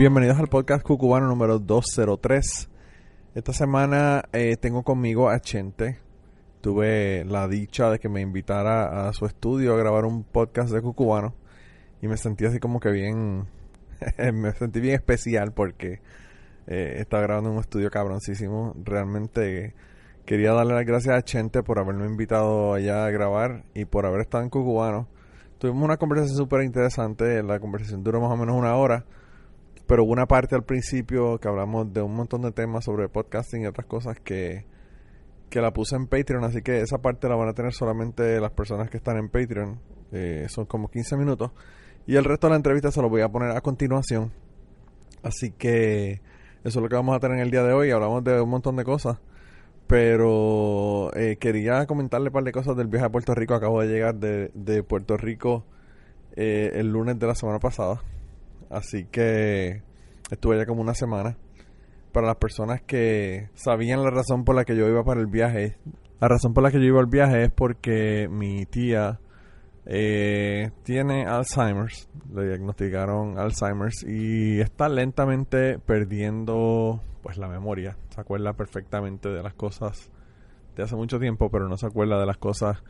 Bienvenidos 0.00 0.38
al 0.38 0.48
podcast 0.48 0.82
Cucubano 0.82 1.26
número 1.26 1.58
203. 1.58 2.70
Esta 3.34 3.52
semana 3.52 4.24
eh, 4.32 4.56
tengo 4.56 4.82
conmigo 4.82 5.28
a 5.28 5.40
Chente. 5.40 5.98
Tuve 6.62 7.26
la 7.26 7.46
dicha 7.48 7.90
de 7.90 7.98
que 7.98 8.08
me 8.08 8.22
invitara 8.22 9.06
a 9.06 9.12
su 9.12 9.26
estudio 9.26 9.74
a 9.74 9.76
grabar 9.76 10.06
un 10.06 10.24
podcast 10.24 10.72
de 10.72 10.80
Cucubano. 10.80 11.34
Y 12.00 12.08
me 12.08 12.16
sentí 12.16 12.46
así 12.46 12.58
como 12.60 12.80
que 12.80 12.90
bien. 12.90 13.46
me 14.32 14.52
sentí 14.52 14.80
bien 14.80 14.94
especial 14.94 15.52
porque 15.52 16.00
eh, 16.66 16.94
estaba 16.96 17.22
grabando 17.24 17.50
en 17.50 17.56
un 17.56 17.60
estudio 17.60 17.90
cabroncísimo. 17.90 18.74
Realmente 18.82 19.74
quería 20.24 20.54
darle 20.54 20.76
las 20.76 20.86
gracias 20.86 21.14
a 21.14 21.22
Chente 21.22 21.62
por 21.62 21.78
haberme 21.78 22.06
invitado 22.06 22.72
allá 22.72 23.04
a 23.04 23.10
grabar 23.10 23.64
y 23.74 23.84
por 23.84 24.06
haber 24.06 24.22
estado 24.22 24.44
en 24.44 24.48
Cucubano. 24.48 25.08
Tuvimos 25.58 25.84
una 25.84 25.98
conversación 25.98 26.38
súper 26.38 26.62
interesante. 26.62 27.42
La 27.42 27.60
conversación 27.60 28.02
duró 28.02 28.22
más 28.22 28.30
o 28.30 28.36
menos 28.38 28.56
una 28.56 28.74
hora 28.76 29.04
pero 29.90 30.04
hubo 30.04 30.12
una 30.12 30.26
parte 30.26 30.54
al 30.54 30.62
principio 30.62 31.40
que 31.40 31.48
hablamos 31.48 31.92
de 31.92 32.00
un 32.00 32.14
montón 32.14 32.42
de 32.42 32.52
temas 32.52 32.84
sobre 32.84 33.08
podcasting 33.08 33.62
y 33.62 33.66
otras 33.66 33.88
cosas 33.88 34.20
que, 34.20 34.64
que 35.48 35.60
la 35.60 35.72
puse 35.72 35.96
en 35.96 36.06
Patreon, 36.06 36.44
así 36.44 36.62
que 36.62 36.80
esa 36.80 36.98
parte 36.98 37.28
la 37.28 37.34
van 37.34 37.48
a 37.48 37.54
tener 37.54 37.72
solamente 37.72 38.40
las 38.40 38.52
personas 38.52 38.88
que 38.88 38.98
están 38.98 39.16
en 39.16 39.28
Patreon. 39.28 39.80
Eh, 40.12 40.46
son 40.48 40.66
como 40.66 40.86
15 40.92 41.16
minutos. 41.16 41.50
Y 42.06 42.14
el 42.14 42.22
resto 42.22 42.46
de 42.46 42.52
la 42.52 42.56
entrevista 42.58 42.92
se 42.92 43.02
lo 43.02 43.08
voy 43.08 43.22
a 43.22 43.28
poner 43.30 43.50
a 43.50 43.60
continuación. 43.62 44.30
Así 45.24 45.50
que 45.50 46.12
eso 46.12 46.20
es 46.62 46.76
lo 46.76 46.88
que 46.88 46.94
vamos 46.94 47.16
a 47.16 47.18
tener 47.18 47.38
en 47.38 47.42
el 47.42 47.50
día 47.50 47.64
de 47.64 47.72
hoy. 47.72 47.90
Hablamos 47.90 48.22
de 48.22 48.40
un 48.40 48.48
montón 48.48 48.76
de 48.76 48.84
cosas. 48.84 49.18
Pero 49.88 51.12
eh, 51.16 51.36
quería 51.40 51.84
comentarle 51.86 52.28
un 52.28 52.32
par 52.32 52.44
de 52.44 52.52
cosas 52.52 52.76
del 52.76 52.86
viaje 52.86 53.06
a 53.06 53.10
Puerto 53.10 53.34
Rico. 53.34 53.54
Acabo 53.54 53.80
de 53.80 53.88
llegar 53.88 54.14
de, 54.14 54.52
de 54.54 54.84
Puerto 54.84 55.16
Rico 55.16 55.64
eh, 56.36 56.70
el 56.74 56.92
lunes 56.92 57.18
de 57.18 57.26
la 57.26 57.34
semana 57.34 57.58
pasada. 57.58 58.00
Así 58.70 59.04
que 59.04 59.82
estuve 60.30 60.56
allá 60.56 60.66
como 60.66 60.80
una 60.80 60.94
semana. 60.94 61.36
Para 62.12 62.26
las 62.26 62.36
personas 62.36 62.80
que 62.82 63.50
sabían 63.54 64.02
la 64.02 64.10
razón 64.10 64.44
por 64.44 64.56
la 64.56 64.64
que 64.64 64.76
yo 64.76 64.88
iba 64.88 65.04
para 65.04 65.20
el 65.20 65.26
viaje, 65.26 65.76
la 66.20 66.28
razón 66.28 66.54
por 66.54 66.62
la 66.62 66.70
que 66.70 66.78
yo 66.78 66.84
iba 66.84 67.00
al 67.00 67.06
viaje 67.06 67.44
es 67.44 67.50
porque 67.50 68.28
mi 68.28 68.66
tía 68.66 69.20
eh, 69.86 70.70
tiene 70.82 71.24
Alzheimer's, 71.26 72.08
le 72.34 72.48
diagnosticaron 72.48 73.38
Alzheimer's 73.38 74.04
y 74.04 74.60
está 74.60 74.88
lentamente 74.88 75.78
perdiendo 75.78 77.00
pues 77.22 77.38
la 77.38 77.48
memoria. 77.48 77.96
Se 78.10 78.20
acuerda 78.20 78.52
perfectamente 78.54 79.28
de 79.28 79.42
las 79.42 79.54
cosas 79.54 80.10
de 80.76 80.82
hace 80.82 80.96
mucho 80.96 81.18
tiempo, 81.18 81.50
pero 81.50 81.68
no 81.68 81.76
se 81.76 81.86
acuerda 81.86 82.18
de 82.18 82.26
las 82.26 82.38
cosas 82.38 82.82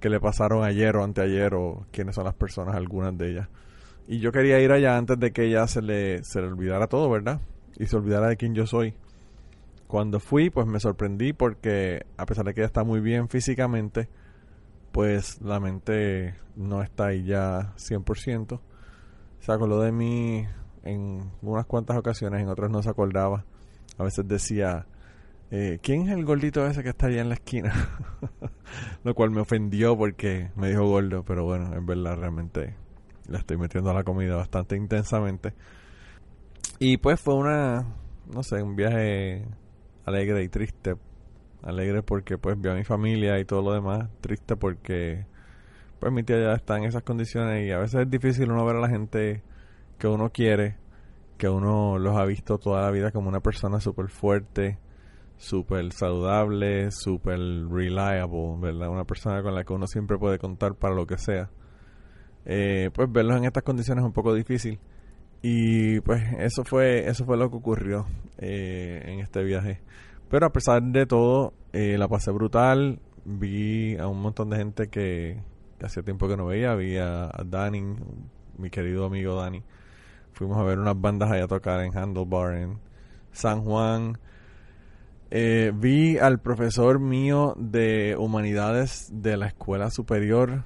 que 0.00 0.08
le 0.08 0.20
pasaron 0.20 0.64
ayer 0.64 0.96
o 0.96 1.04
anteayer 1.04 1.54
o 1.54 1.86
quiénes 1.90 2.14
son 2.14 2.24
las 2.24 2.34
personas, 2.34 2.76
algunas 2.76 3.16
de 3.16 3.30
ellas. 3.30 3.48
Y 4.10 4.20
yo 4.20 4.32
quería 4.32 4.58
ir 4.58 4.72
allá 4.72 4.96
antes 4.96 5.20
de 5.20 5.32
que 5.32 5.44
ella 5.44 5.66
se 5.66 5.82
le, 5.82 6.24
se 6.24 6.40
le 6.40 6.46
olvidara 6.46 6.86
todo, 6.86 7.10
¿verdad? 7.10 7.42
Y 7.76 7.84
se 7.88 7.94
olvidara 7.94 8.28
de 8.28 8.38
quién 8.38 8.54
yo 8.54 8.66
soy. 8.66 8.94
Cuando 9.86 10.18
fui, 10.18 10.48
pues 10.48 10.66
me 10.66 10.80
sorprendí 10.80 11.34
porque 11.34 12.06
a 12.16 12.24
pesar 12.24 12.46
de 12.46 12.54
que 12.54 12.62
ella 12.62 12.68
está 12.68 12.84
muy 12.84 13.00
bien 13.00 13.28
físicamente, 13.28 14.08
pues 14.92 15.42
la 15.42 15.60
mente 15.60 16.36
no 16.56 16.82
está 16.82 17.08
ahí 17.08 17.22
ya 17.24 17.74
100%. 17.76 18.60
Se 19.40 19.52
acordó 19.52 19.82
de 19.82 19.92
mí 19.92 20.46
en 20.84 21.30
unas 21.42 21.66
cuantas 21.66 21.98
ocasiones, 21.98 22.40
en 22.40 22.48
otras 22.48 22.70
no 22.70 22.82
se 22.82 22.88
acordaba. 22.88 23.44
A 23.98 24.04
veces 24.04 24.26
decía, 24.26 24.86
eh, 25.50 25.80
¿quién 25.82 26.08
es 26.08 26.16
el 26.16 26.24
gordito 26.24 26.66
ese 26.66 26.82
que 26.82 26.88
está 26.88 27.08
allá 27.08 27.20
en 27.20 27.28
la 27.28 27.34
esquina? 27.34 27.74
Lo 29.04 29.14
cual 29.14 29.32
me 29.32 29.42
ofendió 29.42 29.98
porque 29.98 30.50
me 30.56 30.70
dijo 30.70 30.88
gordo, 30.88 31.24
pero 31.24 31.44
bueno, 31.44 31.74
en 31.74 31.84
verdad 31.84 32.16
realmente 32.16 32.87
le 33.28 33.38
estoy 33.38 33.56
metiendo 33.56 33.90
a 33.90 33.94
la 33.94 34.04
comida 34.04 34.36
bastante 34.36 34.76
intensamente. 34.76 35.54
Y 36.78 36.96
pues 36.98 37.20
fue 37.20 37.34
una, 37.34 37.84
no 38.32 38.42
sé, 38.42 38.62
un 38.62 38.76
viaje 38.76 39.46
alegre 40.04 40.42
y 40.42 40.48
triste. 40.48 40.96
Alegre 41.62 42.02
porque 42.02 42.38
pues 42.38 42.60
vi 42.60 42.70
a 42.70 42.74
mi 42.74 42.84
familia 42.84 43.38
y 43.38 43.44
todo 43.44 43.62
lo 43.62 43.72
demás. 43.72 44.08
Triste 44.20 44.56
porque 44.56 45.26
pues 45.98 46.12
mi 46.12 46.22
tía 46.22 46.38
ya 46.38 46.52
está 46.52 46.76
en 46.76 46.84
esas 46.84 47.02
condiciones 47.02 47.66
y 47.66 47.72
a 47.72 47.78
veces 47.78 48.02
es 48.02 48.10
difícil 48.10 48.50
uno 48.50 48.64
ver 48.64 48.76
a 48.76 48.80
la 48.80 48.88
gente 48.88 49.42
que 49.98 50.06
uno 50.06 50.30
quiere, 50.30 50.76
que 51.36 51.48
uno 51.48 51.98
los 51.98 52.16
ha 52.16 52.24
visto 52.24 52.58
toda 52.58 52.82
la 52.82 52.90
vida 52.90 53.10
como 53.10 53.28
una 53.28 53.40
persona 53.40 53.80
súper 53.80 54.08
fuerte, 54.08 54.78
súper 55.36 55.92
saludable, 55.92 56.92
súper 56.92 57.40
reliable, 57.40 58.56
¿verdad? 58.60 58.88
Una 58.88 59.04
persona 59.04 59.42
con 59.42 59.54
la 59.54 59.64
que 59.64 59.72
uno 59.72 59.88
siempre 59.88 60.16
puede 60.18 60.38
contar 60.38 60.76
para 60.76 60.94
lo 60.94 61.06
que 61.06 61.18
sea 61.18 61.50
eh, 62.50 62.90
pues 62.94 63.12
verlos 63.12 63.36
en 63.36 63.44
estas 63.44 63.62
condiciones 63.62 64.02
es 64.02 64.06
un 64.06 64.14
poco 64.14 64.34
difícil. 64.34 64.80
Y 65.42 66.00
pues 66.00 66.22
eso 66.38 66.64
fue, 66.64 67.06
eso 67.06 67.24
fue 67.24 67.36
lo 67.36 67.50
que 67.50 67.56
ocurrió 67.56 68.06
eh, 68.38 69.02
en 69.04 69.20
este 69.20 69.44
viaje. 69.44 69.82
Pero 70.30 70.46
a 70.46 70.52
pesar 70.52 70.82
de 70.82 71.06
todo, 71.06 71.52
eh, 71.72 71.96
la 71.98 72.08
pasé 72.08 72.32
brutal. 72.32 73.00
Vi 73.24 73.96
a 73.98 74.08
un 74.08 74.22
montón 74.22 74.48
de 74.48 74.56
gente 74.56 74.88
que, 74.88 75.42
hacía 75.82 76.02
tiempo 76.02 76.26
que 76.26 76.36
no 76.38 76.46
veía. 76.46 76.74
Vi 76.74 76.96
a, 76.96 77.30
Dani, 77.44 77.82
mi 78.56 78.70
querido 78.70 79.04
amigo 79.04 79.36
Dani. 79.36 79.62
Fuimos 80.32 80.56
a 80.58 80.62
ver 80.62 80.78
unas 80.78 80.98
bandas 80.98 81.30
allá 81.30 81.44
a 81.44 81.48
tocar 81.48 81.80
en 81.80 81.96
Handlebar, 81.96 82.54
en 82.54 82.78
San 83.30 83.62
Juan. 83.62 84.18
Eh, 85.30 85.72
vi 85.74 86.16
al 86.16 86.40
profesor 86.40 86.98
mío 86.98 87.54
de 87.58 88.16
humanidades 88.18 89.10
de 89.12 89.36
la 89.36 89.48
escuela 89.48 89.90
superior 89.90 90.64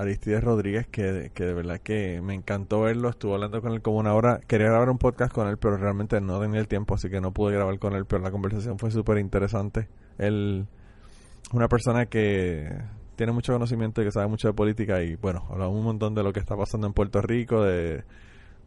Aristides 0.00 0.42
Rodríguez, 0.42 0.86
que, 0.86 1.02
de 1.02 1.54
verdad 1.54 1.78
que 1.80 2.20
me 2.22 2.34
encantó 2.34 2.80
verlo. 2.80 3.10
Estuve 3.10 3.34
hablando 3.34 3.60
con 3.60 3.72
él 3.72 3.82
como 3.82 3.98
una 3.98 4.14
hora. 4.14 4.40
Quería 4.46 4.68
grabar 4.68 4.88
un 4.88 4.98
podcast 4.98 5.32
con 5.32 5.46
él, 5.48 5.58
pero 5.58 5.76
realmente 5.76 6.20
no 6.20 6.40
tenía 6.40 6.60
el 6.60 6.68
tiempo, 6.68 6.94
así 6.94 7.10
que 7.10 7.20
no 7.20 7.32
pude 7.32 7.54
grabar 7.54 7.78
con 7.78 7.94
él. 7.94 8.06
Pero 8.06 8.22
la 8.22 8.30
conversación 8.30 8.78
fue 8.78 8.90
súper 8.90 9.18
interesante. 9.18 9.88
Él 10.18 10.66
es 11.42 11.52
una 11.52 11.68
persona 11.68 12.06
que 12.06 12.82
tiene 13.16 13.32
mucho 13.32 13.52
conocimiento 13.52 14.00
y 14.00 14.06
que 14.06 14.12
sabe 14.12 14.28
mucho 14.28 14.48
de 14.48 14.54
política. 14.54 15.02
Y 15.02 15.16
bueno, 15.16 15.46
hablamos 15.50 15.76
un 15.76 15.84
montón 15.84 16.14
de 16.14 16.22
lo 16.22 16.32
que 16.32 16.40
está 16.40 16.56
pasando 16.56 16.86
en 16.86 16.94
Puerto 16.94 17.20
Rico, 17.20 17.62
de, 17.62 18.04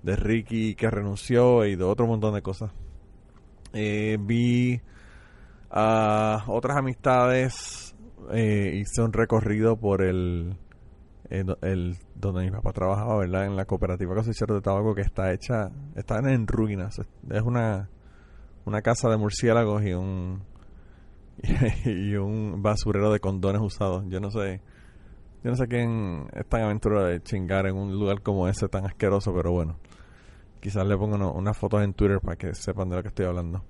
de 0.04 0.16
Ricky 0.16 0.76
que 0.76 0.92
renunció 0.92 1.66
y 1.66 1.76
de 1.76 1.84
otro 1.84 2.06
montón 2.06 2.36
de 2.36 2.44
cosas. 2.44 2.72
Eh, 3.74 4.18
vi 4.20 4.80
a 5.72 6.44
otras 6.48 6.78
amistades. 6.78 7.96
Eh, 8.32 8.82
hice 8.82 9.02
un 9.02 9.12
recorrido 9.12 9.76
por 9.76 10.04
el 10.04 10.56
el, 11.34 11.98
donde 12.16 12.44
mi 12.44 12.52
papá 12.52 12.72
trabajaba, 12.74 13.18
¿verdad? 13.18 13.46
En 13.46 13.56
la 13.56 13.66
cooperativa 13.66 14.14
cosechera 14.14 14.54
de 14.54 14.62
tabaco 14.62 14.94
que 14.94 15.02
está 15.02 15.34
hecha, 15.34 15.72
está 15.96 16.20
en 16.20 16.48
ruinas. 16.48 17.00
Es 17.30 17.42
una, 17.42 17.90
una 18.66 18.82
casa 18.82 19.10
de 19.10 19.18
murciélagos 19.18 19.84
y 19.84 19.94
un 19.94 20.44
y 21.86 22.16
un 22.16 22.62
basurero 22.62 23.12
de 23.12 23.20
condones 23.20 23.62
usados. 23.62 24.06
Yo 24.08 24.20
no 24.20 24.30
sé, 24.30 24.62
yo 25.44 25.50
no 25.50 25.56
sé 25.56 25.68
quién 25.68 26.28
es 26.34 26.48
tan 26.48 26.62
aventura 26.62 27.06
de 27.08 27.22
chingar 27.22 27.66
en 27.66 27.76
un 27.76 27.92
lugar 27.92 28.22
como 28.22 28.48
ese 28.48 28.68
tan 28.68 28.86
asqueroso, 28.86 29.34
pero 29.34 29.52
bueno. 29.52 29.78
Quizás 30.60 30.86
le 30.88 30.96
pongo 30.96 31.18
unas 31.32 31.58
fotos 31.58 31.84
en 31.84 31.94
Twitter 31.94 32.22
para 32.22 32.38
que 32.38 32.54
sepan 32.56 32.90
de 32.90 32.96
lo 32.96 33.02
que 33.02 33.10
estoy 33.10 33.26
hablando. 33.26 33.66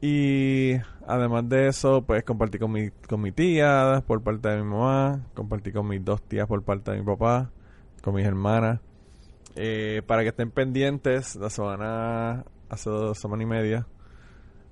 Y 0.00 0.76
además 1.06 1.48
de 1.48 1.68
eso, 1.68 2.02
pues 2.02 2.24
compartí 2.24 2.58
con 2.58 2.72
mi, 2.72 2.90
con 2.90 3.20
mi 3.20 3.32
tía 3.32 4.02
por 4.06 4.22
parte 4.22 4.48
de 4.48 4.56
mi 4.62 4.68
mamá, 4.68 5.26
compartí 5.34 5.72
con 5.72 5.88
mis 5.88 6.02
dos 6.02 6.22
tías 6.22 6.46
por 6.46 6.62
parte 6.62 6.92
de 6.92 7.00
mi 7.00 7.04
papá, 7.04 7.50
con 8.02 8.14
mis 8.14 8.24
hermanas. 8.24 8.80
Eh, 9.56 10.02
para 10.06 10.22
que 10.22 10.28
estén 10.28 10.50
pendientes, 10.50 11.36
la 11.36 11.50
semana, 11.50 12.44
hace 12.70 12.88
dos 12.88 13.18
semanas 13.18 13.42
y 13.42 13.46
media, 13.46 13.86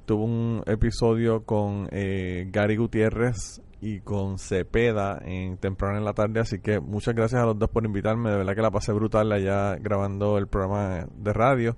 tuvo 0.07 0.25
un 0.25 0.63
episodio 0.67 1.45
con 1.45 1.89
eh, 1.91 2.49
Gary 2.51 2.77
Gutiérrez 2.77 3.61
y 3.81 4.01
con 4.01 4.39
Cepeda 4.39 5.21
en 5.25 5.59
temprano 5.59 5.99
en 5.99 6.05
la 6.05 6.15
tarde, 6.15 6.41
así 6.41 6.61
que 6.61 6.81
muchas 6.81 7.15
gracias 7.15 7.43
a 7.43 7.47
los 7.47 7.59
dos 7.59 7.69
por 7.69 7.85
invitarme, 7.85 8.31
de 8.31 8.39
verdad 8.39 8.55
que 8.55 8.63
la 8.63 8.71
pasé 8.71 8.93
brutal 8.93 9.31
allá 9.31 9.77
grabando 9.77 10.39
el 10.39 10.47
programa 10.47 11.07
de 11.15 11.33
radio, 11.33 11.77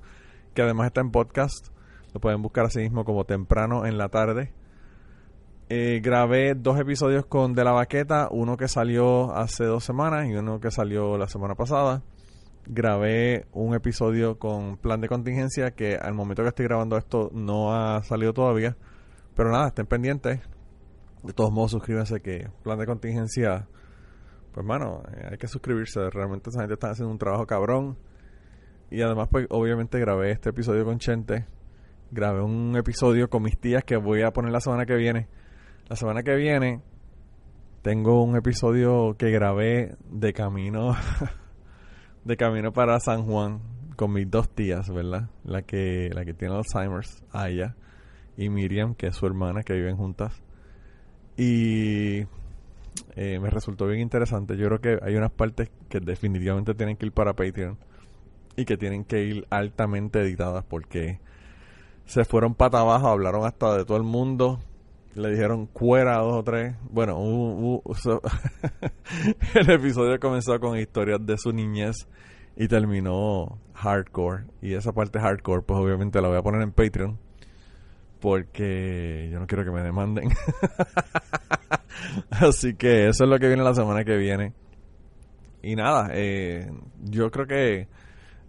que 0.55 0.62
además 0.62 0.87
está 0.87 1.00
en 1.00 1.11
podcast. 1.11 1.69
Lo 2.12 2.20
pueden 2.20 2.42
buscar 2.42 2.66
así 2.66 2.80
mismo 2.80 3.04
como 3.04 3.24
temprano 3.24 3.86
en 3.86 3.98
la 3.98 4.08
tarde. 4.08 4.52
Eh, 5.68 6.00
grabé 6.02 6.54
dos 6.56 6.80
episodios 6.80 7.26
con 7.26 7.54
De 7.54 7.62
la 7.62 7.70
Baqueta, 7.70 8.28
uno 8.32 8.56
que 8.56 8.66
salió 8.66 9.32
hace 9.32 9.64
dos 9.64 9.84
semanas 9.84 10.26
y 10.28 10.34
uno 10.34 10.58
que 10.58 10.72
salió 10.72 11.16
la 11.16 11.28
semana 11.28 11.54
pasada. 11.54 12.02
grabé 12.66 13.46
un 13.52 13.74
episodio 13.74 14.38
con 14.38 14.76
plan 14.76 15.00
de 15.00 15.08
contingencia 15.08 15.70
que 15.72 15.96
al 15.96 16.14
momento 16.14 16.42
que 16.42 16.48
estoy 16.48 16.66
grabando 16.66 16.96
esto 16.96 17.30
no 17.32 17.72
ha 17.72 18.02
salido 18.02 18.32
todavía. 18.32 18.76
Pero 19.36 19.52
nada, 19.52 19.68
estén 19.68 19.86
pendientes. 19.86 20.40
De 21.22 21.32
todos 21.32 21.52
modos, 21.52 21.70
suscríbanse 21.70 22.20
que 22.20 22.48
plan 22.62 22.78
de 22.78 22.86
contingencia, 22.86 23.68
pues 24.52 24.66
mano, 24.66 25.02
eh, 25.12 25.28
hay 25.32 25.38
que 25.38 25.46
suscribirse. 25.46 26.10
Realmente 26.10 26.50
esa 26.50 26.60
gente 26.60 26.74
está 26.74 26.90
haciendo 26.90 27.12
un 27.12 27.18
trabajo 27.18 27.46
cabrón. 27.46 27.96
Y 28.90 29.02
además, 29.02 29.28
pues 29.30 29.46
obviamente 29.50 30.00
grabé 30.00 30.32
este 30.32 30.50
episodio 30.50 30.84
con 30.84 30.98
Chente. 30.98 31.46
Grabé 32.12 32.42
un 32.42 32.76
episodio 32.76 33.30
con 33.30 33.44
mis 33.44 33.56
tías 33.56 33.84
que 33.84 33.96
voy 33.96 34.22
a 34.22 34.32
poner 34.32 34.50
la 34.50 34.60
semana 34.60 34.84
que 34.84 34.96
viene. 34.96 35.28
La 35.88 35.94
semana 35.94 36.24
que 36.24 36.34
viene 36.34 36.80
tengo 37.82 38.24
un 38.24 38.36
episodio 38.36 39.14
que 39.16 39.30
grabé 39.30 39.94
de 40.10 40.32
camino 40.32 40.96
de 42.24 42.36
camino 42.36 42.72
para 42.72 42.98
San 42.98 43.26
Juan 43.26 43.60
con 43.94 44.12
mis 44.12 44.28
dos 44.28 44.48
tías, 44.48 44.90
¿verdad? 44.90 45.30
La 45.44 45.62
que 45.62 46.10
la 46.12 46.24
que 46.24 46.34
tiene 46.34 46.56
Alzheimer's, 46.56 47.22
Aya 47.30 47.76
y 48.36 48.48
Miriam, 48.48 48.96
que 48.96 49.06
es 49.06 49.14
su 49.14 49.26
hermana 49.26 49.62
que 49.62 49.74
viven 49.74 49.96
juntas. 49.96 50.42
Y 51.36 52.22
eh, 53.14 53.38
me 53.40 53.50
resultó 53.50 53.86
bien 53.86 54.00
interesante. 54.00 54.56
Yo 54.56 54.66
creo 54.66 54.80
que 54.80 54.98
hay 55.00 55.14
unas 55.14 55.30
partes 55.30 55.70
que 55.88 56.00
definitivamente 56.00 56.74
tienen 56.74 56.96
que 56.96 57.06
ir 57.06 57.12
para 57.12 57.34
Patreon 57.34 57.78
y 58.56 58.64
que 58.64 58.76
tienen 58.76 59.04
que 59.04 59.22
ir 59.22 59.46
altamente 59.48 60.20
editadas 60.22 60.64
porque 60.64 61.20
se 62.10 62.24
fueron 62.24 62.56
pata 62.56 62.80
abajo, 62.80 63.06
hablaron 63.06 63.46
hasta 63.46 63.76
de 63.76 63.84
todo 63.84 63.96
el 63.96 64.02
mundo, 64.02 64.58
le 65.14 65.30
dijeron 65.30 65.66
cuera 65.66 66.18
dos 66.18 66.40
o 66.40 66.42
tres. 66.42 66.74
Bueno, 66.90 67.16
el 69.54 69.70
episodio 69.70 70.18
comenzó 70.18 70.58
con 70.58 70.76
historias 70.76 71.24
de 71.24 71.38
su 71.38 71.52
niñez 71.52 72.08
y 72.56 72.66
terminó 72.66 73.60
hardcore. 73.74 74.46
Y 74.60 74.74
esa 74.74 74.90
parte 74.90 75.20
hardcore, 75.20 75.62
pues 75.62 75.78
obviamente 75.78 76.20
la 76.20 76.26
voy 76.26 76.38
a 76.38 76.42
poner 76.42 76.62
en 76.62 76.72
Patreon 76.72 77.16
porque 78.18 79.28
yo 79.30 79.38
no 79.38 79.46
quiero 79.46 79.64
que 79.64 79.70
me 79.70 79.82
demanden. 79.82 80.30
Así 82.30 82.74
que 82.74 83.06
eso 83.06 83.22
es 83.22 83.30
lo 83.30 83.38
que 83.38 83.46
viene 83.46 83.62
la 83.62 83.74
semana 83.74 84.02
que 84.02 84.16
viene. 84.16 84.52
Y 85.62 85.76
nada, 85.76 86.10
eh, 86.12 86.72
yo 87.04 87.30
creo 87.30 87.46
que 87.46 87.86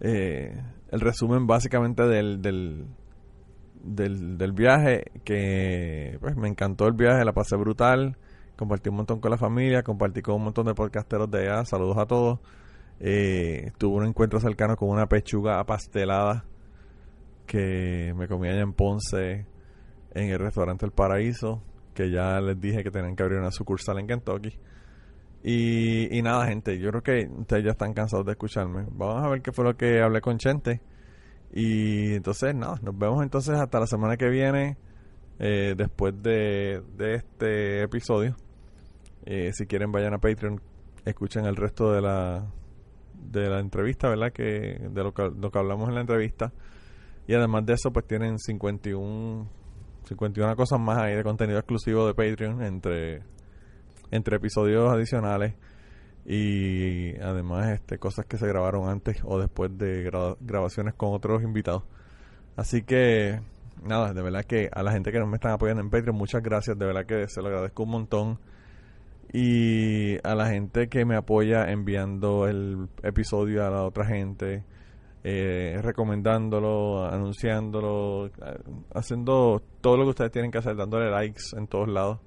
eh, 0.00 0.60
el 0.90 1.00
resumen 1.00 1.46
básicamente 1.46 2.02
del, 2.02 2.42
del, 2.42 2.88
del, 3.82 4.52
viaje, 4.52 5.04
que 5.24 6.16
pues 6.20 6.36
me 6.36 6.48
encantó 6.48 6.86
el 6.86 6.94
viaje, 6.94 7.24
la 7.24 7.32
pasé 7.32 7.56
brutal, 7.56 8.16
compartí 8.56 8.90
un 8.90 8.96
montón 8.96 9.20
con 9.20 9.30
la 9.30 9.38
familia, 9.38 9.82
compartí 9.82 10.22
con 10.22 10.36
un 10.36 10.44
montón 10.44 10.66
de 10.66 10.74
podcasteros 10.74 11.30
de 11.30 11.48
allá, 11.48 11.64
saludos 11.64 11.98
a 11.98 12.06
todos. 12.06 12.40
Eh, 13.00 13.72
tuve 13.78 13.96
un 13.96 14.06
encuentro 14.06 14.38
cercano 14.38 14.76
con 14.76 14.88
una 14.88 15.06
pechuga 15.06 15.58
apastelada 15.58 16.44
que 17.46 18.14
me 18.16 18.28
comí 18.28 18.48
allá 18.48 18.60
en 18.60 18.72
Ponce 18.72 19.46
en 20.14 20.30
el 20.30 20.38
restaurante 20.38 20.86
El 20.86 20.92
Paraíso, 20.92 21.62
que 21.94 22.10
ya 22.10 22.40
les 22.40 22.60
dije 22.60 22.84
que 22.84 22.90
tenían 22.90 23.16
que 23.16 23.22
abrir 23.22 23.38
una 23.38 23.50
sucursal 23.50 23.98
en 23.98 24.06
Kentucky. 24.06 24.58
Y, 25.42 26.16
y 26.16 26.22
nada, 26.22 26.46
gente, 26.46 26.78
yo 26.78 26.90
creo 26.90 27.02
que 27.02 27.28
ustedes 27.40 27.64
ya 27.64 27.70
están 27.72 27.92
cansados 27.92 28.24
de 28.24 28.32
escucharme. 28.32 28.86
Vamos 28.92 29.24
a 29.24 29.28
ver 29.28 29.42
qué 29.42 29.50
fue 29.50 29.64
lo 29.64 29.76
que 29.76 30.00
hablé 30.00 30.20
con 30.20 30.38
Chente. 30.38 30.80
Y 31.52 32.14
entonces, 32.14 32.54
nada, 32.54 32.78
nos 32.82 32.96
vemos 32.96 33.22
entonces 33.22 33.58
hasta 33.58 33.78
la 33.78 33.86
semana 33.86 34.16
que 34.16 34.28
viene, 34.28 34.76
eh, 35.38 35.74
después 35.76 36.14
de, 36.22 36.82
de, 36.96 37.14
este 37.14 37.82
episodio. 37.82 38.36
Eh, 39.24 39.52
si 39.52 39.66
quieren, 39.66 39.92
vayan 39.92 40.14
a 40.14 40.18
Patreon, 40.18 40.60
escuchen 41.04 41.44
el 41.44 41.56
resto 41.56 41.92
de 41.92 42.00
la, 42.00 42.46
de 43.30 43.48
la 43.48 43.60
entrevista, 43.60 44.08
¿verdad? 44.08 44.32
Que, 44.32 44.78
de 44.90 45.02
lo 45.02 45.12
que, 45.12 45.30
lo 45.30 45.50
que 45.50 45.58
hablamos 45.58 45.88
en 45.88 45.94
la 45.94 46.00
entrevista. 46.00 46.52
Y 47.26 47.34
además 47.34 47.66
de 47.66 47.74
eso, 47.74 47.92
pues 47.92 48.06
tienen 48.06 48.38
51 48.38 49.62
51 50.04 50.56
cosas 50.56 50.80
más 50.80 50.98
ahí 50.98 51.14
de 51.14 51.22
contenido 51.22 51.58
exclusivo 51.58 52.06
de 52.06 52.14
Patreon 52.14 52.62
entre, 52.62 53.22
entre 54.10 54.36
episodios 54.36 54.92
adicionales 54.92 55.54
y 56.24 57.16
además 57.20 57.70
este 57.70 57.98
cosas 57.98 58.26
que 58.26 58.38
se 58.38 58.46
grabaron 58.46 58.88
antes 58.88 59.18
o 59.24 59.38
después 59.40 59.76
de 59.76 60.08
grabaciones 60.40 60.94
con 60.94 61.12
otros 61.12 61.42
invitados. 61.42 61.82
Así 62.56 62.82
que 62.82 63.40
nada, 63.82 64.12
de 64.12 64.22
verdad 64.22 64.44
que 64.44 64.68
a 64.72 64.82
la 64.82 64.92
gente 64.92 65.12
que 65.12 65.18
nos 65.18 65.28
me 65.28 65.36
están 65.36 65.52
apoyando 65.52 65.82
en 65.82 65.90
Patreon, 65.90 66.16
muchas 66.16 66.42
gracias, 66.42 66.78
de 66.78 66.86
verdad 66.86 67.06
que 67.06 67.28
se 67.28 67.40
lo 67.40 67.48
agradezco 67.48 67.82
un 67.82 67.90
montón. 67.90 68.38
Y 69.32 70.18
a 70.26 70.34
la 70.34 70.48
gente 70.48 70.88
que 70.88 71.04
me 71.06 71.16
apoya 71.16 71.70
enviando 71.70 72.46
el 72.46 72.88
episodio 73.02 73.66
a 73.66 73.70
la 73.70 73.84
otra 73.84 74.04
gente, 74.04 74.62
eh, 75.24 75.78
recomendándolo, 75.80 77.06
anunciándolo, 77.06 78.30
haciendo 78.92 79.62
todo 79.80 79.96
lo 79.96 80.04
que 80.04 80.10
ustedes 80.10 80.32
tienen 80.32 80.50
que 80.50 80.58
hacer, 80.58 80.76
dándole 80.76 81.10
likes 81.10 81.56
en 81.56 81.66
todos 81.66 81.88
lados 81.88 82.18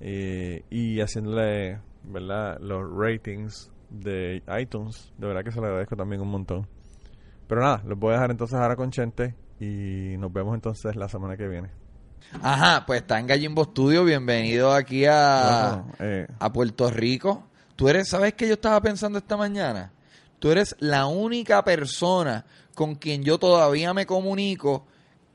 eh, 0.00 0.64
y 0.68 1.00
haciéndole, 1.00 1.78
¿verdad? 2.04 2.58
Los 2.60 2.84
ratings 2.96 3.70
de 3.90 4.42
iTunes. 4.60 5.12
De 5.18 5.26
verdad 5.26 5.44
que 5.44 5.52
se 5.52 5.60
lo 5.60 5.66
agradezco 5.66 5.96
también 5.96 6.20
un 6.20 6.28
montón. 6.28 6.66
Pero 7.46 7.60
nada, 7.60 7.82
los 7.86 7.98
voy 7.98 8.10
a 8.10 8.14
dejar 8.14 8.30
entonces 8.30 8.58
ahora 8.58 8.76
con 8.76 8.90
Chente 8.90 9.34
y 9.60 10.16
nos 10.18 10.32
vemos 10.32 10.54
entonces 10.54 10.96
la 10.96 11.08
semana 11.08 11.36
que 11.36 11.48
viene. 11.48 11.70
Ajá, 12.40 12.84
pues 12.86 13.02
está 13.02 13.18
en 13.18 13.26
Gallimbo 13.26 13.64
Studio. 13.64 14.04
Bienvenido 14.04 14.72
aquí 14.72 15.04
a, 15.06 15.84
eh. 15.98 16.26
a 16.38 16.52
Puerto 16.52 16.90
Rico. 16.90 17.48
Tú 17.76 17.88
eres, 17.88 18.08
¿sabes 18.08 18.34
qué 18.34 18.46
yo 18.46 18.54
estaba 18.54 18.80
pensando 18.80 19.18
esta 19.18 19.36
mañana? 19.36 19.92
Tú 20.38 20.50
eres 20.50 20.74
la 20.80 21.06
única 21.06 21.62
persona 21.64 22.44
con 22.74 22.94
quien 22.94 23.22
yo 23.22 23.38
todavía 23.38 23.92
me 23.92 24.06
comunico 24.06 24.86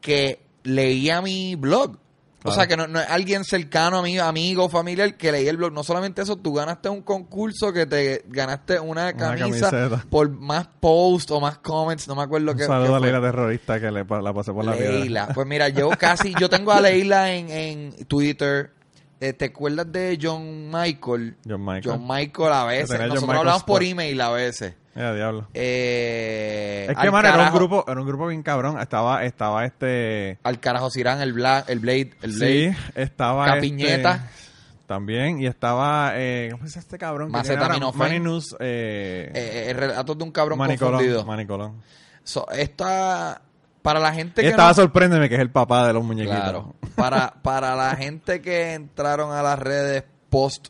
que 0.02 0.42
leía 0.64 1.22
mi 1.22 1.56
blog. 1.56 1.98
O 2.44 2.52
sea, 2.52 2.68
que 2.68 2.78
no, 2.78 2.86
es 2.86 3.10
alguien 3.10 3.44
cercano 3.44 3.98
a 3.98 4.02
mí, 4.02 4.18
amigo, 4.20 4.70
familiar, 4.70 5.18
que 5.18 5.32
leía 5.32 5.50
el 5.50 5.58
blog. 5.58 5.74
No 5.74 5.84
solamente 5.84 6.22
eso, 6.22 6.38
tú 6.38 6.54
ganaste 6.54 6.88
un 6.88 7.02
concurso 7.02 7.74
que 7.74 7.86
te 7.86 8.24
ganaste 8.28 8.80
una 8.80 9.14
camisa 9.14 10.06
por 10.10 10.30
más 10.30 10.68
posts 10.80 11.32
o 11.32 11.42
más 11.42 11.58
comments, 11.58 12.08
no 12.08 12.16
me 12.16 12.24
acuerdo 12.24 12.52
un 12.52 12.58
qué. 12.58 12.66
Saludo 12.66 12.96
a 12.96 13.00
Leila 13.00 13.22
Terrorista 13.22 13.80
que 13.80 13.92
le, 13.92 14.06
la 14.06 14.34
pasé 14.34 14.54
por 14.54 14.64
la 14.64 14.74
vida. 14.74 14.92
Leila, 14.92 15.28
pues 15.34 15.48
mira, 15.48 15.70
yo 15.70 15.90
casi, 15.90 16.34
yo 16.40 16.50
tengo 16.50 16.72
a 16.72 16.80
Leila 16.80 17.34
en, 17.34 17.50
en 17.50 18.06
Twitter, 18.06 18.72
eh, 19.20 19.34
¿Te 19.34 19.46
acuerdas 19.46 19.92
de 19.92 20.18
John 20.22 20.70
Michael? 20.70 21.38
John 21.48 21.66
Michael. 21.66 21.84
John 21.84 22.08
Michael 22.08 22.54
a 22.54 22.66
veces. 22.66 23.00
Nosotros 23.00 23.36
hablamos 23.36 23.64
por 23.64 23.82
email 23.82 24.22
a 24.22 24.30
veces. 24.30 24.76
Ya, 24.98 25.14
diablo. 25.14 25.48
Eh, 25.54 26.88
es 26.90 26.98
que, 26.98 27.12
mano, 27.12 27.30
era 27.30 27.50
un 27.50 27.54
grupo, 27.54 27.86
era 27.88 28.02
un 28.02 28.08
grupo 28.08 28.28
bien 28.28 28.42
cabrón. 28.42 28.80
Estaba, 28.80 29.24
estaba 29.26 29.64
este... 29.66 30.40
Al 30.44 30.60
carajo 30.60 30.90
Sirán, 30.90 31.22
el, 31.22 31.34
Bla, 31.34 31.64
el 31.68 31.80
Blade, 31.80 32.12
el 32.24 32.32
Blade. 32.32 32.74
Sí, 32.74 32.78
estaba 32.96 33.46
Capiñeta. 33.46 34.16
Este, 34.16 34.48
también, 34.88 35.40
y 35.42 35.46
estaba, 35.46 36.14
eh, 36.16 36.48
¿cómo 36.52 36.66
es 36.66 36.78
este 36.78 36.98
cabrón? 36.98 37.30
Macetaminofen. 37.30 38.26
eh, 38.60 39.32
eh, 39.36 39.66
el 39.70 39.78
relato 39.78 40.16
de 40.16 40.24
un 40.24 40.32
cabrón 40.32 40.58
Manicolón, 40.58 40.94
confundido. 40.94 41.26
Manicolón. 41.26 41.84
So, 42.24 42.50
esta, 42.52 43.42
para 43.82 44.00
la 44.00 44.14
gente 44.14 44.42
que 44.42 44.48
Estaba 44.48 44.74
sorpréndeme 44.74 45.30
que 45.30 45.36
es 45.36 45.42
el 45.42 45.52
papá 45.52 45.86
de 45.86 45.94
los 45.94 46.04
muñequitos. 46.04 46.40
Claro. 46.40 46.76
Para, 46.96 47.34
para 47.42 47.76
la 47.76 47.96
gente 47.98 48.42
que 48.42 48.74
entraron 48.74 49.32
a 49.32 49.44
las 49.44 49.60
redes 49.60 50.06
post 50.30 50.70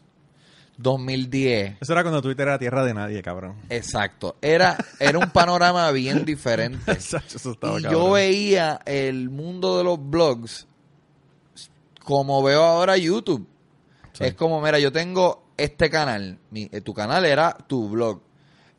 2010. 0.77 1.77
Eso 1.81 1.93
era 1.93 2.03
cuando 2.03 2.21
Twitter 2.21 2.47
era 2.47 2.59
tierra 2.59 2.85
de 2.85 2.93
nadie, 2.93 3.21
cabrón. 3.21 3.55
Exacto. 3.69 4.37
Era, 4.41 4.77
era 4.99 5.17
un 5.17 5.29
panorama 5.31 5.91
bien 5.93 6.23
diferente. 6.25 6.97
y 7.77 7.81
yo 7.83 8.11
veía 8.11 8.79
el 8.85 9.29
mundo 9.29 9.77
de 9.77 9.83
los 9.83 9.99
blogs 9.99 10.67
como 12.03 12.41
veo 12.41 12.63
ahora 12.63 12.95
YouTube. 12.97 13.45
Es 14.19 14.33
como, 14.33 14.61
mira, 14.61 14.79
yo 14.79 14.91
tengo 14.91 15.43
este 15.57 15.89
canal. 15.89 16.39
Eh, 16.53 16.81
tu 16.81 16.93
canal 16.93 17.25
era 17.25 17.55
tu 17.67 17.89
blog. 17.89 18.21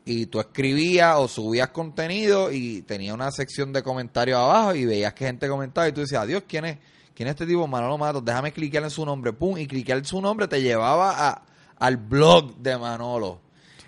Y 0.03 0.25
tú 0.25 0.39
escribías 0.39 1.15
o 1.17 1.27
subías 1.27 1.69
contenido 1.69 2.51
y 2.51 2.81
tenía 2.81 3.13
una 3.13 3.31
sección 3.31 3.71
de 3.71 3.83
comentarios 3.83 4.39
abajo 4.39 4.73
y 4.73 4.85
veías 4.85 5.13
que 5.13 5.25
gente 5.27 5.47
comentaba 5.47 5.87
y 5.87 5.91
tú 5.91 6.01
decías, 6.01 6.23
adiós, 6.23 6.43
¿quién 6.47 6.65
es? 6.65 6.77
¿Quién 7.13 7.27
es 7.27 7.33
este 7.33 7.45
tipo? 7.45 7.67
Manolo 7.67 7.97
Matos. 7.97 8.25
Déjame 8.25 8.51
clicar 8.51 8.81
en 8.83 8.89
su 8.89 9.05
nombre. 9.05 9.31
Pum, 9.33 9.57
y 9.57 9.67
clicar 9.67 9.99
en 9.99 10.05
su 10.05 10.19
nombre 10.21 10.47
te 10.47 10.61
llevaba 10.61 11.29
a 11.29 11.43
al 11.79 11.97
blog 11.97 12.57
de 12.57 12.77
Manolo. 12.77 13.41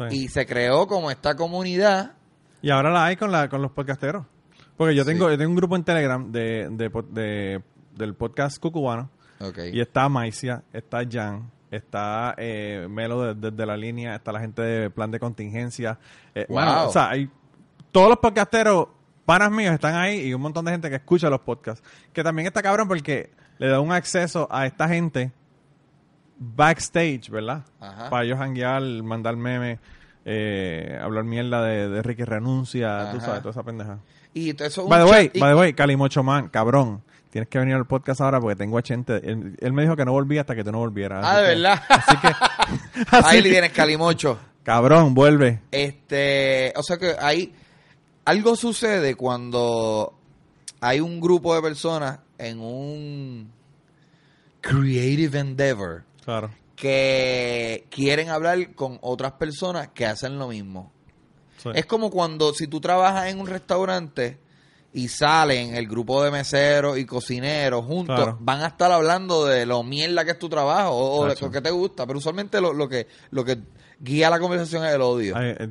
Y 0.09 0.29
se 0.29 0.47
creó 0.47 0.87
como 0.87 1.11
esta 1.11 1.35
comunidad. 1.35 2.13
Y 2.61 2.71
ahora 2.71 2.89
la 2.89 3.05
hay 3.05 3.15
con, 3.15 3.31
la, 3.31 3.49
con 3.49 3.61
los 3.61 3.71
podcasteros. 3.71 4.25
Porque 4.75 4.95
yo 4.95 5.05
tengo, 5.05 5.27
tengo 5.37 5.49
un 5.49 5.55
grupo 5.55 5.75
en 5.75 5.83
Telegram 5.83 6.31
de, 6.31 6.67
de, 6.71 7.61
del 7.95 8.15
podcast 8.15 8.57
cucubano. 8.59 9.09
Y 9.71 9.79
está 9.79 10.07
Maicia, 10.09 10.63
está 10.71 11.01
Jan, 11.09 11.51
está 11.71 12.35
eh, 12.37 12.87
Melo 12.89 13.33
desde 13.33 13.65
la 13.65 13.75
línea, 13.75 14.15
está 14.15 14.31
la 14.31 14.39
gente 14.39 14.61
de 14.61 14.89
plan 14.89 15.09
de 15.09 15.19
contingencia. 15.19 15.99
Eh, 16.35 16.45
bueno, 16.47 16.87
o 16.87 16.91
sea, 16.91 17.09
hay 17.09 17.29
todos 17.91 18.09
los 18.09 18.17
podcasteros, 18.19 18.87
panas 19.25 19.51
míos, 19.51 19.73
están 19.73 19.95
ahí 19.95 20.27
y 20.27 20.33
un 20.33 20.41
montón 20.41 20.65
de 20.65 20.71
gente 20.71 20.89
que 20.89 20.95
escucha 20.95 21.29
los 21.29 21.41
podcasts. 21.41 21.83
Que 22.13 22.23
también 22.23 22.47
está 22.47 22.61
cabrón 22.61 22.87
porque 22.87 23.31
le 23.57 23.67
da 23.67 23.79
un 23.79 23.91
acceso 23.91 24.47
a 24.51 24.65
esta 24.65 24.87
gente 24.87 25.31
backstage, 26.41 27.29
¿verdad? 27.29 27.63
Para 28.09 28.23
ellos 28.23 28.39
hanguear, 28.39 28.81
mandar 29.03 29.37
memes. 29.37 29.79
eh, 30.25 30.99
hablar 31.01 31.23
mierda 31.23 31.63
de, 31.63 31.89
de 31.89 32.01
Ricky 32.01 32.23
Renuncia, 32.23 33.09
tú 33.11 33.19
sabes, 33.19 33.39
toda 33.41 33.51
esa 33.51 33.63
pendeja. 33.63 33.99
Y 34.33 34.49
eso 34.61 34.87
by 34.87 35.03
the 35.03 35.11
way, 35.11 35.31
by 35.39 35.51
the 35.51 35.55
way, 35.55 35.73
Calimocho 35.73 36.23
Man, 36.23 36.49
cabrón. 36.49 37.03
Tienes 37.29 37.47
que 37.47 37.59
venir 37.59 37.75
al 37.75 37.85
podcast 37.85 38.19
ahora 38.19 38.41
porque 38.41 38.57
tengo 38.57 38.77
a 38.77 38.81
Chente. 38.81 39.21
Él, 39.23 39.73
me 39.73 39.83
dijo 39.83 39.95
que 39.95 40.03
no 40.03 40.11
volvía 40.11 40.41
hasta 40.41 40.53
que 40.53 40.65
tú 40.65 40.71
no 40.71 40.79
volvieras. 40.79 41.25
Ah, 41.25 41.39
de 41.39 41.55
verdad. 41.55 41.81
Así 41.89 42.17
que. 42.17 42.27
ahí 43.23 43.41
le 43.41 43.49
tienes 43.49 43.71
Calimocho. 43.71 44.37
Cabrón, 44.63 45.13
vuelve. 45.13 45.61
Este. 45.71 46.73
O 46.75 46.83
sea 46.83 46.97
que 46.97 47.15
hay. 47.17 47.53
Algo 48.25 48.57
sucede 48.57 49.15
cuando 49.15 50.13
hay 50.81 50.99
un 50.99 51.21
grupo 51.21 51.55
de 51.55 51.61
personas 51.61 52.19
en 52.37 52.59
un 52.59 53.49
creative 54.59 55.39
endeavor. 55.39 56.03
Claro. 56.23 56.51
Que 56.75 57.85
quieren 57.89 58.29
hablar 58.29 58.73
con 58.73 58.97
otras 59.01 59.33
personas 59.33 59.89
que 59.89 60.05
hacen 60.05 60.39
lo 60.39 60.47
mismo. 60.47 60.91
Es 61.73 61.85
como 61.85 62.09
cuando 62.09 62.53
si 62.53 62.67
tú 62.67 62.81
trabajas 62.81 63.27
en 63.27 63.39
un 63.39 63.47
restaurante 63.47 64.39
y 64.93 65.07
salen 65.07 65.75
el 65.75 65.87
grupo 65.87 66.23
de 66.23 66.31
meseros 66.31 66.97
y 66.97 67.05
cocineros 67.05 67.85
juntos, 67.85 68.35
van 68.39 68.61
a 68.61 68.67
estar 68.67 68.91
hablando 68.91 69.45
de 69.45 69.65
lo 69.65 69.83
mierda 69.83 70.25
que 70.25 70.31
es 70.31 70.39
tu 70.39 70.49
trabajo 70.49 70.91
o, 70.93 71.27
de 71.27 71.35
lo 71.39 71.51
que 71.51 71.61
te 71.61 71.71
gusta, 71.71 72.05
pero 72.05 72.19
usualmente 72.19 72.59
lo, 72.59 72.73
lo, 72.73 72.89
que 72.89 73.07
lo 73.29 73.45
que 73.45 73.59
guía 73.99 74.29
la 74.29 74.39
conversación 74.39 74.83
es 74.85 74.93
el 74.93 75.01
odio. 75.01 75.37
es, 75.39 75.69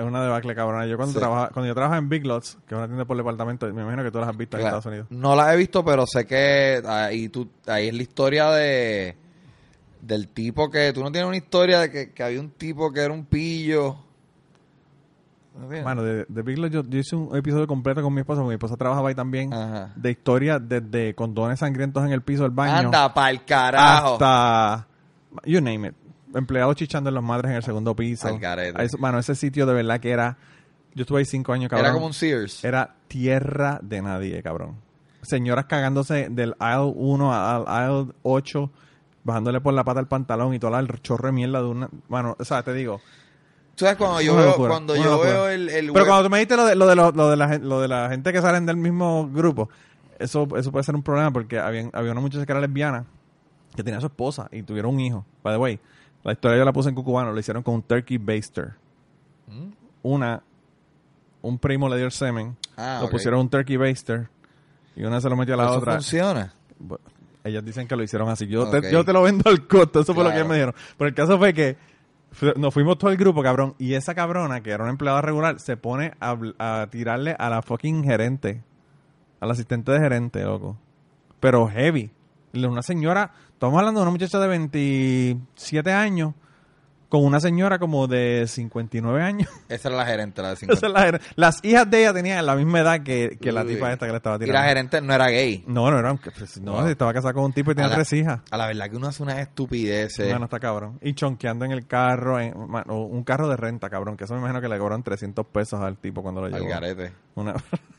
una 0.00 0.22
debacle 0.22 0.54
cabrona. 0.54 0.86
Yo 0.86 0.96
cuando 0.96 1.18
trabaja, 1.18 1.50
cuando 1.52 1.68
yo 1.68 1.74
trabajaba 1.74 1.98
en 1.98 2.08
Big 2.08 2.24
Lots, 2.24 2.58
que 2.66 2.74
es 2.74 2.78
una 2.78 2.86
tienda 2.86 3.04
por 3.04 3.16
departamento, 3.16 3.66
me 3.72 3.82
imagino 3.82 4.02
que 4.02 4.10
tú 4.10 4.18
las 4.18 4.28
has 4.28 4.36
visto 4.36 4.56
en 4.56 4.64
Estados 4.64 4.86
Unidos. 4.86 5.06
No 5.10 5.36
las 5.36 5.52
he 5.52 5.56
visto, 5.56 5.84
pero 5.84 6.06
sé 6.06 6.26
que 6.26 6.82
ahí 6.86 7.28
tú 7.28 7.48
ahí 7.66 7.88
es 7.88 7.94
la 7.94 8.02
historia 8.02 8.50
de 8.50 9.16
del 10.06 10.28
tipo 10.28 10.70
que 10.70 10.92
tú 10.92 11.02
no 11.02 11.10
tienes 11.10 11.28
una 11.28 11.36
historia 11.36 11.80
de 11.80 11.90
que, 11.90 12.12
que 12.12 12.22
había 12.22 12.40
un 12.40 12.50
tipo 12.50 12.92
que 12.92 13.00
era 13.00 13.12
un 13.12 13.24
pillo 13.24 14.04
bueno, 15.56 16.02
de, 16.02 16.42
Big 16.42 16.58
Lots 16.58 16.72
yo, 16.72 16.82
hice 16.98 17.14
un 17.14 17.36
episodio 17.36 17.68
completo 17.68 18.02
con 18.02 18.12
mi 18.12 18.20
esposa, 18.20 18.40
porque 18.40 18.48
mi 18.48 18.54
esposa 18.54 18.76
trabajaba 18.76 19.08
ahí 19.08 19.14
también, 19.14 19.50
de 19.94 20.10
historia 20.10 20.58
desde 20.58 21.14
condones 21.14 21.60
sangrientos 21.60 22.04
en 22.04 22.12
el 22.12 22.22
piso 22.22 22.42
del 22.42 22.50
baño. 22.50 22.88
Anda 22.88 23.14
pa'l 23.14 23.44
carajo. 23.44 24.14
Hasta, 24.14 24.86
you 25.44 25.60
name 25.60 25.88
it, 25.88 25.94
empleados 26.34 26.74
chichando 26.74 27.08
en 27.08 27.14
las 27.14 27.22
madres 27.22 27.50
en 27.50 27.56
el 27.56 27.62
segundo 27.62 27.94
piso. 27.94 28.36
Bueno, 28.98 29.18
ese 29.20 29.36
sitio 29.36 29.64
de 29.64 29.74
verdad 29.74 30.00
que 30.00 30.10
era, 30.10 30.36
yo 30.92 31.02
estuve 31.02 31.20
ahí 31.20 31.24
cinco 31.24 31.52
años, 31.52 31.70
cabrón. 31.70 31.86
Era 31.86 31.94
como 31.94 32.06
un 32.06 32.14
Sears. 32.14 32.64
Era 32.64 32.96
tierra 33.06 33.78
de 33.80 34.02
nadie, 34.02 34.42
cabrón. 34.42 34.76
Señoras 35.22 35.66
cagándose 35.66 36.28
del 36.30 36.54
aisle 36.58 36.92
1 36.96 37.32
al 37.32 37.64
aisle 37.66 38.12
8, 38.24 38.70
bajándole 39.24 39.60
por 39.60 39.74
la 39.74 39.84
pata 39.84 40.00
el 40.00 40.06
pantalón 40.06 40.54
y 40.54 40.58
toda 40.58 40.80
la 40.80 40.88
chorro 41.02 41.26
de 41.26 41.32
mierda 41.32 41.60
de 41.60 41.66
una... 41.66 41.88
Bueno, 42.08 42.36
o 42.38 42.44
sea, 42.44 42.62
te 42.62 42.72
digo 42.72 43.00
¿Sabes? 43.76 43.96
Cuando 43.96 44.20
yo 44.20 44.36
veo, 44.36 44.56
cuando 44.56 44.96
yo 44.96 45.20
veo 45.20 45.48
el, 45.48 45.68
el 45.68 45.92
Pero 45.92 46.06
cuando 46.06 46.24
tú 46.24 46.30
me 46.30 46.38
dijiste 46.38 46.56
lo 46.56 46.64
de, 46.64 46.76
lo 46.76 46.86
de, 46.86 46.94
lo, 46.94 47.30
de, 47.30 47.36
la, 47.36 47.58
lo 47.58 47.80
de 47.80 47.88
la 47.88 48.08
gente 48.08 48.32
que 48.32 48.40
salen 48.40 48.66
del 48.66 48.76
mismo 48.76 49.28
grupo, 49.28 49.68
eso, 50.18 50.46
eso 50.56 50.70
puede 50.70 50.84
ser 50.84 50.94
un 50.94 51.02
problema 51.02 51.32
porque 51.32 51.58
había, 51.58 51.90
había 51.92 52.12
una 52.12 52.20
muchacha 52.20 52.46
que 52.46 52.52
era 52.52 52.60
lesbiana 52.60 53.04
que 53.74 53.82
tenía 53.82 54.00
su 54.00 54.06
esposa 54.06 54.48
y 54.52 54.62
tuvieron 54.62 54.94
un 54.94 55.00
hijo. 55.00 55.26
By 55.42 55.54
the 55.54 55.58
way, 55.58 55.80
la 56.22 56.32
historia 56.32 56.58
yo 56.58 56.64
la 56.64 56.72
puse 56.72 56.88
en 56.88 56.94
cucubano, 56.94 57.32
lo 57.32 57.40
hicieron 57.40 57.62
con 57.64 57.74
un 57.74 57.82
turkey 57.82 58.18
baster. 58.18 58.74
Mm. 59.48 59.70
Una, 60.02 60.42
un 61.42 61.58
primo 61.58 61.88
le 61.88 61.96
dio 61.96 62.06
el 62.06 62.12
semen, 62.12 62.56
ah, 62.76 63.00
lo 63.02 63.10
pusieron 63.10 63.40
un 63.40 63.48
turkey 63.48 63.76
baster 63.76 64.28
y 64.94 65.02
una 65.02 65.20
se 65.20 65.28
lo 65.28 65.36
metió 65.36 65.54
a 65.54 65.56
la 65.56 65.72
otra. 65.72 65.94
funciona? 65.94 66.52
Ellas 67.44 67.64
dicen 67.64 67.86
que 67.86 67.94
lo 67.94 68.02
hicieron 68.02 68.28
así. 68.30 68.46
Yo, 68.46 68.68
te, 68.70 68.90
yo 68.90 69.04
te 69.04 69.12
lo 69.12 69.22
vendo 69.22 69.48
al 69.50 69.66
costo, 69.66 70.00
eso 70.00 70.14
fue 70.14 70.24
lo 70.24 70.30
que 70.30 70.36
ellos 70.36 70.48
me 70.48 70.54
dijeron. 70.54 70.74
Pero 70.96 71.08
el 71.08 71.14
caso 71.14 71.38
fue 71.38 71.52
que 71.52 71.76
nos 72.56 72.74
fuimos 72.74 72.98
todo 72.98 73.10
el 73.10 73.16
grupo, 73.16 73.42
cabrón. 73.42 73.74
Y 73.78 73.94
esa 73.94 74.14
cabrona, 74.14 74.62
que 74.62 74.70
era 74.70 74.82
una 74.82 74.90
empleada 74.90 75.20
regular, 75.20 75.60
se 75.60 75.76
pone 75.76 76.14
a, 76.20 76.88
tirarle 76.90 77.36
a 77.38 77.50
la 77.50 77.62
fucking 77.62 78.02
gerente. 78.04 78.64
Al 79.40 79.50
asistente 79.50 79.92
de 79.92 80.00
gerente, 80.00 80.42
loco. 80.42 80.78
Pero 81.38 81.68
heavy. 81.68 82.10
Una 82.54 82.82
señora, 82.82 83.32
estamos 83.52 83.78
hablando 83.78 84.00
de 84.00 84.04
una 84.04 84.12
muchacha 84.12 84.38
de 84.38 84.48
27 84.48 85.92
años 85.92 86.34
con 87.14 87.24
una 87.24 87.38
señora 87.38 87.78
como 87.78 88.08
de 88.08 88.44
59 88.48 89.22
años. 89.22 89.48
Esa 89.68 89.88
era 89.88 89.98
la 89.98 90.04
gerente, 90.04 90.42
la 90.42 90.50
de 90.50 90.56
50. 90.56 90.84
Esa 90.84 90.88
la 90.88 91.20
Las 91.36 91.64
hijas 91.64 91.88
de 91.88 92.00
ella 92.00 92.12
tenían 92.12 92.44
la 92.44 92.56
misma 92.56 92.80
edad 92.80 93.04
que, 93.04 93.38
que 93.40 93.52
la 93.52 93.64
tipa 93.64 93.92
esta 93.92 94.06
que 94.06 94.10
le 94.10 94.16
estaba 94.16 94.36
tirando. 94.36 94.58
Y 94.58 94.60
la 94.60 94.68
gerente 94.68 95.00
no 95.00 95.14
era 95.14 95.28
gay. 95.28 95.62
No, 95.68 95.88
no 95.92 96.00
era. 96.00 96.12
Pues, 96.16 96.60
no, 96.60 96.88
estaba 96.88 97.14
casada 97.14 97.32
con 97.32 97.44
un 97.44 97.52
tipo 97.52 97.70
y 97.70 97.76
tenía 97.76 97.94
tres 97.94 98.12
hijas. 98.14 98.40
A 98.50 98.56
la 98.56 98.66
verdad 98.66 98.90
que 98.90 98.96
uno 98.96 99.06
hace 99.06 99.22
unas 99.22 99.38
estupideces. 99.38 100.28
No, 100.32 100.40
no 100.40 100.46
está 100.46 100.58
cabrón. 100.58 100.98
Y 101.02 101.14
chonqueando 101.14 101.64
en 101.64 101.70
el 101.70 101.86
carro, 101.86 102.40
en, 102.40 102.52
un 102.56 103.22
carro 103.22 103.48
de 103.48 103.58
renta, 103.58 103.88
cabrón. 103.88 104.16
Que 104.16 104.24
eso 104.24 104.34
me 104.34 104.40
imagino 104.40 104.60
que 104.60 104.68
le 104.68 104.76
cobran 104.76 105.04
300 105.04 105.46
pesos 105.46 105.80
al 105.80 105.96
tipo 105.98 106.20
cuando 106.20 106.40
lo 106.40 106.48
llevó. 106.48 106.64
Al 106.64 106.68
garete. 106.68 107.12
Una... 107.36 107.54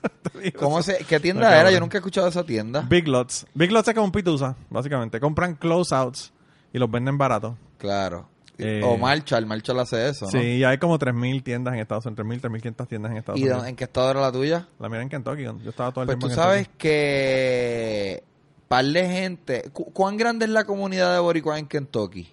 ¿Cómo 0.60 0.84
se, 0.84 1.05
¿Qué 1.05 1.22
tienda 1.22 1.57
era? 1.57 1.72
Yo 1.72 1.79
nunca 1.79 1.98
he 1.98 2.00
escuchado 2.00 2.27
esa 2.27 2.43
tienda. 2.43 2.81
Big 2.81 3.07
Lots. 3.07 3.48
Big 3.53 3.72
Lots 3.72 3.88
es 3.88 3.93
como 3.93 4.07
un 4.07 4.12
pitusa, 4.12 4.57
básicamente. 4.69 5.22
Compran 5.22 5.55
closeouts 5.55 6.34
y 6.74 6.79
los 6.79 6.91
venden 6.91 7.17
barato. 7.17 7.57
Claro. 7.77 8.35
Eh, 8.57 8.81
o 8.83 8.97
Marshall, 8.97 9.45
Marshall 9.45 9.79
hace 9.79 10.09
eso, 10.09 10.25
¿no? 10.25 10.31
Sí, 10.31 10.63
hay 10.63 10.77
como 10.77 10.97
3.000 10.97 11.43
tiendas 11.43 11.74
en 11.74 11.81
Estados 11.81 12.05
Unidos, 12.05 12.25
3.000, 12.25 12.41
3.500 12.41 12.88
tiendas 12.88 13.12
en 13.12 13.17
Estados 13.17 13.41
Unidos. 13.41 13.63
¿Y 13.65 13.69
en 13.69 13.75
qué 13.75 13.83
estado 13.83 14.12
era 14.12 14.21
la 14.21 14.31
tuya? 14.31 14.67
La 14.79 14.88
mía 14.88 15.01
en 15.01 15.09
Kentucky, 15.09 15.43
yo 15.43 15.57
estaba 15.67 15.91
todo 15.91 16.03
el 16.03 16.07
pues 16.07 16.19
tiempo 16.19 16.27
tú 16.29 16.33
sabes 16.33 16.69
que 16.77 18.24
par 18.67 18.85
de 18.85 19.07
gente, 19.09 19.69
¿cuán 19.71 20.17
grande 20.17 20.45
es 20.45 20.51
la 20.51 20.63
comunidad 20.63 21.13
de 21.13 21.19
boricua 21.19 21.59
en 21.59 21.67
Kentucky? 21.67 22.31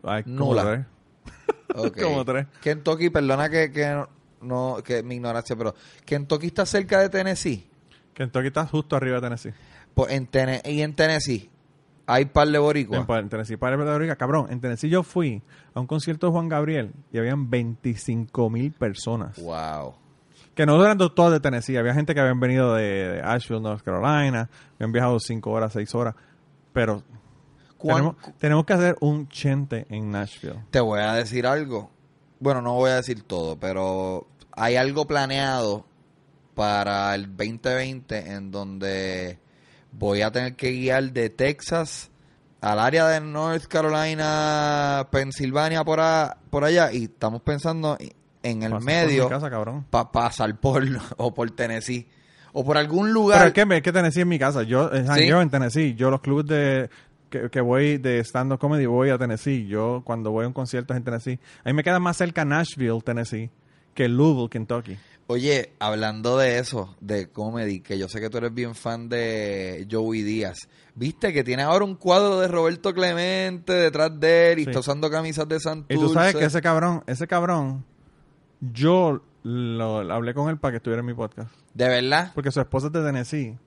Como 0.00 0.22
Nula. 0.26 0.86
Como 2.02 2.24
tres. 2.24 2.46
Kentucky, 2.62 3.10
perdona 3.10 3.50
que, 3.50 3.70
que 3.70 4.04
no 4.40 4.78
que 4.82 5.02
mi 5.02 5.16
ignorancia, 5.16 5.54
pero 5.54 5.74
Kentucky 6.04 6.46
está 6.46 6.64
cerca 6.64 7.00
de 7.00 7.10
Tennessee. 7.10 7.68
Kentucky 8.14 8.48
está 8.48 8.66
justo 8.66 8.96
arriba 8.96 9.16
de 9.16 9.22
Tennessee. 9.22 9.52
Pues 9.94 10.12
en 10.12 10.28
y 10.64 10.82
en 10.82 10.94
Tennessee 10.94 11.50
hay 12.08 12.24
par 12.24 12.48
de 12.48 12.58
boricuas. 12.58 13.06
En, 13.06 13.28
Tennessee, 13.28 13.58
par 13.58 13.76
de 13.76 13.84
boricuas. 13.84 14.16
Cabrón, 14.16 14.46
en 14.48 14.60
Tennessee 14.60 14.88
yo 14.88 15.02
fui 15.02 15.42
a 15.74 15.80
un 15.80 15.86
concierto 15.86 16.26
de 16.26 16.32
Juan 16.32 16.48
Gabriel 16.48 16.92
y 17.12 17.18
habían 17.18 17.50
25 17.50 18.48
mil 18.48 18.72
personas. 18.72 19.38
Wow. 19.38 19.94
Que 20.54 20.64
no 20.64 20.82
eran 20.82 20.96
todos 20.96 21.30
de 21.30 21.38
Tennessee. 21.38 21.76
Había 21.76 21.92
gente 21.92 22.14
que 22.14 22.20
habían 22.20 22.40
venido 22.40 22.74
de, 22.74 23.20
Asheville, 23.22 23.62
North 23.62 23.82
Carolina. 23.82 24.48
Habían 24.76 24.90
viajado 24.90 25.20
5 25.20 25.50
horas, 25.50 25.74
6 25.74 25.94
horas. 25.94 26.14
Pero 26.72 27.02
tenemos, 27.80 28.16
tenemos 28.38 28.64
que 28.64 28.72
hacer 28.72 28.96
un 29.00 29.28
chente 29.28 29.86
en 29.90 30.10
Nashville. 30.10 30.64
Te 30.70 30.80
voy 30.80 31.00
a 31.00 31.12
decir 31.12 31.46
algo. 31.46 31.90
Bueno, 32.40 32.62
no 32.62 32.72
voy 32.72 32.90
a 32.90 32.96
decir 32.96 33.22
todo, 33.22 33.58
pero 33.58 34.26
hay 34.52 34.76
algo 34.76 35.06
planeado 35.06 35.84
para 36.54 37.14
el 37.14 37.36
2020 37.36 38.32
en 38.32 38.50
donde 38.50 39.38
voy 39.92 40.22
a 40.22 40.30
tener 40.30 40.54
que 40.54 40.72
guiar 40.72 41.12
de 41.12 41.30
Texas 41.30 42.10
al 42.60 42.78
área 42.78 43.06
de 43.08 43.20
North 43.20 43.66
Carolina, 43.66 45.06
Pensilvania, 45.10 45.84
por, 45.84 46.00
por 46.50 46.64
allá, 46.64 46.92
y 46.92 47.04
estamos 47.04 47.42
pensando 47.42 47.96
en 48.42 48.62
el 48.62 48.80
medio 48.80 49.28
para 49.90 50.10
pasar 50.10 50.58
por 50.58 50.84
o 51.16 51.34
por 51.34 51.50
Tennessee 51.52 52.08
o 52.52 52.64
por 52.64 52.78
algún 52.78 53.12
lugar. 53.12 53.38
Pero 53.38 53.48
es 53.48 53.68
que, 53.68 53.76
es 53.76 53.82
que 53.82 53.92
Tennessee 53.92 54.20
es 54.20 54.26
mi 54.26 54.38
casa. 54.38 54.62
Yo, 54.62 54.90
yo 54.92 55.40
en 55.40 55.50
Tennessee, 55.50 55.94
yo 55.94 56.10
los 56.10 56.20
clubes 56.20 56.46
de 56.46 56.90
que, 57.28 57.60
voy 57.60 57.98
de 57.98 58.20
stand-up 58.20 58.58
comedy 58.58 58.86
voy 58.86 59.10
a 59.10 59.18
Tennessee. 59.18 59.66
Yo 59.66 60.02
cuando 60.04 60.30
voy 60.30 60.44
a 60.44 60.48
un 60.48 60.54
concierto 60.54 60.94
en 60.94 61.04
Tennessee, 61.04 61.38
a 61.64 61.68
mí 61.68 61.74
me 61.74 61.84
queda 61.84 62.00
más 62.00 62.16
cerca 62.16 62.44
Nashville, 62.44 63.00
Tennessee, 63.02 63.50
que 63.94 64.08
Louisville, 64.08 64.48
Kentucky. 64.48 64.98
Oye, 65.30 65.74
hablando 65.78 66.38
de 66.38 66.58
eso, 66.58 66.96
de 67.02 67.28
comedy, 67.28 67.80
que 67.80 67.98
yo 67.98 68.08
sé 68.08 68.18
que 68.18 68.30
tú 68.30 68.38
eres 68.38 68.54
bien 68.54 68.74
fan 68.74 69.10
de 69.10 69.86
Joey 69.90 70.22
Díaz. 70.22 70.70
¿Viste 70.94 71.34
que 71.34 71.44
tiene 71.44 71.64
ahora 71.64 71.84
un 71.84 71.96
cuadro 71.96 72.40
de 72.40 72.48
Roberto 72.48 72.94
Clemente 72.94 73.74
detrás 73.74 74.18
de 74.18 74.52
él 74.52 74.60
y 74.60 74.62
está 74.62 74.78
usando 74.78 75.10
camisas 75.10 75.46
de 75.46 75.60
Santurce? 75.60 75.94
Y 75.94 75.98
tú 75.98 76.14
sabes 76.14 76.34
que 76.34 76.46
ese 76.46 76.62
cabrón, 76.62 77.04
ese 77.06 77.26
cabrón, 77.26 77.84
yo 78.72 79.20
lo, 79.42 79.98
hablé 80.10 80.32
con 80.32 80.48
él 80.48 80.56
para 80.56 80.72
que 80.72 80.76
estuviera 80.78 81.00
en 81.00 81.06
mi 81.06 81.12
podcast. 81.12 81.54
¿De 81.74 81.88
verdad? 81.88 82.32
Porque 82.34 82.50
su 82.50 82.60
esposa 82.60 82.86
es 82.86 82.94
de 82.94 83.04
Tennessee. 83.04 83.58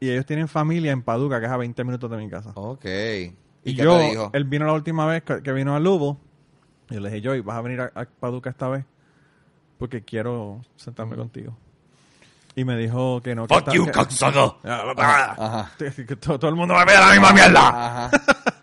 Y 0.00 0.10
ellos 0.10 0.26
tienen 0.26 0.48
familia 0.48 0.90
en 0.90 1.02
Paducah, 1.02 1.38
que 1.38 1.46
es 1.46 1.52
a 1.52 1.56
20 1.56 1.84
minutos 1.84 2.10
de 2.10 2.16
mi 2.16 2.28
casa. 2.28 2.50
Ok. 2.56 2.84
¿Y, 3.62 3.74
yo, 3.74 3.96
dijo? 4.00 4.30
él 4.32 4.42
vino 4.42 4.66
la 4.66 4.72
última 4.72 5.06
vez 5.06 5.22
que, 5.22 5.52
vino 5.52 5.76
a 5.76 5.78
Lubo. 5.78 6.18
Y 6.90 6.94
yo 6.94 7.00
le 7.00 7.10
dije, 7.10 7.28
Joey, 7.28 7.42
¿vas 7.42 7.58
a 7.58 7.62
venir 7.62 7.80
a, 7.80 7.92
a 7.94 8.06
Paducah 8.06 8.50
esta 8.50 8.66
vez? 8.66 8.84
Porque 9.84 10.02
quiero 10.02 10.62
sentarme 10.76 11.14
contigo. 11.14 11.54
Y 12.56 12.64
me 12.64 12.74
dijo 12.78 13.20
que 13.20 13.34
no. 13.34 13.46
Fuck 13.46 13.70
you, 13.70 13.86
Ajá. 14.64 15.72
Que 15.76 16.16
todo, 16.16 16.48
el 16.48 16.54
mundo 16.54 16.74
me 16.74 16.86
pide 16.86 16.98
la 16.98 17.10
misma 17.10 17.32
mierda. 17.34 17.68
Ajá. 17.68 18.10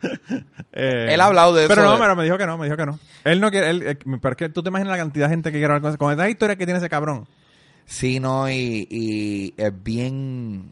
eh, 0.72 1.10
él 1.14 1.22
ha 1.22 1.26
hablado 1.26 1.54
de 1.54 1.68
pero 1.68 1.84
eso. 1.84 1.92
No, 1.92 2.00
pero 2.00 2.16
me 2.16 2.24
dijo 2.24 2.40
que 2.40 2.48
no, 2.48 2.58
me 2.58 2.66
dijo 2.66 2.76
que 2.76 2.88
no. 2.88 2.98
Él 3.24 3.40
no 3.40 3.52
quiere. 3.52 3.70
Él, 3.70 3.84
eh, 3.84 4.00
pero 4.20 4.32
es 4.32 4.38
que 4.38 4.50
tú 4.50 4.64
te 4.64 4.70
imaginas 4.70 4.94
la 4.94 4.98
cantidad 4.98 5.28
de 5.28 5.34
gente 5.36 5.52
que 5.52 5.60
quiere 5.60 5.76
hablar 5.76 5.82
con, 5.82 5.96
con 5.98 6.14
esa 6.14 6.28
historia 6.28 6.56
que 6.56 6.66
tiene 6.66 6.80
ese 6.80 6.90
cabrón. 6.90 7.28
Sí, 7.86 8.20
no, 8.20 8.50
y, 8.50 8.88
y 8.90 9.54
es 9.58 9.84
bien. 9.84 10.72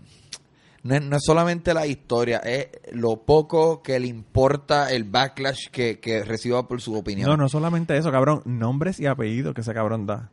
no 0.81 0.95
es, 0.95 1.01
no 1.03 1.15
es 1.17 1.23
solamente 1.23 1.75
la 1.75 1.85
historia, 1.85 2.39
es 2.39 2.69
lo 2.93 3.17
poco 3.17 3.83
que 3.83 3.99
le 3.99 4.07
importa 4.07 4.89
el 4.89 5.03
backlash 5.03 5.67
que, 5.69 5.99
que 5.99 6.23
reciba 6.23 6.67
por 6.67 6.81
su 6.81 6.95
opinión. 6.95 7.29
No, 7.29 7.37
no 7.37 7.49
solamente 7.49 7.95
eso, 7.97 8.11
cabrón. 8.11 8.41
Nombres 8.45 8.99
y 8.99 9.05
apellidos 9.05 9.53
que 9.53 9.61
ese 9.61 9.75
cabrón 9.75 10.07
da. 10.07 10.31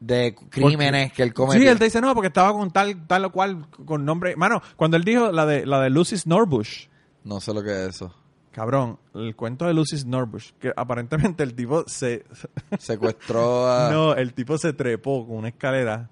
De 0.00 0.34
crímenes 0.48 1.12
que 1.12 1.22
él 1.22 1.34
cometió. 1.34 1.60
Sí, 1.60 1.68
él 1.68 1.78
te 1.78 1.84
dice 1.84 2.00
no, 2.00 2.14
porque 2.14 2.28
estaba 2.28 2.52
con 2.52 2.70
tal, 2.70 3.06
tal 3.06 3.26
o 3.26 3.32
cual, 3.32 3.66
con 3.84 4.04
nombre. 4.04 4.34
Mano, 4.34 4.62
cuando 4.76 4.96
él 4.96 5.04
dijo 5.04 5.30
la 5.30 5.44
de, 5.46 5.66
la 5.66 5.80
de 5.80 5.90
Lucy 5.90 6.16
Snorbush. 6.16 6.86
No 7.24 7.38
sé 7.40 7.52
lo 7.52 7.62
que 7.62 7.70
es 7.70 7.88
eso. 7.96 8.14
Cabrón, 8.50 8.98
el 9.14 9.36
cuento 9.36 9.66
de 9.66 9.74
Lucy 9.74 9.98
Snorbush, 9.98 10.52
que 10.58 10.72
aparentemente 10.74 11.42
el 11.42 11.54
tipo 11.54 11.84
se... 11.86 12.24
Secuestró 12.78 13.70
a... 13.70 13.90
No, 13.92 14.14
el 14.14 14.32
tipo 14.34 14.58
se 14.58 14.72
trepó 14.72 15.26
con 15.26 15.36
una 15.36 15.48
escalera 15.48 16.10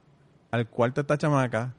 al 0.51 0.69
cuarto 0.69 0.97
de 1.01 1.03
esta 1.03 1.19
chamaca, 1.19 1.75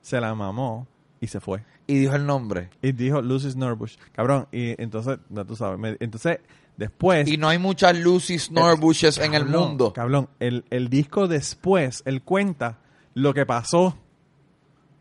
se 0.00 0.20
la 0.20 0.34
mamó 0.34 0.88
y 1.20 1.26
se 1.28 1.38
fue. 1.40 1.64
Y 1.86 1.98
dijo 1.98 2.14
el 2.16 2.26
nombre. 2.26 2.70
Y 2.80 2.92
dijo 2.92 3.20
Lucy 3.22 3.50
Snorbush. 3.50 3.96
Cabrón, 4.12 4.48
y 4.52 4.80
entonces, 4.82 5.18
no 5.28 5.44
tú 5.44 5.54
sabes, 5.54 5.78
me- 5.78 5.96
entonces 6.00 6.40
después... 6.76 7.28
Y 7.28 7.36
no 7.36 7.48
hay 7.48 7.58
muchas 7.58 7.96
Lucy 7.98 8.38
Snorbushes 8.38 9.18
en 9.18 9.34
el 9.34 9.46
mundo. 9.46 9.92
Cabrón, 9.92 10.28
el, 10.40 10.64
el 10.70 10.88
disco 10.88 11.28
después, 11.28 12.02
él 12.06 12.22
cuenta 12.22 12.78
lo 13.14 13.34
que 13.34 13.44
pasó 13.46 13.96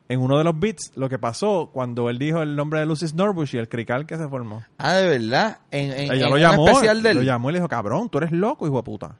en 0.09 0.19
uno 0.19 0.37
de 0.37 0.43
los 0.43 0.59
beats, 0.59 0.91
lo 0.95 1.07
que 1.07 1.17
pasó 1.17 1.69
cuando 1.71 2.09
él 2.09 2.17
dijo 2.19 2.41
el 2.41 2.55
nombre 2.55 2.81
de 2.81 2.85
Lucy 2.85 3.07
Snorbush 3.07 3.55
y 3.55 3.59
el 3.59 3.69
crical 3.69 4.05
que 4.05 4.17
se 4.17 4.27
formó. 4.27 4.63
Ah, 4.77 4.93
de 4.95 5.07
verdad. 5.07 5.59
En, 5.71 5.91
en, 5.93 6.11
Ella 6.11 6.25
en 6.25 6.29
lo 6.31 6.37
llamó, 6.37 6.67
especial 6.67 7.01
del... 7.01 7.17
lo 7.17 7.23
llamó 7.23 7.49
y 7.49 7.53
le 7.53 7.59
dijo, 7.59 7.69
cabrón, 7.69 8.09
tú 8.09 8.17
eres 8.17 8.31
loco, 8.33 8.67
hijo 8.67 8.75
de 8.77 8.83
puta. 8.83 9.15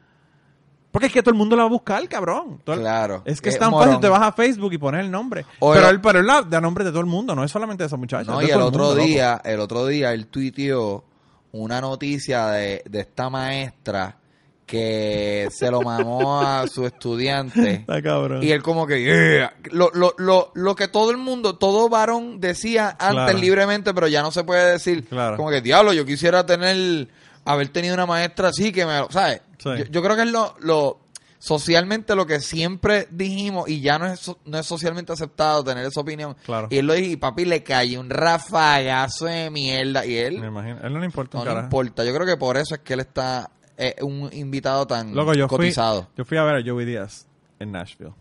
Porque 0.91 1.08
es 1.08 1.13
que 1.13 1.24
todo 1.24 1.31
el 1.31 1.38
mundo 1.38 1.55
lo 1.55 1.62
va 1.62 1.67
a 1.67 1.72
buscar, 1.72 2.05
cabrón. 2.10 2.60
Todo 2.65 2.75
el- 2.75 2.81
Claro. 2.81 3.22
Es 3.24 3.39
que 3.39 3.48
es 3.48 3.55
Eh, 3.55 3.60
tan 3.60 3.72
morón. 3.72 3.88
fácil, 3.88 4.01
te 4.01 4.10
vas 4.10 4.22
a 4.22 4.34
Facebook 4.34 4.74
y 4.74 4.77
pones 4.77 5.00
el 5.05 5.10
nombre. 5.10 5.46
O 5.60 5.72
pero 5.72 5.88
el- 5.88 5.96
él, 5.96 6.01
pero 6.01 6.20
él 6.20 6.27
da 6.50 6.60
nombre 6.60 6.84
de 6.84 6.89
todo 6.89 7.00
el 7.00 7.05
mundo, 7.05 7.34
no 7.34 7.46
es 7.46 7.51
solamente 7.51 7.84
de 7.84 7.88
esa 7.88 7.96
muchacha. 7.96 8.29
No, 8.29 8.41
y 8.41 8.48
el 8.50 8.60
otro 8.60 8.84
mundo, 8.84 8.96
loco. 8.96 9.08
día, 9.08 9.41
el 9.46 9.62
otro 9.62 9.86
día 9.86 10.12
él 10.12 10.27
tuiteó 10.27 11.05
una 11.53 11.81
noticia 11.81 12.48
de, 12.48 12.81
de 12.89 13.00
esta 13.01 13.29
maestra 13.29 14.17
que 14.65 15.50
se 15.51 15.70
lo 15.70 15.81
mamó 15.81 16.39
a 16.41 16.65
su 16.67 16.86
estudiante. 16.86 17.74
Está 17.88 18.01
cabrón. 18.01 18.41
Y 18.41 18.51
él 18.51 18.63
como 18.63 18.88
que, 18.88 19.03
"Yeah". 19.03 19.53
lo, 19.72 19.89
lo, 19.93 20.15
lo, 20.17 20.51
lo 20.55 20.75
que 20.75 20.88
todo 20.88 21.12
el 21.12 21.17
mundo, 21.17 21.58
todo 21.58 21.89
varón 21.89 22.39
decía 22.39 22.89
antes 22.98 23.12
Claro. 23.25 23.38
libremente, 23.38 23.93
pero 23.93 24.08
ya 24.08 24.22
no 24.22 24.31
se 24.31 24.46
puede 24.46 24.72
decir. 24.72 25.05
Claro. 25.08 25.36
Como 25.36 25.50
que, 25.50 25.60
diablo, 25.62 25.91
yo 25.91 26.05
quisiera 26.05 26.46
tener, 26.46 27.10
haber 27.43 27.67
tenido 27.70 27.93
una 27.96 28.05
maestra 28.05 28.48
así 28.50 28.72
que 28.72 28.86
me, 28.86 29.01
¿sabes? 29.10 29.41
Sí. 29.58 29.70
Yo, 29.77 29.84
yo 29.86 30.01
creo 30.01 30.15
que 30.15 30.22
es 30.24 30.31
lo, 30.31 30.55
lo, 30.62 31.00
socialmente 31.41 32.15
lo 32.15 32.27
que 32.27 32.39
siempre 32.39 33.07
dijimos 33.10 33.67
y 33.67 33.81
ya 33.81 33.98
no 33.98 34.05
es, 34.05 34.31
no 34.45 34.60
es 34.60 34.65
socialmente 34.67 35.12
aceptado 35.12 35.63
tener 35.63 35.83
esa 35.83 36.00
opinión. 36.00 36.36
Claro. 36.45 36.67
Y 36.69 36.77
él 36.77 36.86
lo 36.86 36.93
dijo 36.93 37.12
y 37.13 37.15
papi 37.17 37.45
le 37.45 37.63
cayó 37.63 38.00
un 38.00 38.12
rafagazo 38.12 39.25
de 39.25 39.50
mierda 39.50 40.05
y 40.05 40.17
él 40.17 40.39
Me 40.39 40.48
imagino. 40.48 40.77
Él 40.83 40.93
no 40.93 41.00
le 41.00 41.05
importa 41.07 41.43
no 41.43 41.53
le 41.55 41.60
importa. 41.62 42.03
Yo 42.05 42.13
creo 42.13 42.27
que 42.27 42.38
por 42.38 42.57
eso 42.57 42.75
es 42.75 42.81
que 42.81 42.93
él 42.93 43.00
está 43.00 43.50
eh, 43.75 43.95
un 44.03 44.29
invitado 44.31 44.86
tan 44.86 45.15
Loco, 45.15 45.33
yo 45.33 45.48
fui, 45.50 45.57
cotizado. 45.57 46.10
yo 46.15 46.24
fui 46.25 46.38
a 46.38 46.43
ver 46.43 46.57
a 46.57 46.63
Joey 46.63 46.86
Díaz 46.86 47.27
en 47.57 47.71
Nashville. 47.71 48.13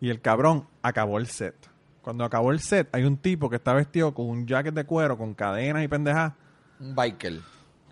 Y 0.00 0.08
el 0.08 0.22
cabrón 0.22 0.66
acabó 0.80 1.18
el 1.18 1.26
set. 1.26 1.56
Cuando 2.00 2.24
acabó 2.24 2.52
el 2.52 2.60
set, 2.60 2.88
hay 2.92 3.04
un 3.04 3.18
tipo 3.18 3.50
que 3.50 3.56
está 3.56 3.74
vestido 3.74 4.14
con 4.14 4.30
un 4.30 4.46
jacket 4.46 4.72
de 4.72 4.84
cuero, 4.84 5.18
con 5.18 5.34
cadenas 5.34 5.84
y 5.84 5.88
pendejas, 5.88 6.32
Un 6.80 6.94
biker. 6.94 7.40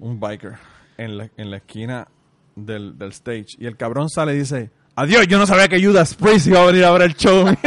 un 0.01 0.19
biker, 0.19 0.55
en 0.97 1.19
la, 1.19 1.31
en 1.37 1.51
la 1.51 1.59
esquina 1.59 2.09
del, 2.57 2.99
del 2.99 3.11
stage. 3.13 3.57
Y 3.59 3.67
el 3.67 3.77
cabrón 3.77 4.09
sale 4.11 4.35
y 4.35 4.39
dice, 4.39 4.71
adiós, 4.97 5.29
yo 5.29 5.39
no 5.39 5.47
sabía 5.47 5.69
que 5.69 5.81
Judas 5.85 6.15
Priest 6.15 6.49
iba 6.49 6.61
a 6.63 6.67
venir 6.67 6.85
a 6.85 6.91
ver 6.91 7.03
el 7.03 7.15
show. 7.15 7.47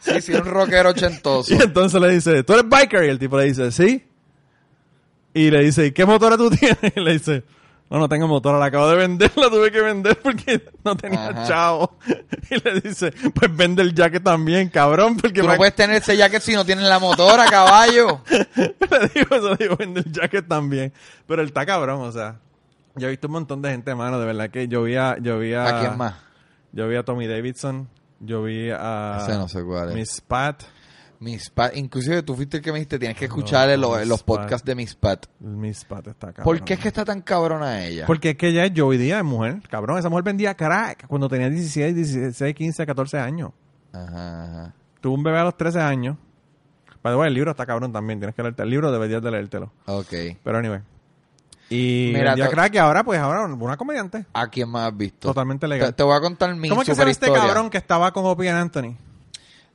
Sí, 0.00 0.22
sí, 0.22 0.32
un 0.32 0.46
rockero 0.46 0.90
ochentoso. 0.90 1.52
y 1.52 1.58
entonces 1.60 2.00
le 2.00 2.08
dice, 2.10 2.42
¿tú 2.42 2.54
eres 2.54 2.66
biker? 2.66 3.04
Y 3.04 3.08
el 3.08 3.18
tipo 3.18 3.36
le 3.36 3.44
dice, 3.44 3.70
sí. 3.70 4.06
Y 5.34 5.50
le 5.50 5.62
dice, 5.64 5.86
¿y 5.86 5.92
qué 5.92 6.06
motora 6.06 6.36
tú 6.38 6.48
tienes? 6.58 6.78
Y 6.96 7.00
le 7.00 7.12
dice, 7.12 7.44
no, 7.90 7.98
no 7.98 8.08
tengo 8.08 8.26
motora, 8.26 8.58
la 8.58 8.66
acabo 8.66 8.88
de 8.88 8.96
vender, 8.96 9.30
la 9.36 9.50
tuve 9.50 9.70
que 9.70 9.82
vender 9.82 10.18
porque 10.22 10.62
no 10.82 10.96
tenía 10.96 11.28
Ajá. 11.28 11.46
chavo. 11.46 11.98
Y 12.50 12.54
le 12.66 12.80
dice, 12.80 13.12
pues 13.34 13.54
vende 13.54 13.82
el 13.82 13.92
jacket 13.94 14.22
también, 14.22 14.70
cabrón, 14.70 15.18
porque 15.18 15.40
Tú 15.40 15.46
no 15.46 15.52
me- 15.52 15.58
puedes 15.58 15.74
tener 15.74 15.96
ese 15.96 16.16
jacket 16.16 16.40
si 16.40 16.54
no 16.54 16.64
tienes 16.64 16.84
la 16.84 16.98
motora, 16.98 17.44
caballo. 17.50 18.22
le 18.56 19.08
digo 19.14 19.36
eso, 19.36 19.50
le 19.50 19.56
digo, 19.58 19.76
vende 19.76 20.00
el 20.00 20.10
jacket 20.10 20.48
también. 20.48 20.90
Pero 21.26 21.42
él 21.42 21.48
está 21.48 21.66
cabrón, 21.66 22.00
o 22.00 22.12
sea. 22.12 22.40
Yo 22.98 23.08
he 23.08 23.10
visto 23.10 23.26
un 23.26 23.34
montón 23.34 23.62
de 23.62 23.70
gente, 23.70 23.94
mano, 23.94 24.18
de 24.18 24.26
verdad 24.26 24.50
que 24.50 24.68
yo 24.68 24.82
vi 24.82 24.96
a... 24.96 25.16
Yo 25.18 25.38
vi 25.38 25.54
a, 25.54 25.66
¿A 25.66 25.80
quién 25.80 25.96
más? 25.98 26.14
Yo 26.72 26.88
vi 26.88 26.96
a 26.96 27.02
Tommy 27.02 27.26
Davidson, 27.26 27.88
yo 28.20 28.42
vi 28.42 28.70
a... 28.70 29.20
Ese 29.22 29.34
no 29.34 29.48
sé 29.48 29.62
cuál 29.64 29.90
es. 29.90 29.94
Miss 29.94 30.20
Pat, 30.20 30.62
Miss 31.20 31.50
Pat, 31.50 31.76
inclusive 31.76 32.22
tú 32.22 32.34
fuiste 32.36 32.58
el 32.58 32.62
que 32.62 32.70
me 32.70 32.78
dijiste, 32.78 32.98
tienes 32.98 33.16
que 33.16 33.24
escucharle 33.24 33.76
No, 33.76 33.96
los, 33.96 34.06
los 34.06 34.22
podcasts 34.22 34.64
de 34.64 34.74
Miss 34.74 34.94
Pat. 34.94 35.26
Miss 35.40 35.84
Pat 35.84 36.06
está 36.06 36.28
cabrón. 36.28 36.44
¿Por 36.44 36.64
qué 36.64 36.74
es 36.74 36.80
que 36.80 36.88
está 36.88 37.04
tan 37.04 37.22
cabrona 37.22 37.84
ella? 37.84 38.06
Porque 38.06 38.30
es 38.30 38.36
que 38.36 38.48
ella 38.48 38.64
es 38.64 38.72
Joey 38.76 38.98
Díaz, 38.98 39.24
mujer. 39.24 39.60
Cabrón, 39.68 39.98
esa 39.98 40.08
mujer 40.08 40.24
vendía 40.24 40.54
crack 40.54 41.06
cuando 41.06 41.28
tenía 41.28 41.48
16, 41.50 41.94
16, 41.94 42.54
15, 42.54 42.86
14 42.86 43.18
años. 43.18 43.50
Ajá, 43.92 44.44
ajá. 44.44 44.74
Tuvo 45.00 45.14
un 45.14 45.22
bebé 45.22 45.38
a 45.38 45.44
los 45.44 45.56
13 45.56 45.80
años. 45.80 46.16
The 47.02 47.16
way, 47.16 47.28
el 47.28 47.34
libro 47.34 47.50
está 47.52 47.64
cabrón 47.64 47.92
también. 47.92 48.18
Tienes 48.18 48.34
que 48.34 48.42
leerte 48.42 48.62
el 48.62 48.70
libro, 48.70 48.92
deberías 48.92 49.22
de 49.22 49.30
leértelo. 49.30 49.72
Ok. 49.86 50.12
Pero 50.42 50.58
anyway. 50.58 50.80
Y 51.70 52.12
Mira, 52.14 52.34
to- 52.34 52.48
crack 52.50 52.74
y 52.74 52.78
ahora, 52.78 53.04
pues, 53.04 53.18
ahora 53.20 53.44
una 53.44 53.76
comediante. 53.76 54.24
¿A 54.32 54.48
quién 54.48 54.68
más 54.70 54.88
has 54.90 54.96
visto? 54.96 55.28
Totalmente 55.28 55.66
Te, 55.66 55.68
legal. 55.68 55.94
te 55.94 56.02
voy 56.02 56.16
a 56.16 56.20
contar 56.20 56.54
mi 56.56 56.68
¿Cómo 56.68 56.82
es 56.82 56.88
que 56.88 56.94
se 56.94 57.10
este 57.10 57.30
cabrón 57.32 57.68
que 57.68 57.78
estaba 57.78 58.12
con 58.12 58.24
Opie 58.24 58.48
and 58.48 58.58
Anthony? 58.58 58.96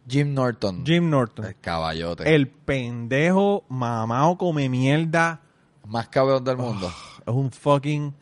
Jim 0.08 0.34
Norton. 0.34 0.84
Jim 0.86 1.10
Norton. 1.10 1.46
El 1.46 1.56
caballote. 1.60 2.34
El 2.34 2.48
pendejo 2.48 3.64
mamao 3.70 4.38
come 4.38 4.68
mierda. 4.70 5.42
Más 5.88 6.08
cabrón 6.10 6.44
del 6.44 6.58
mundo. 6.58 6.92
Es 7.26 7.34
un 7.34 7.52
fucking 7.52 8.14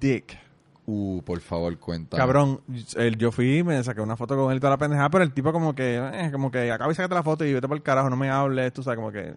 dick. 0.00 0.38
Uh, 0.86 1.20
por 1.22 1.40
favor, 1.40 1.76
cuenta. 1.78 2.16
Cabrón, 2.16 2.62
el, 2.96 3.18
yo 3.18 3.30
fui, 3.30 3.62
me 3.62 3.82
saqué 3.84 4.00
una 4.00 4.16
foto 4.16 4.36
con 4.36 4.50
él 4.50 4.56
y 4.56 4.60
toda 4.60 4.70
la 4.70 4.78
pendejada, 4.78 5.10
pero 5.10 5.22
el 5.22 5.34
tipo 5.34 5.52
como 5.52 5.74
que, 5.74 5.96
eh, 5.96 6.30
como 6.32 6.50
que 6.50 6.70
acaba 6.72 6.90
y 6.90 6.94
sácate 6.94 7.14
la 7.14 7.22
foto 7.22 7.44
y 7.44 7.52
vete 7.52 7.68
por 7.68 7.76
el 7.76 7.82
carajo, 7.82 8.08
no 8.08 8.16
me 8.16 8.30
hables, 8.30 8.72
tú 8.72 8.82
sabes, 8.82 8.96
como 8.96 9.12
que... 9.12 9.34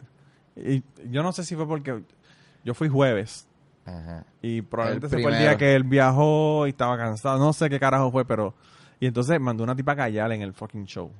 Y 0.55 0.81
yo 1.09 1.23
no 1.23 1.33
sé 1.33 1.43
si 1.43 1.57
fue 1.57 1.67
porque 1.67 2.03
yo 2.63 2.73
fui 2.73 2.87
jueves 2.87 3.47
Ajá. 3.85 4.25
y 4.41 4.61
probablemente 4.61 5.07
ese 5.07 5.19
fue 5.21 5.31
el 5.33 5.39
día 5.39 5.57
que 5.57 5.75
él 5.75 5.83
viajó 5.83 6.67
y 6.67 6.69
estaba 6.69 6.97
cansado, 6.97 7.39
no 7.39 7.51
sé 7.53 7.69
qué 7.69 7.79
carajo 7.79 8.11
fue, 8.11 8.25
pero... 8.25 8.53
Y 8.99 9.07
entonces 9.07 9.39
mandó 9.39 9.63
una 9.63 9.75
tipa 9.75 9.93
a 9.93 9.95
callar 9.95 10.31
en 10.31 10.43
el 10.43 10.53
fucking 10.53 10.85
show. 10.85 11.11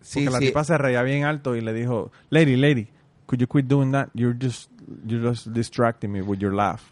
Sí, 0.00 0.24
Porque 0.24 0.30
la 0.32 0.38
tipa 0.40 0.64
se 0.64 0.76
reía 0.78 1.02
bien 1.02 1.24
alto 1.24 1.54
y 1.54 1.60
le 1.60 1.72
dijo, 1.72 2.10
lady, 2.30 2.56
lady, 2.56 2.88
could 3.26 3.38
you 3.38 3.46
quit 3.46 3.66
doing 3.66 3.92
that? 3.92 4.08
You're 4.14 4.36
just, 4.40 4.70
you're 5.06 5.28
just 5.28 5.48
distracting 5.48 6.10
me 6.10 6.22
with 6.22 6.38
your 6.38 6.52
laugh. 6.54 6.82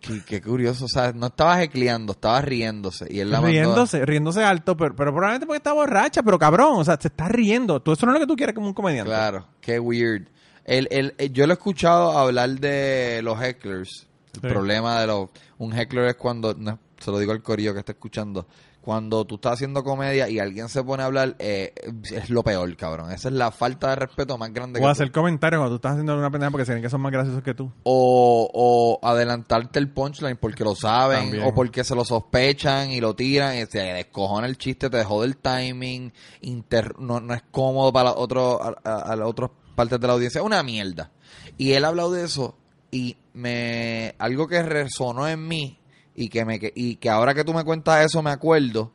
Qué, 0.00 0.22
qué 0.24 0.40
curioso. 0.40 0.84
O 0.86 0.88
sea, 0.88 1.12
no 1.12 1.26
estabas 1.26 1.60
ecleando, 1.60 2.12
estabas 2.12 2.44
riéndose. 2.44 3.06
Y 3.10 3.20
él 3.20 3.30
la 3.30 3.38
mandó- 3.40 3.48
riéndose, 3.52 4.06
riéndose 4.06 4.44
alto, 4.44 4.76
pero, 4.76 4.94
pero 4.94 5.12
probablemente 5.12 5.46
porque 5.46 5.58
está 5.58 5.72
borracha, 5.72 6.22
pero 6.22 6.38
cabrón, 6.38 6.74
o 6.78 6.84
sea, 6.84 6.96
se 7.00 7.08
está 7.08 7.28
riendo. 7.28 7.80
Todo 7.80 7.94
eso 7.94 8.06
no 8.06 8.12
es 8.12 8.20
lo 8.20 8.26
que 8.26 8.30
tú 8.30 8.36
quieres 8.36 8.54
como 8.54 8.68
un 8.68 8.74
comediante. 8.74 9.10
Claro, 9.10 9.46
qué 9.60 9.78
weird. 9.80 10.28
El, 10.64 10.88
el, 10.90 11.14
el- 11.18 11.32
yo 11.32 11.46
lo 11.46 11.52
he 11.52 11.56
escuchado 11.56 12.16
hablar 12.18 12.50
de 12.60 13.20
los 13.22 13.40
hecklers. 13.40 14.06
El 14.34 14.40
Sí. 14.40 14.48
problema 14.48 15.00
de 15.00 15.06
los... 15.06 15.28
Un 15.58 15.72
heckler 15.78 16.06
es 16.06 16.16
cuando... 16.16 16.54
no, 16.54 16.78
se 16.98 17.10
lo 17.10 17.18
digo 17.18 17.32
al 17.32 17.42
corillo 17.42 17.72
que 17.72 17.80
está 17.80 17.92
escuchando. 17.92 18.46
Cuando 18.80 19.24
tú 19.24 19.36
estás 19.36 19.54
haciendo 19.54 19.82
comedia 19.82 20.28
y 20.28 20.38
alguien 20.38 20.68
se 20.68 20.82
pone 20.84 21.02
a 21.02 21.06
hablar, 21.06 21.36
eh, 21.38 21.72
es 22.12 22.28
lo 22.28 22.42
peor, 22.42 22.76
cabrón. 22.76 23.10
Esa 23.12 23.28
es 23.28 23.34
la 23.34 23.50
falta 23.50 23.88
de 23.90 23.96
respeto 23.96 24.36
más 24.36 24.52
grande 24.52 24.78
O 24.78 24.82
que 24.82 24.88
hacer 24.90 25.10
comentarios 25.10 25.60
cuando 25.60 25.70
tú 25.70 25.76
estás 25.76 25.92
haciendo 25.92 26.18
una 26.18 26.30
pendeja 26.30 26.50
porque 26.50 26.66
se 26.66 26.78
que 26.82 26.90
son 26.90 27.00
más 27.00 27.10
graciosos 27.12 27.42
que 27.42 27.54
tú. 27.54 27.72
o, 27.84 28.50
o 28.52 29.06
adelantarte 29.08 29.78
el 29.78 29.90
punchline 29.90 30.36
porque 30.36 30.64
lo 30.64 30.74
saben 30.74 31.20
También. 31.30 31.44
o 31.44 31.54
porque 31.54 31.82
se 31.82 31.94
lo 31.94 32.04
sospechan 32.04 32.90
y 32.90 33.00
lo 33.00 33.14
tiran 33.14 33.56
y 33.56 33.64
se 33.66 33.78
descojona 33.78 34.46
el 34.46 34.58
chiste, 34.58 34.90
te 34.90 35.02
jode 35.02 35.28
el 35.28 35.36
timing, 35.38 36.12
inter- 36.42 36.98
no, 36.98 37.20
no 37.20 37.32
es 37.32 37.42
cómodo 37.50 37.90
para 37.92 38.12
otro, 38.12 38.62
a, 38.62 38.74
a- 38.84 39.12
a 39.12 39.16
las 39.16 39.28
otras 39.28 39.50
partes 39.74 40.00
de 40.00 40.06
la 40.06 40.12
audiencia, 40.14 40.42
una 40.42 40.62
mierda. 40.62 41.10
Y 41.58 41.72
él 41.72 41.84
ha 41.84 41.88
hablado 41.88 42.12
de 42.12 42.24
eso 42.24 42.56
y 42.90 43.16
me 43.32 44.14
algo 44.18 44.46
que 44.46 44.62
resonó 44.62 45.28
en 45.28 45.46
mí 45.46 45.78
y 46.14 46.28
que 46.28 46.44
me 46.44 46.60
y 46.74 46.96
que 46.96 47.10
ahora 47.10 47.34
que 47.34 47.44
tú 47.44 47.52
me 47.52 47.64
cuentas 47.64 48.06
eso 48.06 48.22
me 48.22 48.30
acuerdo 48.30 48.92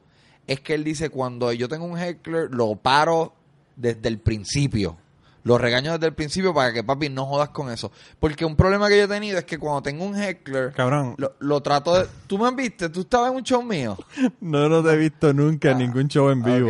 es 0.48 0.62
que 0.62 0.74
él 0.74 0.84
dice 0.84 1.10
cuando 1.10 1.52
yo 1.54 1.68
tengo 1.68 1.86
un 1.86 1.98
heckler 1.98 2.50
lo 2.50 2.76
paro 2.76 3.34
desde 3.76 4.10
el 4.10 4.20
principio. 4.20 4.98
Lo 5.44 5.58
regaño 5.58 5.94
desde 5.94 6.08
el 6.08 6.14
principio 6.14 6.54
para 6.54 6.74
que 6.74 6.84
papi 6.84 7.10
no 7.10 7.26
jodas 7.26 7.50
con 7.50 7.72
eso. 7.72 7.92
Porque 8.20 8.44
un 8.44 8.56
problema 8.56 8.90
que 8.90 8.98
yo 8.98 9.06
he 9.06 9.08
tenido 9.08 9.38
es 9.38 9.46
que 9.46 9.58
cuando 9.58 9.82
tengo 9.82 10.04
un 10.04 10.22
heckler, 10.22 10.74
Cabrón, 10.74 11.16
lo, 11.18 11.34
lo 11.40 11.62
trato 11.62 11.96
de... 11.96 12.08
¿Tú 12.28 12.38
me 12.38 12.52
viste? 12.54 12.90
¿Tú 12.90 13.02
estabas 13.02 13.32
en 13.32 13.38
un 13.38 13.44
show 13.44 13.64
mío? 13.64 13.98
no 14.42 14.68
lo 14.68 14.88
he 14.90 14.98
visto 14.98 15.34
nunca 15.34 15.72
en 15.72 15.78
ningún 15.78 16.08
show 16.10 16.30
en 16.30 16.44
vivo. 16.44 16.70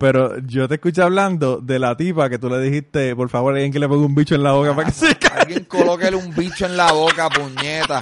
Pero 0.00 0.38
yo 0.38 0.66
te 0.66 0.76
escuché 0.76 1.02
hablando 1.02 1.58
de 1.58 1.78
la 1.78 1.94
tipa 1.94 2.30
que 2.30 2.38
tú 2.38 2.48
le 2.48 2.58
dijiste, 2.58 3.14
por 3.14 3.28
favor, 3.28 3.52
alguien 3.52 3.70
que 3.70 3.78
le 3.78 3.86
ponga 3.86 4.06
un 4.06 4.14
bicho 4.14 4.34
en 4.34 4.42
la 4.42 4.52
boca 4.52 4.74
para 4.74 4.88
que 4.88 4.94
se 4.94 5.14
caiga. 5.14 5.42
Alguien 5.42 5.64
colóquele 5.68 6.16
un 6.16 6.34
bicho 6.34 6.64
en 6.64 6.74
la 6.74 6.90
boca, 6.90 7.28
puñeta. 7.28 8.00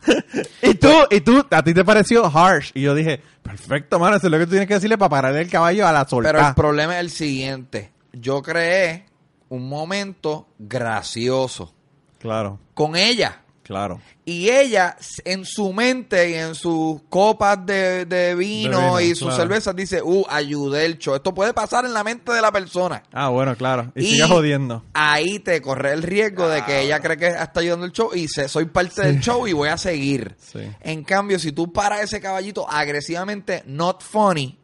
y 0.62 0.72
tú, 0.76 0.88
y 1.10 1.20
tú, 1.20 1.44
a 1.50 1.62
ti 1.62 1.74
te 1.74 1.84
pareció 1.84 2.24
harsh. 2.24 2.70
Y 2.72 2.80
yo 2.80 2.94
dije, 2.94 3.20
perfecto, 3.42 3.98
mano, 3.98 4.16
eso 4.16 4.28
es 4.28 4.30
lo 4.30 4.38
que 4.38 4.46
tú 4.46 4.52
tienes 4.52 4.66
que 4.66 4.74
decirle 4.74 4.96
para 4.96 5.10
pararle 5.10 5.42
el 5.42 5.50
caballo 5.50 5.86
a 5.86 5.92
la 5.92 6.08
solta. 6.08 6.32
Pero 6.32 6.48
el 6.48 6.54
problema 6.54 6.94
es 6.94 7.00
el 7.00 7.10
siguiente. 7.10 7.92
Yo 8.14 8.40
creé 8.40 9.04
un 9.50 9.68
momento 9.68 10.48
gracioso. 10.58 11.74
Claro. 12.18 12.60
Con 12.72 12.96
ella. 12.96 13.42
Claro. 13.66 14.00
Y 14.24 14.48
ella, 14.48 14.96
en 15.24 15.44
su 15.44 15.72
mente 15.72 16.30
y 16.30 16.34
en 16.34 16.54
sus 16.54 17.00
copas 17.08 17.66
de, 17.66 18.36
vino, 18.38 19.00
y 19.00 19.16
sus 19.16 19.34
cervezas, 19.34 19.74
dice, 19.74 20.00
uh, 20.04 20.24
ayudé 20.28 20.86
el 20.86 20.98
show. 20.98 21.16
Esto 21.16 21.34
puede 21.34 21.52
pasar 21.52 21.84
en 21.84 21.92
la 21.92 22.04
mente 22.04 22.30
de 22.30 22.40
la 22.40 22.52
persona. 22.52 23.02
Ah, 23.12 23.28
bueno, 23.28 23.56
claro. 23.56 23.90
Y, 23.96 24.06
sigue 24.06 24.22
jodiendo. 24.22 24.84
Ahí 24.94 25.40
te 25.40 25.60
corre 25.60 25.94
el 25.94 26.04
riesgo 26.04 26.48
de 26.48 26.64
que 26.64 26.82
ella 26.82 27.00
cree 27.00 27.16
que 27.16 27.26
está 27.26 27.58
ayudando 27.58 27.86
el 27.86 27.92
show 27.92 28.10
y 28.14 28.28
se, 28.28 28.48
soy 28.48 28.66
parte 28.66 29.02
del 29.02 29.18
show 29.18 29.48
y 29.48 29.52
voy 29.52 29.68
a 29.68 29.76
seguir. 29.76 30.36
En 30.80 31.02
cambio, 31.02 31.40
si 31.40 31.50
tú 31.50 31.72
paras 31.72 32.02
ese 32.02 32.20
caballito 32.20 32.70
agresivamente, 32.70 33.64
not 33.66 34.00
funny, 34.00 34.56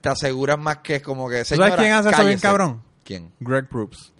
te 0.00 0.08
aseguras 0.08 0.60
más 0.60 0.78
que 0.78 0.96
es 0.96 1.02
como 1.02 1.28
que... 1.28 1.44
¿Sabes 1.44 1.74
quién 1.74 1.90
hace 1.90 2.10
eso 2.10 2.24
bien 2.24 2.38
cabrón? 2.38 2.84
¿Quién? 3.02 3.32
Greg 3.40 3.68
Proops. 3.68 4.12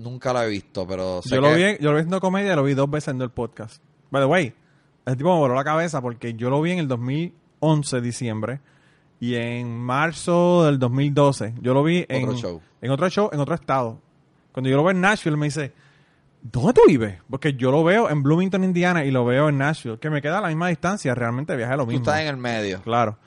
Nunca 0.00 0.32
lo 0.32 0.42
he 0.42 0.48
visto, 0.48 0.86
pero 0.86 1.20
yo 1.22 1.40
lo 1.40 1.54
vi, 1.54 1.76
yo 1.78 1.90
lo 1.90 1.96
vi 1.96 2.02
viendo 2.02 2.20
comedia, 2.20 2.56
lo 2.56 2.64
vi 2.64 2.74
dos 2.74 2.90
veces 2.90 3.08
en 3.08 3.20
el 3.20 3.30
podcast. 3.30 3.82
By 4.10 4.22
the 4.22 4.26
way, 4.26 4.54
el 5.06 5.16
tipo 5.16 5.32
me 5.32 5.38
voló 5.38 5.54
la 5.54 5.64
cabeza 5.64 6.00
porque 6.00 6.34
yo 6.34 6.50
lo 6.50 6.60
vi 6.62 6.72
en 6.72 6.78
el 6.78 6.88
2011, 6.88 8.00
diciembre, 8.00 8.60
y 9.20 9.34
en 9.34 9.78
marzo 9.78 10.64
del 10.64 10.78
2012, 10.78 11.54
yo 11.60 11.74
lo 11.74 11.82
vi 11.82 12.06
en 12.08 12.24
otro 12.24 12.38
show. 12.38 12.60
En 12.80 12.90
otro 12.90 13.10
show, 13.10 13.30
en 13.32 13.40
otro 13.40 13.54
estado. 13.54 14.00
Cuando 14.52 14.70
yo 14.70 14.76
lo 14.76 14.84
veo 14.84 14.92
en 14.92 15.00
Nashville, 15.00 15.36
me 15.36 15.46
dice, 15.46 15.72
¿dónde 16.42 16.72
tú 16.72 16.80
vives? 16.86 17.18
Porque 17.28 17.52
yo 17.54 17.70
lo 17.70 17.84
veo 17.84 18.08
en 18.08 18.22
Bloomington, 18.22 18.64
Indiana, 18.64 19.04
y 19.04 19.10
lo 19.10 19.24
veo 19.24 19.48
en 19.50 19.58
Nashville, 19.58 19.98
que 19.98 20.08
me 20.08 20.22
queda 20.22 20.38
a 20.38 20.40
la 20.40 20.48
misma 20.48 20.68
distancia, 20.68 21.14
realmente 21.14 21.54
viaje 21.56 21.76
lo 21.76 21.86
mismo. 21.86 22.02
Tú 22.02 22.10
estás 22.10 22.22
en 22.22 22.28
el 22.28 22.36
medio. 22.38 22.80
Claro. 22.82 23.18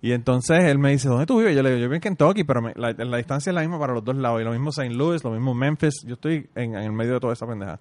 Y 0.00 0.12
entonces 0.12 0.64
él 0.64 0.78
me 0.78 0.90
dice, 0.90 1.08
¿dónde 1.08 1.26
tú 1.26 1.38
vives? 1.38 1.56
Yo 1.56 1.62
le 1.62 1.70
digo, 1.70 1.80
yo 1.80 1.86
vivo 1.86 1.94
en 1.94 2.00
Kentucky, 2.00 2.44
pero 2.44 2.60
la, 2.76 3.16
distancia 3.16 3.50
es 3.50 3.54
la 3.54 3.62
misma 3.62 3.80
para 3.80 3.94
los 3.94 4.04
dos 4.04 4.16
lados. 4.16 4.40
Y 4.40 4.44
lo 4.44 4.52
mismo 4.52 4.70
St. 4.70 4.90
Louis, 4.94 5.24
lo 5.24 5.32
mismo 5.32 5.54
Memphis. 5.54 6.04
Yo 6.06 6.14
estoy 6.14 6.48
en, 6.54 6.76
el 6.76 6.92
medio 6.92 7.14
de 7.14 7.20
toda 7.20 7.32
esa 7.32 7.46
pendeja. 7.46 7.80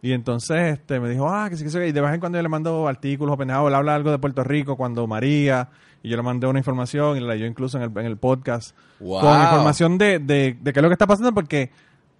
Y 0.00 0.12
entonces 0.12 0.74
este, 0.74 1.00
me 1.00 1.08
dijo, 1.08 1.28
ah, 1.28 1.48
que 1.50 1.56
sí, 1.56 1.64
que 1.64 1.70
sí. 1.70 1.78
Y 1.78 1.92
de 1.92 2.00
vez 2.00 2.14
en 2.14 2.20
cuando 2.20 2.38
yo 2.38 2.42
le 2.42 2.48
mando 2.48 2.86
artículos 2.86 3.34
o 3.34 3.36
pendejados. 3.36 3.68
Él 3.68 3.74
habla 3.74 3.94
algo 3.94 4.10
de 4.12 4.18
Puerto 4.18 4.44
Rico 4.44 4.76
cuando 4.76 5.06
María. 5.08 5.68
Y 6.02 6.10
yo 6.10 6.16
le 6.16 6.22
mandé 6.22 6.46
una 6.46 6.60
información 6.60 7.16
y 7.16 7.20
la 7.20 7.34
leyó 7.34 7.46
incluso 7.46 7.76
en 7.76 7.84
el, 7.84 7.98
en 7.98 8.06
el 8.06 8.16
podcast. 8.16 8.76
Con 8.98 9.40
información 9.40 9.98
de, 9.98 10.20
de, 10.20 10.56
de 10.60 10.72
qué 10.72 10.78
es 10.78 10.82
lo 10.82 10.88
que 10.88 10.94
está 10.94 11.06
pasando 11.06 11.32
porque 11.32 11.70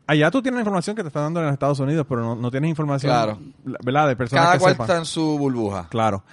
allá 0.06 0.30
tú 0.30 0.42
tienes 0.42 0.60
información 0.60 0.96
que 0.96 1.02
te 1.02 1.08
están 1.08 1.24
dando 1.24 1.40
en 1.40 1.46
los 1.46 1.52
Estados 1.52 1.78
Unidos, 1.80 2.06
pero 2.08 2.34
no, 2.34 2.50
tienes 2.50 2.70
información, 2.70 3.10
claro. 3.10 3.38
¿verdad? 3.84 4.08
De 4.08 4.16
personas 4.16 4.44
Cada 4.44 4.54
que 4.54 4.60
cual 4.60 4.72
está 4.72 4.96
en 4.98 5.04
su 5.04 5.38
burbuja. 5.38 5.88
Claro. 5.90 6.24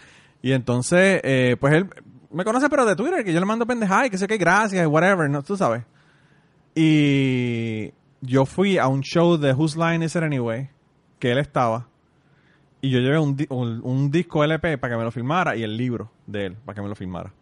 Y 0.41 0.53
entonces, 0.53 1.19
eh, 1.23 1.57
pues 1.59 1.73
él 1.73 1.89
me 2.31 2.43
conoce 2.43 2.69
pero 2.69 2.85
de 2.85 2.95
Twitter, 2.95 3.23
que 3.23 3.33
yo 3.33 3.39
le 3.39 3.45
mando 3.45 3.65
pendejadas 3.65 4.07
y 4.07 4.09
que 4.09 4.17
sé 4.17 4.27
que 4.27 4.37
gracias, 4.37 4.85
whatever, 4.87 5.29
no, 5.29 5.43
tú 5.43 5.57
sabes. 5.57 5.83
Y 6.75 7.91
yo 8.21 8.45
fui 8.45 8.77
a 8.77 8.87
un 8.87 9.01
show 9.01 9.37
de 9.37 9.53
Whose 9.53 9.77
Line 9.77 10.05
Is 10.05 10.15
It 10.15 10.23
Anyway, 10.23 10.69
que 11.17 11.31
él 11.31 11.39
estaba, 11.39 11.87
y 12.81 12.89
yo 12.89 12.99
llevé 12.99 13.19
un, 13.19 13.35
un, 13.83 14.11
disco 14.11 14.43
LP 14.43 14.77
para 14.77 14.93
que 14.93 14.97
me 14.97 15.03
lo 15.03 15.11
filmara 15.11 15.55
y 15.55 15.63
el 15.63 15.75
libro 15.75 16.11
de 16.27 16.45
él 16.45 16.57
para 16.63 16.75
que 16.75 16.81
me 16.81 16.87
lo 16.87 16.95
filmara. 16.95 17.33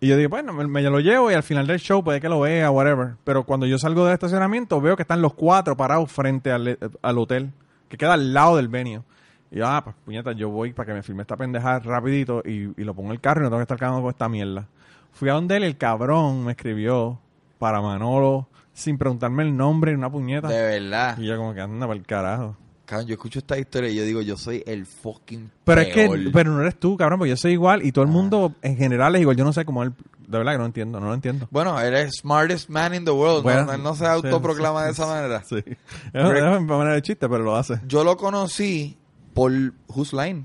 Y 0.00 0.08
yo 0.08 0.16
dije, 0.16 0.28
bueno, 0.28 0.54
me, 0.54 0.82
lo 0.82 0.98
llevo 1.00 1.30
y 1.30 1.34
al 1.34 1.42
final 1.42 1.66
del 1.66 1.78
show 1.78 2.02
puede 2.02 2.22
que 2.22 2.28
lo 2.30 2.40
vea, 2.40 2.70
whatever. 2.70 3.16
Pero 3.22 3.44
cuando 3.44 3.66
yo 3.66 3.78
salgo 3.78 4.06
del 4.06 4.14
estacionamiento 4.14 4.80
veo 4.80 4.96
que 4.96 5.02
están 5.02 5.20
los 5.20 5.34
cuatro 5.34 5.76
parados 5.76 6.10
frente 6.10 6.50
al, 6.50 6.78
al 7.02 7.18
hotel, 7.18 7.52
que 7.90 7.98
queda 7.98 8.14
al 8.14 8.32
lado 8.32 8.56
del 8.56 8.68
venue. 8.68 9.02
Y 9.50 9.58
yo, 9.58 9.66
ah, 9.66 9.82
pues 9.82 9.96
puñeta, 10.04 10.32
yo 10.32 10.48
voy 10.48 10.72
para 10.72 10.86
que 10.86 10.92
me 10.94 11.02
filme 11.02 11.22
esta 11.22 11.36
pendeja 11.36 11.78
rapidito 11.80 12.42
y, 12.44 12.70
y 12.80 12.84
lo 12.84 12.94
pongo 12.94 13.08
en 13.08 13.14
el 13.14 13.20
carro 13.20 13.40
y 13.40 13.44
no 13.44 13.48
tengo 13.48 13.58
que 13.58 13.64
estar 13.64 13.78
cargando 13.78 14.02
con 14.02 14.10
esta 14.10 14.28
mierda. 14.28 14.66
Fui 15.12 15.28
a 15.28 15.32
donde 15.32 15.56
él, 15.56 15.64
el 15.64 15.76
cabrón 15.76 16.44
me 16.44 16.52
escribió 16.52 17.18
para 17.58 17.80
Manolo 17.80 18.48
sin 18.72 18.96
preguntarme 18.96 19.42
el 19.42 19.56
nombre 19.56 19.92
ni 19.92 19.98
una 19.98 20.10
puñeta. 20.10 20.48
De 20.48 20.62
verdad. 20.62 21.18
Y 21.18 21.26
yo 21.26 21.36
como 21.36 21.52
que 21.52 21.60
anda 21.60 21.86
para 21.86 21.98
el 21.98 22.06
carajo. 22.06 22.56
Cabrón, 22.86 23.06
yo 23.06 23.14
escucho 23.14 23.38
esta 23.38 23.56
historia 23.58 23.90
y 23.90 23.94
yo 23.94 24.04
digo, 24.04 24.20
yo 24.20 24.36
soy 24.36 24.64
el 24.66 24.84
fucking 24.84 25.48
Pero 25.62 25.80
es 25.80 25.94
que, 25.94 26.30
pero 26.32 26.50
no 26.50 26.60
eres 26.60 26.80
tú, 26.80 26.96
cabrón, 26.96 27.20
porque 27.20 27.30
yo 27.30 27.36
soy 27.36 27.52
igual 27.52 27.84
y 27.84 27.92
todo 27.92 28.04
el 28.04 28.10
ah. 28.10 28.14
mundo 28.14 28.54
en 28.62 28.76
general 28.76 29.14
es 29.14 29.20
igual. 29.20 29.36
Yo 29.36 29.44
no 29.44 29.52
sé 29.52 29.64
cómo 29.64 29.84
él, 29.84 29.92
de 30.26 30.38
verdad 30.38 30.52
que 30.52 30.58
no 30.58 30.66
entiendo, 30.66 30.98
no 30.98 31.06
lo 31.06 31.14
entiendo. 31.14 31.46
Bueno, 31.50 31.78
él 31.80 31.94
es 31.94 32.16
smartest 32.20 32.68
man 32.68 32.94
in 32.94 33.04
the 33.04 33.12
world, 33.12 33.44
¿no? 33.44 33.72
Él 33.72 33.82
no 33.82 33.94
se 33.94 34.06
autoproclama 34.06 34.84
de 34.84 34.90
esa 34.90 35.06
manera. 35.06 35.42
Sí. 35.44 35.62
Es 36.12 36.24
una 36.24 36.60
manera 36.60 36.94
de 36.94 37.02
chiste, 37.02 37.28
pero 37.28 37.44
lo 37.44 37.54
hace. 37.54 37.80
Yo 37.86 38.02
lo 38.02 38.16
conocí 38.16 38.96
por 39.32 39.52
Whose 39.88 40.16
Line. 40.16 40.44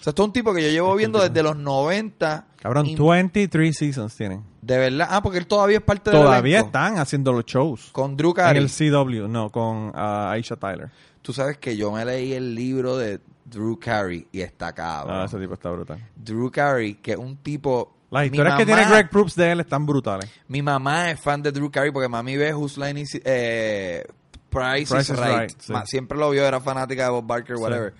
O 0.00 0.02
sea, 0.02 0.10
esto 0.10 0.22
es 0.22 0.26
un 0.26 0.32
tipo 0.32 0.52
que 0.52 0.62
yo 0.62 0.68
llevo 0.68 0.96
viendo 0.96 1.20
desde 1.20 1.42
los 1.42 1.56
90. 1.56 2.46
Cabrón, 2.60 2.92
23 2.96 3.76
seasons 3.76 4.16
tienen. 4.16 4.42
De 4.60 4.78
verdad. 4.78 5.08
Ah, 5.10 5.22
porque 5.22 5.38
él 5.38 5.46
todavía 5.46 5.78
es 5.78 5.84
parte 5.84 6.10
de 6.10 6.16
Todavía 6.16 6.60
están 6.60 6.98
haciendo 6.98 7.32
los 7.32 7.44
shows. 7.44 7.90
Con 7.92 8.16
Drew 8.16 8.34
Carey. 8.34 8.58
En 8.58 8.64
el 8.64 8.68
CW, 8.68 9.28
no, 9.28 9.50
con 9.50 9.88
uh, 9.90 10.28
Aisha 10.30 10.56
Tyler. 10.56 10.90
Tú 11.22 11.32
sabes 11.32 11.58
que 11.58 11.76
yo 11.76 11.92
me 11.92 12.04
leí 12.04 12.32
el 12.32 12.54
libro 12.54 12.96
de 12.96 13.20
Drew 13.44 13.78
Carey 13.78 14.26
y 14.32 14.40
está 14.40 14.72
cabrón. 14.72 15.20
Ah, 15.20 15.24
ese 15.26 15.38
tipo 15.38 15.54
está 15.54 15.70
brutal. 15.70 15.98
Drew 16.16 16.50
Carey, 16.50 16.94
que 16.94 17.12
es 17.12 17.18
un 17.18 17.36
tipo... 17.36 17.96
Las 18.10 18.26
historias 18.26 18.56
que 18.56 18.66
tiene 18.66 18.84
Greg 18.84 19.08
Proops 19.08 19.36
de 19.36 19.52
él 19.52 19.60
están 19.60 19.86
brutales. 19.86 20.30
Mi 20.48 20.62
mamá 20.62 21.10
es 21.10 21.20
fan 21.20 21.42
de 21.42 21.50
Drew 21.50 21.70
Carey 21.70 21.90
porque 21.90 22.08
mami 22.08 22.36
ve 22.36 22.52
Whose 22.52 22.78
Line 22.78 23.00
is, 23.00 23.20
eh, 23.24 24.04
Price, 24.50 24.98
is, 24.98 25.08
Right. 25.08 25.50
Siempre 25.86 26.18
lo 26.18 26.28
vio, 26.30 26.44
era 26.44 26.60
fanática 26.60 27.04
de 27.04 27.10
Bob 27.10 27.26
Barker, 27.26 27.56
whatever. 27.56 27.94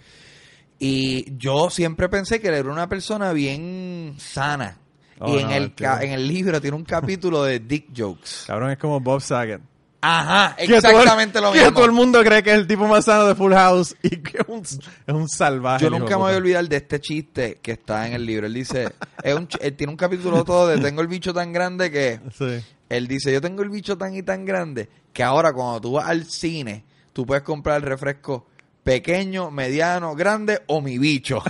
Y 0.85 1.37
yo 1.39 1.71
siempre 1.71 2.09
pensé 2.09 2.41
que 2.41 2.49
él 2.49 2.55
era 2.55 2.69
una 2.69 2.89
persona 2.89 3.33
bien 3.33 4.17
sana. 4.19 4.79
Oh, 5.21 5.33
y 5.33 5.39
en, 5.39 5.53
el, 5.53 5.73
en 5.79 6.11
el 6.11 6.27
libro 6.27 6.61
tiene 6.61 6.77
un 6.77 6.83
capítulo 6.83 7.45
de 7.45 7.61
dick 7.61 7.97
jokes. 7.97 8.31
Cabrón, 8.49 8.73
es 8.73 8.79
como 8.79 8.99
Bob 8.99 9.21
Saget. 9.21 9.61
Ajá, 10.01 10.57
exactamente 10.59 11.41
lo 11.41 11.53
mismo. 11.53 11.69
Que 11.69 11.73
todo 11.73 11.85
el 11.85 11.93
mundo 11.93 12.21
cree 12.25 12.43
que 12.43 12.51
es 12.51 12.57
el 12.57 12.67
tipo 12.67 12.89
más 12.89 13.05
sano 13.05 13.29
de 13.29 13.37
Full 13.37 13.53
House 13.53 13.95
y 14.03 14.17
que 14.17 14.39
es 14.39 14.49
un, 14.49 14.63
es 14.63 15.15
un 15.15 15.29
salvaje. 15.29 15.85
Yo 15.85 15.91
nunca 15.91 16.17
me 16.17 16.25
voy 16.25 16.35
a 16.35 16.39
olvidar 16.39 16.69
de 16.69 16.79
este 16.79 17.01
chiste 17.01 17.61
que 17.63 17.71
está 17.71 18.09
en 18.09 18.15
el 18.15 18.27
libro. 18.27 18.49
Él 18.49 18.55
dice, 18.55 18.93
es 19.23 19.35
un, 19.37 19.47
él 19.61 19.77
tiene 19.77 19.93
un 19.93 19.97
capítulo 19.97 20.43
todo 20.43 20.67
de 20.67 20.79
tengo 20.79 21.01
el 21.01 21.07
bicho 21.07 21.33
tan 21.33 21.53
grande 21.53 21.93
que... 21.93 22.19
Sí. 22.37 22.61
Él 22.89 23.07
dice, 23.07 23.33
yo 23.33 23.41
tengo 23.41 23.63
el 23.63 23.71
bicho 23.71 23.97
tan 23.97 24.17
y 24.17 24.25
tan 24.25 24.45
grande 24.45 24.89
que 25.13 25.23
ahora 25.23 25.53
cuando 25.53 25.81
tú 25.81 25.93
vas 25.93 26.09
al 26.09 26.25
cine, 26.25 26.85
tú 27.13 27.25
puedes 27.25 27.45
comprar 27.45 27.77
el 27.77 27.83
refresco 27.83 28.49
pequeño, 28.83 29.51
mediano, 29.51 30.15
grande 30.15 30.63
o 30.67 30.81
mi 30.81 30.99
bicho. 30.99 31.43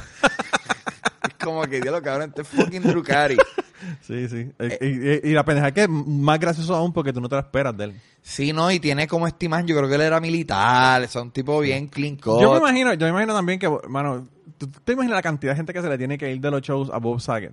es 1.23 1.35
como 1.43 1.63
que, 1.63 1.81
Dios, 1.81 2.01
cabrón, 2.01 2.31
este 2.31 2.45
fucking 2.45 2.83
Drucari. 2.83 3.37
Sí, 4.01 4.29
sí. 4.29 4.51
Eh, 4.59 5.21
y, 5.25 5.31
la 5.31 5.45
pendeja 5.45 5.73
que 5.73 5.83
es 5.83 5.89
más 5.89 6.39
gracioso 6.39 6.75
aún 6.75 6.93
porque 6.93 7.13
tú 7.13 7.21
no 7.21 7.29
te 7.29 7.35
lo 7.35 7.41
esperas 7.41 7.77
de 7.77 7.85
él. 7.85 8.01
Sí, 8.23 8.53
no, 8.53 8.71
y 8.71 8.79
tiene 8.79 9.09
como 9.09 9.27
estimar, 9.27 9.65
yo 9.65 9.77
creo 9.77 9.89
que 9.89 9.97
él 9.97 10.03
era 10.03 10.21
militar, 10.21 11.03
es 11.03 11.15
un 11.17 11.33
tipo 11.33 11.59
bien 11.61 11.89
clean 11.89 12.17
cut. 12.17 12.41
Yo 12.41 12.53
me 12.53 12.59
imagino, 12.59 12.95
yo 12.95 13.07
me 13.07 13.11
imagino 13.11 13.35
también 13.35 13.59
que, 13.59 13.69
mano, 13.89 14.29
¿tú 14.57 14.69
te 14.69 14.93
imaginas 14.93 15.17
la 15.17 15.23
cantidad 15.23 15.53
de 15.53 15.57
gente 15.57 15.73
que 15.73 15.83
se 15.83 15.89
le 15.89 15.99
tiene 15.99 16.17
que 16.17 16.33
ir 16.33 16.41
de 16.41 16.51
los 16.51 16.63
shows 16.63 16.91
a 16.93 16.99
Bob 16.99 17.21
Saget? 17.21 17.53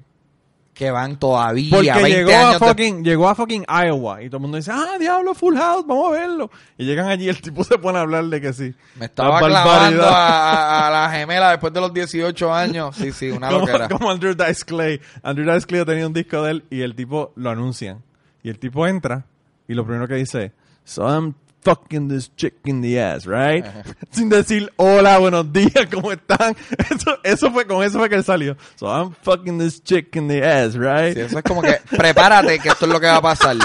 Que 0.79 0.91
van 0.91 1.19
todavía 1.19 1.75
Porque 1.75 1.91
llegó 1.91 2.31
a 2.31 2.57
fucking, 2.57 3.03
llegó 3.03 3.27
a 3.27 3.35
fucking 3.35 3.65
Iowa 3.67 4.23
y 4.23 4.29
todo 4.29 4.37
el 4.37 4.41
mundo 4.43 4.55
dice, 4.55 4.71
ah, 4.73 4.95
diablo, 4.97 5.33
Full 5.33 5.57
House, 5.57 5.85
vamos 5.85 6.07
a 6.07 6.19
verlo. 6.19 6.49
Y 6.77 6.85
llegan 6.85 7.09
allí 7.09 7.25
y 7.25 7.27
el 7.27 7.41
tipo 7.41 7.63
se 7.65 7.77
pone 7.77 7.97
a 7.97 8.01
hablar 8.03 8.23
de 8.23 8.39
que 8.39 8.53
sí. 8.53 8.73
Me 8.95 9.07
estaba 9.07 9.39
clavando 9.39 10.03
a, 10.05 10.89
la 10.89 11.09
gemela 11.11 11.49
después 11.49 11.73
de 11.73 11.81
los 11.81 11.93
18 11.93 12.53
años. 12.53 12.95
Sí, 12.95 13.11
sí, 13.11 13.29
una 13.29 13.49
como, 13.51 13.65
locura. 13.65 13.89
Como 13.89 14.09
Andrew 14.09 14.33
Dice 14.33 14.63
Clay. 14.63 15.01
Andrew 15.21 15.53
Dice 15.53 15.67
Clay 15.67 15.83
tenía 15.83 16.07
un 16.07 16.13
disco 16.13 16.41
de 16.43 16.51
él 16.51 16.65
y 16.69 16.79
el 16.79 16.95
tipo 16.95 17.33
lo 17.35 17.49
anuncian. 17.49 18.01
Y 18.41 18.47
el 18.47 18.57
tipo 18.57 18.87
entra 18.87 19.25
y 19.67 19.73
lo 19.73 19.83
primero 19.83 20.07
que 20.07 20.15
dice, 20.15 20.53
so 20.85 21.09
I'm 21.09 21.35
fucking 21.61 22.07
this 22.07 22.29
chick 22.35 22.55
in 22.65 22.81
the 22.81 22.99
ass, 22.99 23.25
right? 23.25 23.65
Sin 24.11 24.29
decir 24.29 24.69
hola, 24.77 25.17
buenos 25.17 25.51
días, 25.51 25.87
¿cómo 25.91 26.11
están? 26.11 26.55
Eso, 26.89 27.17
eso 27.23 27.51
fue, 27.51 27.65
con 27.65 27.83
eso 27.83 27.99
fue 27.99 28.09
que 28.09 28.15
él 28.15 28.23
salió. 28.23 28.57
So 28.75 28.87
I'm 28.87 29.13
fucking 29.21 29.59
this 29.59 29.83
chick 29.83 30.15
in 30.15 30.27
the 30.27 30.43
ass, 30.43 30.75
right? 30.75 31.13
Sí, 31.13 31.21
eso 31.21 31.37
es 31.37 31.43
como 31.43 31.61
que 31.61 31.79
prepárate 31.89 32.59
que 32.59 32.69
esto 32.69 32.85
es 32.85 32.91
lo 32.91 32.99
que 32.99 33.07
va 33.07 33.17
a 33.17 33.21
pasar. 33.21 33.57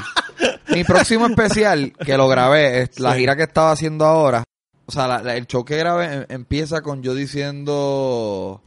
Mi 0.68 0.84
próximo 0.84 1.26
especial, 1.26 1.92
que 1.92 2.16
lo 2.16 2.28
grabé, 2.28 2.82
es 2.82 3.00
la 3.00 3.14
gira 3.14 3.36
que 3.36 3.44
estaba 3.44 3.72
haciendo 3.72 4.04
ahora. 4.04 4.44
O 4.86 4.92
sea, 4.92 5.22
el 5.34 5.46
show 5.46 5.64
que 5.64 5.76
grabé 5.76 6.14
em, 6.14 6.24
empieza 6.28 6.82
con 6.82 7.02
yo 7.02 7.14
diciendo... 7.14 8.62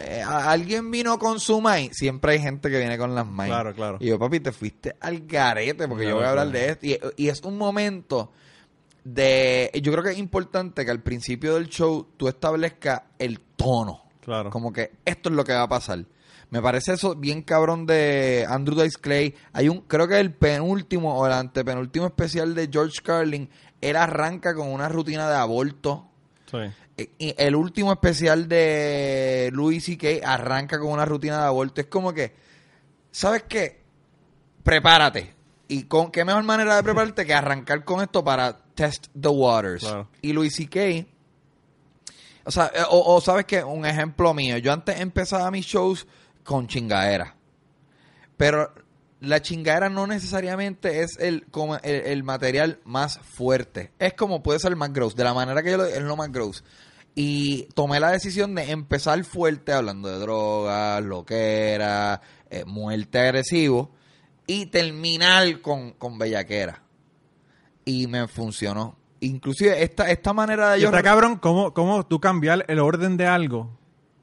Eh, 0.00 0.22
alguien 0.22 0.90
vino 0.90 1.18
con 1.18 1.40
su 1.40 1.60
main, 1.60 1.92
siempre 1.92 2.32
hay 2.32 2.40
gente 2.40 2.70
que 2.70 2.78
viene 2.78 2.98
con 2.98 3.14
las 3.14 3.26
main. 3.26 3.50
Claro, 3.50 3.74
claro. 3.74 3.98
Y 4.00 4.06
yo, 4.06 4.18
papi, 4.18 4.40
te 4.40 4.52
fuiste 4.52 4.96
al 5.00 5.26
garete 5.26 5.88
porque 5.88 6.06
yo 6.06 6.16
voy 6.16 6.24
a 6.24 6.30
hablar 6.30 6.50
de 6.50 6.70
esto. 6.70 7.12
Y, 7.16 7.28
es 7.28 7.42
un 7.42 7.56
momento 7.58 8.32
de. 9.04 9.70
Yo 9.82 9.92
creo 9.92 10.04
que 10.04 10.10
es 10.10 10.18
importante 10.18 10.84
que 10.84 10.90
al 10.90 11.02
principio 11.02 11.54
del 11.54 11.68
show 11.68 12.08
tú 12.16 12.28
establezcas 12.28 13.02
el 13.18 13.40
tono. 13.40 14.04
Claro. 14.24 14.50
Como 14.50 14.72
que 14.72 14.92
esto 15.04 15.28
es 15.28 15.34
lo 15.34 15.44
que 15.44 15.52
va 15.52 15.62
a 15.62 15.68
pasar. 15.68 16.04
Me 16.50 16.62
parece 16.62 16.92
eso 16.92 17.16
bien 17.16 17.42
cabrón 17.42 17.86
de 17.86 18.46
Andrew 18.48 18.80
Dice 18.80 18.98
Clay. 19.00 19.34
Hay 19.52 19.68
un, 19.68 19.80
creo 19.82 20.06
que 20.06 20.18
el 20.18 20.32
penúltimo 20.32 21.18
o 21.18 21.26
el 21.26 21.32
antepenúltimo 21.32 22.06
especial 22.06 22.54
de 22.54 22.68
George 22.72 23.00
Carlin, 23.02 23.48
él 23.80 23.96
arranca 23.96 24.54
con 24.54 24.68
una 24.68 24.88
rutina 24.88 25.28
de 25.28 25.36
aborto. 25.36 26.08
Sí 26.50 26.58
el 26.96 27.54
último 27.54 27.92
especial 27.92 28.48
de 28.48 29.50
Louis 29.52 29.84
C.K. 29.84 30.26
arranca 30.26 30.78
con 30.78 30.92
una 30.92 31.04
rutina 31.04 31.40
de 31.40 31.46
aborto. 31.46 31.80
Es 31.80 31.88
como 31.88 32.12
que, 32.12 32.32
¿sabes 33.10 33.44
qué? 33.48 33.82
Prepárate. 34.62 35.34
¿Y 35.68 35.84
con 35.84 36.10
qué 36.10 36.24
mejor 36.24 36.44
manera 36.44 36.76
de 36.76 36.82
prepararte 36.82 37.26
que 37.26 37.34
arrancar 37.34 37.84
con 37.84 38.00
esto 38.00 38.24
para 38.24 38.56
test 38.74 39.08
the 39.20 39.28
waters? 39.28 39.86
Y 40.22 40.32
Louis 40.32 40.54
C.K. 40.54 41.06
O 42.44 42.50
sea, 42.50 42.70
eh, 42.74 42.82
o, 42.88 43.20
sabes 43.20 43.44
que 43.44 43.62
un 43.62 43.84
ejemplo 43.84 44.32
mío, 44.32 44.56
yo 44.58 44.72
antes 44.72 45.00
empezaba 45.00 45.50
mis 45.50 45.66
shows 45.66 46.06
con 46.44 46.68
chingadera. 46.68 47.34
Pero 48.36 48.72
la 49.20 49.40
chingadera 49.40 49.88
no 49.88 50.06
necesariamente 50.06 51.02
es 51.02 51.18
el, 51.18 51.46
como 51.50 51.76
el, 51.76 52.22
material 52.22 52.80
más 52.84 53.18
fuerte. 53.18 53.92
Es 53.98 54.14
como 54.14 54.42
puede 54.42 54.58
ser 54.58 54.72
el 54.72 54.76
más 54.76 54.92
gross. 54.92 55.16
De 55.16 55.24
la 55.24 55.34
manera 55.34 55.62
que 55.62 55.70
yo 55.70 55.78
lo 55.78 55.86
es 55.86 56.02
lo 56.02 56.16
más 56.16 56.30
gross. 56.30 56.64
Y 57.14 57.64
tomé 57.74 57.98
la 57.98 58.10
decisión 58.10 58.54
de 58.54 58.70
empezar 58.70 59.24
fuerte 59.24 59.72
hablando 59.72 60.08
de 60.08 60.18
drogas, 60.18 61.02
loquera, 61.02 62.20
eh, 62.50 62.64
muerte 62.66 63.18
agresivo. 63.18 63.90
Y 64.46 64.66
terminar 64.66 65.60
con, 65.62 65.92
con 65.92 66.18
bellaquera. 66.18 66.82
Y 67.84 68.06
me 68.06 68.28
funcionó. 68.28 68.96
Inclusive 69.20 69.82
esta, 69.82 70.10
esta 70.10 70.32
manera 70.34 70.72
de 70.72 70.80
yo... 70.80 70.88
Está 70.88 71.02
cabrón, 71.02 71.36
¿cómo, 71.36 71.72
¿cómo 71.72 72.04
tú 72.04 72.20
cambiar 72.20 72.64
el 72.68 72.80
orden 72.80 73.16
de 73.16 73.26
algo 73.26 73.78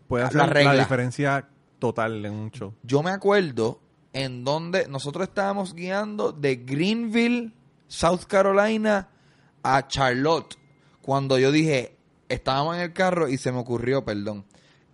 puede 0.07 0.25
hacer 0.25 0.63
la, 0.63 0.75
diferencia 0.75 1.49
total 1.79 2.23
en 2.25 2.33
un 2.33 2.51
show? 2.51 2.75
Yo 2.83 3.01
me 3.01 3.09
acuerdo 3.09 3.81
en 4.13 4.43
donde 4.43 4.87
nosotros 4.87 5.27
estábamos 5.27 5.73
guiando 5.73 6.31
de 6.31 6.57
Greenville, 6.57 7.51
South 7.87 8.25
Carolina, 8.27 9.09
a 9.63 9.87
Charlotte. 9.87 10.55
Cuando 11.01 11.37
yo 11.37 11.51
dije, 11.51 11.97
estábamos 12.29 12.75
en 12.75 12.81
el 12.83 12.93
carro 12.93 13.27
y 13.27 13.37
se 13.37 13.51
me 13.51 13.59
ocurrió, 13.59 14.05
perdón. 14.05 14.45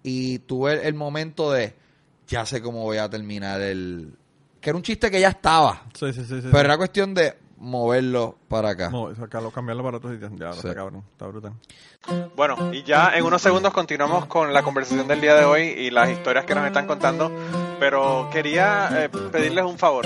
Y 0.01 0.39
tuve 0.39 0.87
el, 0.87 0.93
momento 0.93 1.51
de, 1.51 1.75
ya 2.27 2.45
sé 2.45 2.61
cómo 2.61 2.83
voy 2.83 2.97
a 2.97 3.09
terminar 3.09 3.61
el... 3.61 4.15
Que 4.61 4.71
era 4.71 4.77
un 4.77 4.83
chiste 4.83 5.11
que 5.11 5.19
ya 5.19 5.29
estaba. 5.29 5.85
Sí, 5.93 6.11
sí, 6.13 6.23
sí. 6.25 6.35
pero 6.51 6.59
era 6.59 6.77
cuestión 6.77 7.13
de, 7.13 7.35
moverlo 7.59 8.38
para 8.49 8.71
acá. 8.71 8.91
sacarlo, 9.17 9.51
cambiarlo 9.51 9.83
para 9.83 9.97
otro 9.97 10.11
sitio. 10.11 10.29
Ya, 10.35 10.49
está 10.49 10.73
cabrón, 10.73 11.03
está 11.11 11.27
brutal. 11.27 11.53
Bueno, 12.35 12.73
y 12.73 12.83
ya 12.83 13.11
en 13.15 13.23
unos 13.23 13.41
segundos 13.41 13.71
continuamos 13.71 14.25
con 14.25 14.53
la 14.53 14.63
conversación 14.63 15.07
del 15.07 15.21
día 15.21 15.35
de 15.35 15.45
hoy 15.45 15.61
y 15.61 15.91
las 15.91 16.09
historias 16.09 16.45
que 16.45 16.55
nos 16.55 16.65
están 16.65 16.87
contando, 16.87 17.31
pero 17.79 18.29
quería 18.31 19.03
eh, 19.03 19.09
pedirles 19.09 19.63
un 19.65 19.77
favor. 19.77 20.05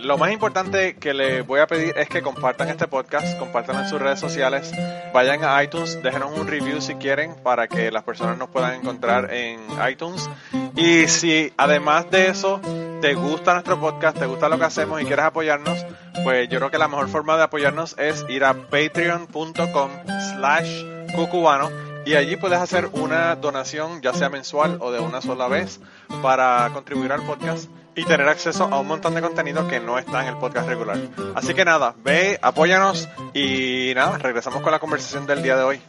Lo 0.00 0.16
más 0.18 0.30
importante 0.30 0.96
que 0.96 1.12
les 1.12 1.46
voy 1.46 1.60
a 1.60 1.66
pedir 1.66 1.92
es 1.98 2.08
que 2.08 2.22
compartan 2.22 2.68
este 2.68 2.86
podcast, 2.86 3.38
compartan 3.38 3.82
en 3.82 3.88
sus 3.88 4.00
redes 4.00 4.20
sociales, 4.20 4.72
vayan 5.12 5.42
a 5.44 5.62
iTunes, 5.62 6.00
déjenos 6.02 6.38
un 6.38 6.46
review 6.46 6.80
si 6.80 6.94
quieren 6.94 7.34
para 7.42 7.66
que 7.66 7.90
las 7.90 8.04
personas 8.04 8.38
nos 8.38 8.48
puedan 8.48 8.74
encontrar 8.74 9.34
en 9.34 9.60
iTunes. 9.90 10.30
Y 10.76 11.08
si 11.08 11.52
además 11.56 12.10
de 12.10 12.28
eso 12.28 12.60
te 13.00 13.14
gusta 13.14 13.54
nuestro 13.54 13.80
podcast, 13.80 14.18
te 14.18 14.26
gusta 14.26 14.48
lo 14.48 14.58
que 14.58 14.64
hacemos 14.64 15.02
y 15.02 15.04
quieres 15.04 15.24
apoyarnos, 15.24 15.84
pues 16.22 16.48
yo 16.48 16.58
creo 16.58 16.70
que 16.70 16.78
la 16.78 16.88
mejor 16.88 17.08
forma 17.08 17.36
de 17.36 17.42
apoyarnos 17.66 17.96
es 17.98 18.24
ir 18.28 18.44
a 18.44 18.54
patreon.com 18.54 19.90
slash 20.36 20.84
cucubano 21.16 21.68
y 22.04 22.14
allí 22.14 22.36
puedes 22.36 22.60
hacer 22.60 22.88
una 22.92 23.34
donación 23.34 24.00
ya 24.02 24.12
sea 24.12 24.28
mensual 24.28 24.78
o 24.80 24.92
de 24.92 25.00
una 25.00 25.20
sola 25.20 25.48
vez 25.48 25.80
para 26.22 26.70
contribuir 26.72 27.10
al 27.10 27.22
podcast 27.22 27.68
y 27.96 28.04
tener 28.04 28.28
acceso 28.28 28.68
a 28.70 28.78
un 28.78 28.86
montón 28.86 29.16
de 29.16 29.20
contenido 29.20 29.66
que 29.66 29.80
no 29.80 29.98
está 29.98 30.22
en 30.22 30.28
el 30.28 30.36
podcast 30.36 30.68
regular. 30.68 30.96
Así 31.34 31.54
que 31.54 31.64
nada, 31.64 31.96
ve, 32.04 32.38
apóyanos 32.40 33.08
y 33.34 33.90
nada, 33.96 34.18
regresamos 34.18 34.62
con 34.62 34.70
la 34.70 34.78
conversación 34.78 35.26
del 35.26 35.42
día 35.42 35.56
de 35.56 35.62
hoy. 35.64 35.80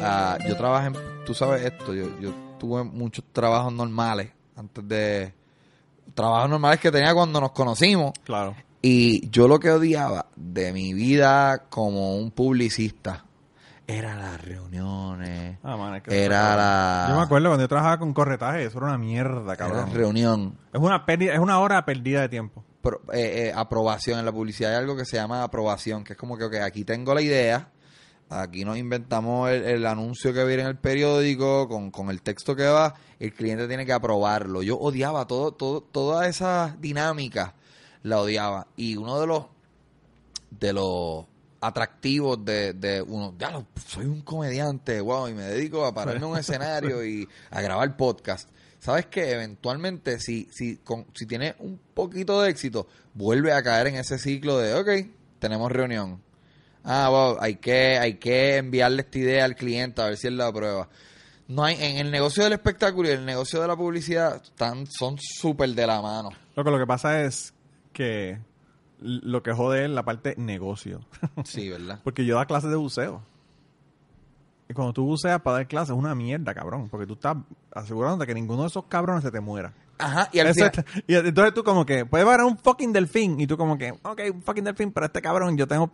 Ah, 0.00 0.38
yo 0.48 0.56
trabajé, 0.56 0.90
tú 1.26 1.34
sabes 1.34 1.66
esto, 1.66 1.92
yo, 1.92 2.18
yo 2.18 2.32
tuve 2.58 2.82
muchos 2.82 3.24
trabajos 3.30 3.74
normales 3.74 4.30
antes 4.56 4.88
de... 4.88 5.34
Trabajos 6.14 6.48
normales 6.48 6.80
que 6.80 6.90
tenía 6.90 7.12
cuando 7.12 7.42
nos 7.42 7.50
conocimos. 7.50 8.12
Claro. 8.24 8.56
Y 8.82 9.28
yo 9.30 9.48
lo 9.48 9.58
que 9.58 9.70
odiaba 9.70 10.26
de 10.36 10.72
mi 10.72 10.94
vida 10.94 11.64
como 11.68 12.16
un 12.16 12.30
publicista 12.30 13.26
era 13.86 14.16
las 14.16 14.44
reuniones. 14.44 15.58
Ah, 15.62 16.00
era 16.08 16.56
la. 16.56 17.06
Yo 17.08 17.16
me 17.16 17.22
acuerdo 17.22 17.48
cuando 17.48 17.64
yo 17.64 17.68
trabajaba 17.68 17.98
con 17.98 18.12
corretaje, 18.12 18.64
eso 18.64 18.78
era 18.78 18.88
una 18.88 18.98
mierda, 18.98 19.56
cabrón. 19.56 19.94
reunión. 19.94 20.58
Es 20.72 20.80
una 20.80 21.06
pérdida, 21.06 21.34
es 21.34 21.38
una 21.38 21.60
hora 21.60 21.84
perdida 21.84 22.22
de 22.22 22.28
tiempo. 22.28 22.64
Eh, 23.12 23.48
eh, 23.48 23.52
aprobación 23.54 24.18
en 24.18 24.24
la 24.24 24.32
publicidad 24.32 24.72
hay 24.72 24.78
algo 24.78 24.96
que 24.96 25.04
se 25.04 25.16
llama 25.16 25.42
aprobación, 25.42 26.04
que 26.04 26.12
es 26.12 26.18
como 26.18 26.36
que 26.36 26.60
aquí 26.60 26.84
tengo 26.84 27.14
la 27.14 27.22
idea, 27.22 27.68
aquí 28.28 28.64
nos 28.64 28.76
inventamos 28.76 29.50
el, 29.50 29.84
anuncio 29.86 30.32
que 30.32 30.44
viene 30.44 30.62
en 30.62 30.68
el 30.68 30.78
periódico 30.78 31.68
con, 31.68 31.90
con, 31.90 32.10
el 32.10 32.22
texto 32.22 32.54
que 32.54 32.66
va, 32.66 32.94
el 33.18 33.32
cliente 33.32 33.66
tiene 33.66 33.86
que 33.86 33.92
aprobarlo. 33.92 34.62
Yo 34.62 34.78
odiaba 34.78 35.26
todo, 35.26 35.52
todo, 35.52 35.80
toda 35.80 36.28
esa 36.28 36.76
dinámica 36.78 37.54
la 38.06 38.20
odiaba. 38.20 38.68
Y 38.76 38.96
uno 38.96 39.20
de 39.20 39.26
los 39.26 39.44
de 40.50 40.72
los 40.72 41.24
atractivos 41.60 42.44
de, 42.44 42.72
de 42.72 43.02
uno, 43.02 43.34
ya 43.38 43.60
soy 43.86 44.06
un 44.06 44.20
comediante, 44.20 45.00
wow, 45.00 45.28
y 45.28 45.34
me 45.34 45.42
dedico 45.42 45.84
a 45.84 45.92
pararme 45.92 46.20
en 46.20 46.24
un 46.24 46.38
escenario 46.38 47.04
y 47.04 47.28
a 47.50 47.60
grabar 47.60 47.96
podcast. 47.96 48.48
Sabes 48.78 49.06
que 49.06 49.32
eventualmente 49.32 50.20
si, 50.20 50.48
si, 50.52 50.76
con, 50.76 51.06
si 51.14 51.26
tienes 51.26 51.54
un 51.58 51.80
poquito 51.94 52.40
de 52.40 52.50
éxito, 52.50 52.86
vuelve 53.14 53.52
a 53.52 53.62
caer 53.62 53.88
en 53.88 53.96
ese 53.96 54.18
ciclo 54.18 54.58
de, 54.58 54.74
ok, 54.74 55.10
tenemos 55.40 55.72
reunión. 55.72 56.22
Ah, 56.84 57.08
wow, 57.10 57.38
hay 57.40 57.56
que, 57.56 57.98
hay 57.98 58.14
que 58.14 58.58
enviarle 58.58 59.02
esta 59.02 59.18
idea 59.18 59.44
al 59.44 59.56
cliente 59.56 60.00
a 60.00 60.06
ver 60.06 60.16
si 60.16 60.28
él 60.28 60.36
la 60.36 60.46
aprueba. 60.46 60.88
No 61.48 61.64
hay, 61.64 61.76
en 61.80 61.96
el 61.98 62.12
negocio 62.12 62.44
del 62.44 62.52
espectáculo 62.52 63.08
y 63.08 63.12
el 63.12 63.24
negocio 63.24 63.60
de 63.60 63.66
la 63.66 63.76
publicidad 63.76 64.40
están, 64.42 64.86
son 64.86 65.16
súper 65.18 65.70
de 65.70 65.86
la 65.86 66.00
mano. 66.00 66.30
Lo 66.54 66.62
que, 66.62 66.70
lo 66.70 66.78
que 66.78 66.86
pasa 66.86 67.22
es 67.22 67.55
que 67.96 68.38
lo 69.00 69.42
que 69.42 69.52
jode 69.52 69.84
es 69.84 69.90
la 69.90 70.04
parte 70.04 70.34
negocio. 70.36 71.00
Sí, 71.44 71.70
¿verdad? 71.70 72.00
porque 72.04 72.26
yo 72.26 72.36
da 72.36 72.44
clases 72.44 72.70
de 72.70 72.76
buceo. 72.76 73.22
Y 74.68 74.74
cuando 74.74 74.92
tú 74.92 75.04
buceas 75.04 75.40
para 75.40 75.58
dar 75.58 75.68
clases 75.68 75.90
es 75.90 75.96
una 75.96 76.14
mierda, 76.14 76.52
cabrón. 76.52 76.88
Porque 76.90 77.06
tú 77.06 77.14
estás 77.14 77.36
asegurándote 77.72 78.26
que 78.26 78.34
ninguno 78.34 78.62
de 78.62 78.68
esos 78.68 78.84
cabrones 78.86 79.22
se 79.22 79.30
te 79.30 79.40
muera. 79.40 79.72
Ajá, 79.98 80.28
y, 80.32 80.40
al 80.40 80.52
y 81.06 81.14
entonces 81.14 81.54
tú 81.54 81.64
como 81.64 81.86
que, 81.86 82.04
puedes 82.04 82.26
ver 82.26 82.40
un 82.42 82.58
fucking 82.58 82.92
delfín. 82.92 83.40
Y 83.40 83.46
tú 83.46 83.56
como 83.56 83.78
que, 83.78 83.92
ok, 84.02 84.20
un 84.34 84.42
fucking 84.42 84.64
delfín, 84.64 84.92
pero 84.92 85.06
este 85.06 85.22
cabrón 85.22 85.56
yo 85.56 85.66
tengo 85.66 85.90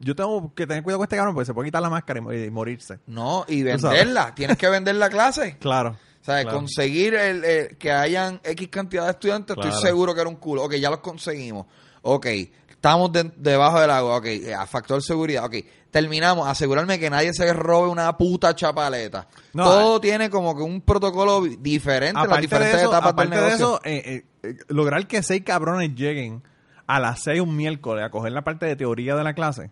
yo 0.00 0.14
tengo 0.14 0.54
que 0.54 0.66
tener 0.66 0.82
cuidado 0.82 0.98
con 0.98 1.04
este 1.04 1.16
cabrón 1.16 1.34
porque 1.34 1.46
se 1.46 1.54
puede 1.54 1.68
quitar 1.68 1.82
la 1.82 1.90
máscara 1.90 2.20
y, 2.34 2.50
morirse. 2.50 2.98
No, 3.06 3.44
y 3.46 3.62
venderla. 3.62 4.34
Tienes 4.34 4.56
que 4.56 4.68
vender 4.68 4.94
la 4.94 5.10
clase. 5.10 5.56
Claro. 5.58 5.96
O 6.20 6.24
sea, 6.24 6.44
conseguir 6.44 7.14
el, 7.14 7.76
que 7.78 7.90
hayan 7.90 8.40
X 8.44 8.68
cantidad 8.68 9.04
de 9.04 9.12
estudiantes, 9.12 9.56
estoy 9.56 9.72
seguro 9.80 10.14
que 10.14 10.20
era 10.20 10.28
un 10.28 10.36
culo. 10.36 10.64
Ok, 10.64 10.74
ya 10.74 10.90
los 10.90 10.98
conseguimos. 10.98 11.66
Ok, 12.02 12.26
estamos 12.68 13.10
debajo 13.36 13.80
del 13.80 13.90
agua. 13.90 14.16
Ok, 14.16 14.26
eh, 14.26 14.54
a 14.54 14.66
factor 14.66 15.02
seguridad. 15.02 15.44
Ok, 15.44 15.56
terminamos. 15.90 16.46
Asegurarme 16.46 16.98
que 16.98 17.08
nadie 17.08 17.32
se 17.32 17.50
robe 17.52 17.88
una 17.88 18.16
puta 18.16 18.54
chapaleta. 18.54 19.26
Todo 19.52 19.96
eh, 19.96 20.00
tiene 20.00 20.28
como 20.28 20.56
que 20.56 20.62
un 20.62 20.82
protocolo 20.82 21.42
diferente 21.42 22.20
en 22.20 22.28
las 22.28 22.40
diferentes 22.40 22.82
etapas 22.82 23.16
del 23.16 23.30
negocio. 23.30 23.48
De 23.48 23.54
eso, 23.54 23.80
eh, 23.84 24.24
lograr 24.68 25.06
que 25.06 25.22
seis 25.22 25.42
cabrones 25.44 25.94
lleguen 25.94 26.42
a 26.86 27.00
las 27.00 27.22
seis 27.22 27.40
un 27.40 27.56
miércoles 27.56 28.04
a 28.04 28.10
coger 28.10 28.32
la 28.32 28.42
parte 28.42 28.66
de 28.66 28.76
teoría 28.76 29.16
de 29.16 29.24
la 29.24 29.34
clase. 29.34 29.70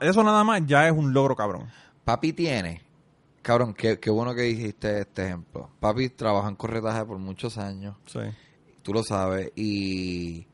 eso 0.00 0.22
nada 0.22 0.44
más 0.44 0.62
ya 0.66 0.86
es 0.86 0.92
un 0.92 1.12
logro, 1.12 1.36
cabrón. 1.36 1.68
Papi 2.04 2.32
tiene 2.32 2.87
Cabrón, 3.48 3.72
qué, 3.72 3.98
qué 3.98 4.10
bueno 4.10 4.34
que 4.34 4.42
dijiste 4.42 5.00
este 5.00 5.24
ejemplo. 5.24 5.70
Papi 5.80 6.10
trabaja 6.10 6.50
en 6.50 6.54
corretaje 6.54 7.02
por 7.06 7.16
muchos 7.16 7.56
años. 7.56 7.96
Sí. 8.04 8.18
Tú 8.82 8.92
lo 8.92 9.02
sabes. 9.02 9.52
Y, 9.56 10.46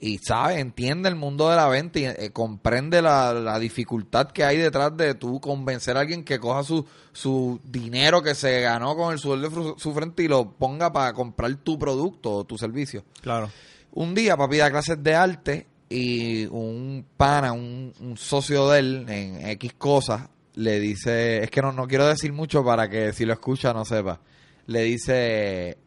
y 0.00 0.16
sabe, 0.26 0.60
entiende 0.60 1.10
el 1.10 1.16
mundo 1.16 1.50
de 1.50 1.56
la 1.56 1.68
venta 1.68 1.98
y 1.98 2.06
eh, 2.06 2.30
comprende 2.32 3.02
la, 3.02 3.58
dificultad 3.58 4.28
que 4.30 4.44
hay 4.44 4.56
detrás 4.56 4.96
de 4.96 5.14
tú 5.14 5.42
convencer 5.42 5.98
a 5.98 6.00
alguien 6.00 6.24
que 6.24 6.40
coja 6.40 6.64
su, 6.64 6.86
su 7.12 7.60
dinero 7.62 8.22
que 8.22 8.34
se 8.34 8.62
ganó 8.62 8.96
con 8.96 9.12
el 9.12 9.18
sueldo 9.18 9.50
de 9.50 9.74
su 9.76 9.92
frente 9.92 10.22
y 10.22 10.28
lo 10.28 10.52
ponga 10.52 10.90
para 10.90 11.12
comprar 11.12 11.54
tu 11.56 11.78
producto 11.78 12.32
o 12.32 12.44
tu 12.44 12.56
servicio. 12.56 13.04
Claro. 13.20 13.50
Un 13.92 14.14
día 14.14 14.38
papi 14.38 14.56
da 14.56 14.70
clases 14.70 15.02
de 15.02 15.14
arte 15.14 15.66
y 15.90 16.46
un 16.46 17.04
pana, 17.18 17.52
un, 17.52 17.92
un 18.00 18.16
socio 18.16 18.70
de 18.70 18.78
él 18.78 19.06
en 19.06 19.46
X 19.50 19.74
cosas, 19.74 20.30
le 20.56 20.80
dice, 20.80 21.44
es 21.44 21.50
que 21.50 21.62
no, 21.62 21.70
no 21.70 21.86
quiero 21.86 22.06
decir 22.06 22.32
mucho 22.32 22.64
para 22.64 22.88
que 22.88 23.12
si 23.12 23.24
lo 23.24 23.34
escucha 23.34 23.72
no 23.72 23.84
sepa, 23.84 24.20
le 24.66 24.82
dice, 24.82 25.78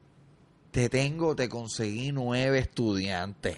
te 0.71 0.89
tengo, 0.89 1.35
te 1.35 1.49
conseguí 1.49 2.11
nueve 2.11 2.59
estudiantes 2.59 3.57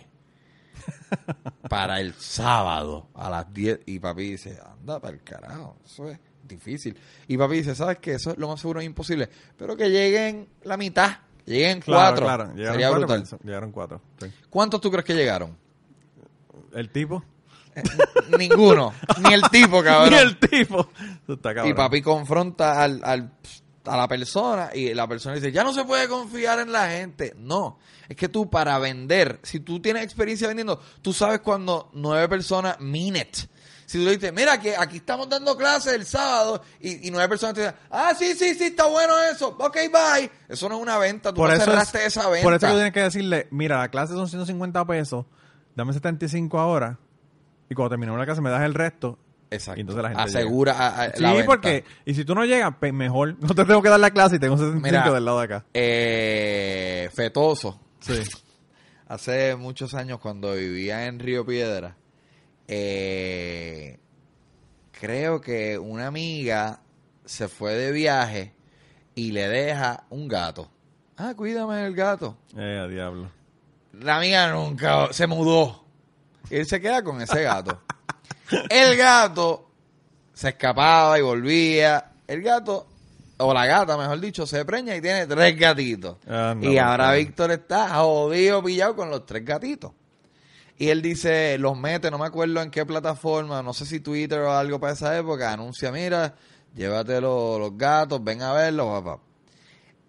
para 1.69 1.99
el 1.99 2.13
sábado 2.13 3.09
a 3.13 3.29
las 3.29 3.53
10 3.53 3.81
y 3.85 3.99
papi 3.99 4.31
dice, 4.31 4.57
anda 4.63 4.99
para 4.99 5.13
el 5.13 5.21
carajo, 5.21 5.75
eso 5.85 6.09
es 6.09 6.17
difícil. 6.47 6.97
Y 7.27 7.37
papi 7.37 7.57
dice, 7.57 7.75
¿sabes 7.75 7.99
qué? 7.99 8.13
Eso 8.13 8.31
es 8.31 8.37
lo 8.37 8.47
más 8.47 8.61
seguro 8.61 8.79
es 8.79 8.85
imposible, 8.85 9.29
pero 9.57 9.75
que 9.75 9.89
lleguen 9.89 10.47
la 10.63 10.77
mitad, 10.77 11.17
lleguen 11.45 11.81
cuatro. 11.85 12.25
Sería 12.55 12.89
brutal. 12.89 13.25
Llegaron 13.43 13.71
cuatro. 13.71 14.01
¿Cuántos 14.49 14.79
tú 14.79 14.89
crees 14.89 15.05
que 15.05 15.13
llegaron? 15.13 15.57
¿El 16.73 16.89
tipo? 16.89 17.21
Ninguno. 18.37 18.93
Ni 19.21 19.33
el 19.33 19.43
tipo, 19.49 19.83
cabrón. 19.83 20.09
Ni 20.11 20.17
el 20.17 20.37
tipo. 20.37 20.89
Y 21.65 21.73
papi 21.73 22.01
confronta 22.01 22.81
al, 22.81 23.01
al, 23.03 23.31
a 23.85 23.97
la 23.97 24.07
persona 24.07 24.69
y 24.73 24.93
la 24.93 25.07
persona 25.07 25.35
dice, 25.35 25.51
ya 25.51 25.63
no 25.63 25.73
se 25.73 25.85
puede 25.85 26.07
confiar 26.07 26.59
en 26.59 26.71
la 26.71 26.89
gente. 26.89 27.33
No, 27.37 27.79
es 28.07 28.15
que 28.15 28.29
tú 28.29 28.49
para 28.49 28.77
vender, 28.79 29.39
si 29.43 29.59
tú 29.61 29.81
tienes 29.81 30.03
experiencia 30.03 30.47
vendiendo, 30.47 30.79
tú 31.01 31.13
sabes 31.13 31.39
cuando 31.39 31.89
nueve 31.93 32.27
personas 32.27 32.79
mean 32.79 33.15
Si 33.85 33.97
tú 33.97 34.05
le 34.05 34.17
dices, 34.17 34.33
mira, 34.33 34.59
que 34.59 34.75
aquí 34.75 34.97
estamos 34.97 35.29
dando 35.29 35.57
clases 35.57 35.93
el 35.93 36.05
sábado 36.05 36.61
y, 36.79 37.09
nueve 37.11 37.29
personas 37.29 37.55
te 37.55 37.61
dicen, 37.61 37.75
ah, 37.89 38.13
sí, 38.17 38.33
sí, 38.35 38.53
sí, 38.55 38.65
está 38.65 38.85
bueno 38.85 39.13
eso, 39.31 39.55
ok, 39.59 39.77
bye. 39.91 40.31
Eso 40.47 40.69
no 40.69 40.75
es 40.75 40.81
una 40.81 40.97
venta, 40.97 41.31
tú 41.31 41.37
por 41.37 41.55
cerraste 41.55 42.05
esa 42.05 42.29
venta. 42.29 42.43
Por 42.43 42.53
eso 42.53 42.67
tú 42.67 42.73
tienes 42.73 42.93
que 42.93 43.01
decirle, 43.01 43.47
mira, 43.51 43.79
la 43.79 43.89
clase 43.89 44.13
son 44.13 44.27
150 44.27 44.85
pesos, 44.85 45.25
dame 45.75 45.93
75 45.93 46.59
ahora 46.59 46.99
y 47.71 47.73
cuando 47.73 47.91
terminemos 47.91 48.19
la 48.19 48.25
clase 48.25 48.41
me 48.41 48.49
das 48.49 48.63
el 48.63 48.73
resto 48.73 49.17
Exacto. 49.49 49.79
Y 49.79 49.81
entonces 49.81 50.03
la 50.03 50.09
gente 50.09 50.23
Asegura 50.23 51.03
a, 51.03 51.13
Sí, 51.13 51.43
porque, 51.45 51.83
y 52.05 52.13
si 52.13 52.23
tú 52.23 52.33
no 52.33 52.45
llegas, 52.45 52.73
mejor, 52.93 53.35
no 53.41 53.53
te 53.53 53.65
tengo 53.65 53.81
que 53.81 53.89
dar 53.89 53.99
la 53.99 54.11
clase 54.11 54.37
y 54.37 54.39
tengo 54.39 54.57
65 54.57 55.13
del 55.13 55.25
lado 55.25 55.39
de 55.39 55.45
acá. 55.45 55.65
Eh, 55.73 57.09
fetoso. 57.13 57.79
Sí. 57.99 58.21
Hace 59.09 59.57
muchos 59.57 59.93
años 59.93 60.19
cuando 60.19 60.53
vivía 60.53 61.05
en 61.05 61.19
Río 61.19 61.45
Piedra, 61.45 61.97
eh, 62.69 63.99
creo 64.93 65.41
que 65.41 65.77
una 65.77 66.07
amiga 66.07 66.79
se 67.25 67.49
fue 67.49 67.73
de 67.73 67.91
viaje 67.91 68.53
y 69.15 69.33
le 69.33 69.49
deja 69.49 70.05
un 70.09 70.29
gato. 70.29 70.71
Ah, 71.17 71.33
cuídame 71.35 71.75
del 71.75 71.93
gato. 71.93 72.37
Eh, 72.55 72.79
a 72.81 72.87
diablo. 72.87 73.29
La 73.91 74.15
amiga 74.15 74.49
nunca 74.53 75.11
se 75.11 75.27
mudó. 75.27 75.80
Y 76.51 76.57
él 76.57 76.67
se 76.67 76.81
queda 76.81 77.01
con 77.01 77.21
ese 77.21 77.43
gato. 77.43 77.79
El 78.69 78.97
gato 78.97 79.69
se 80.33 80.49
escapaba 80.49 81.17
y 81.17 81.21
volvía. 81.21 82.11
El 82.27 82.41
gato, 82.41 82.87
o 83.37 83.53
la 83.53 83.65
gata, 83.65 83.97
mejor 83.97 84.19
dicho, 84.19 84.45
se 84.45 84.65
preña 84.65 84.95
y 84.95 85.01
tiene 85.01 85.25
tres 85.27 85.57
gatitos. 85.57 86.17
Ah, 86.27 86.53
y 86.59 86.77
ahora 86.77 87.13
Víctor 87.13 87.51
está 87.51 87.95
jodido, 87.95 88.61
pillado 88.61 88.97
con 88.97 89.09
los 89.09 89.25
tres 89.25 89.45
gatitos. 89.45 89.93
Y 90.77 90.89
él 90.89 91.01
dice, 91.01 91.57
los 91.57 91.77
mete, 91.77 92.11
no 92.11 92.17
me 92.17 92.25
acuerdo 92.25 92.61
en 92.61 92.69
qué 92.69 92.85
plataforma, 92.85 93.61
no 93.61 93.73
sé 93.73 93.85
si 93.85 94.01
Twitter 94.01 94.39
o 94.39 94.51
algo 94.51 94.79
para 94.79 94.93
esa 94.93 95.17
época, 95.17 95.53
anuncia, 95.53 95.91
mira, 95.91 96.35
llévate 96.75 97.21
los, 97.21 97.77
gatos, 97.77 98.21
ven 98.21 98.41
a 98.41 98.51
verlos, 98.51 98.87
papá. 99.01 99.21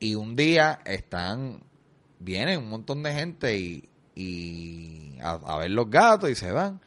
Y 0.01 0.17
un 0.17 0.35
día 0.35 0.81
están, 0.85 1.63
vienen 2.19 2.59
un 2.59 2.71
montón 2.71 3.03
de 3.03 3.13
gente 3.13 3.57
y, 3.57 3.89
a 5.23 5.57
ver 5.59 5.71
los 5.71 5.91
gatos 5.91 6.31
y 6.31 6.35
se 6.35 6.51
van. 6.53 6.81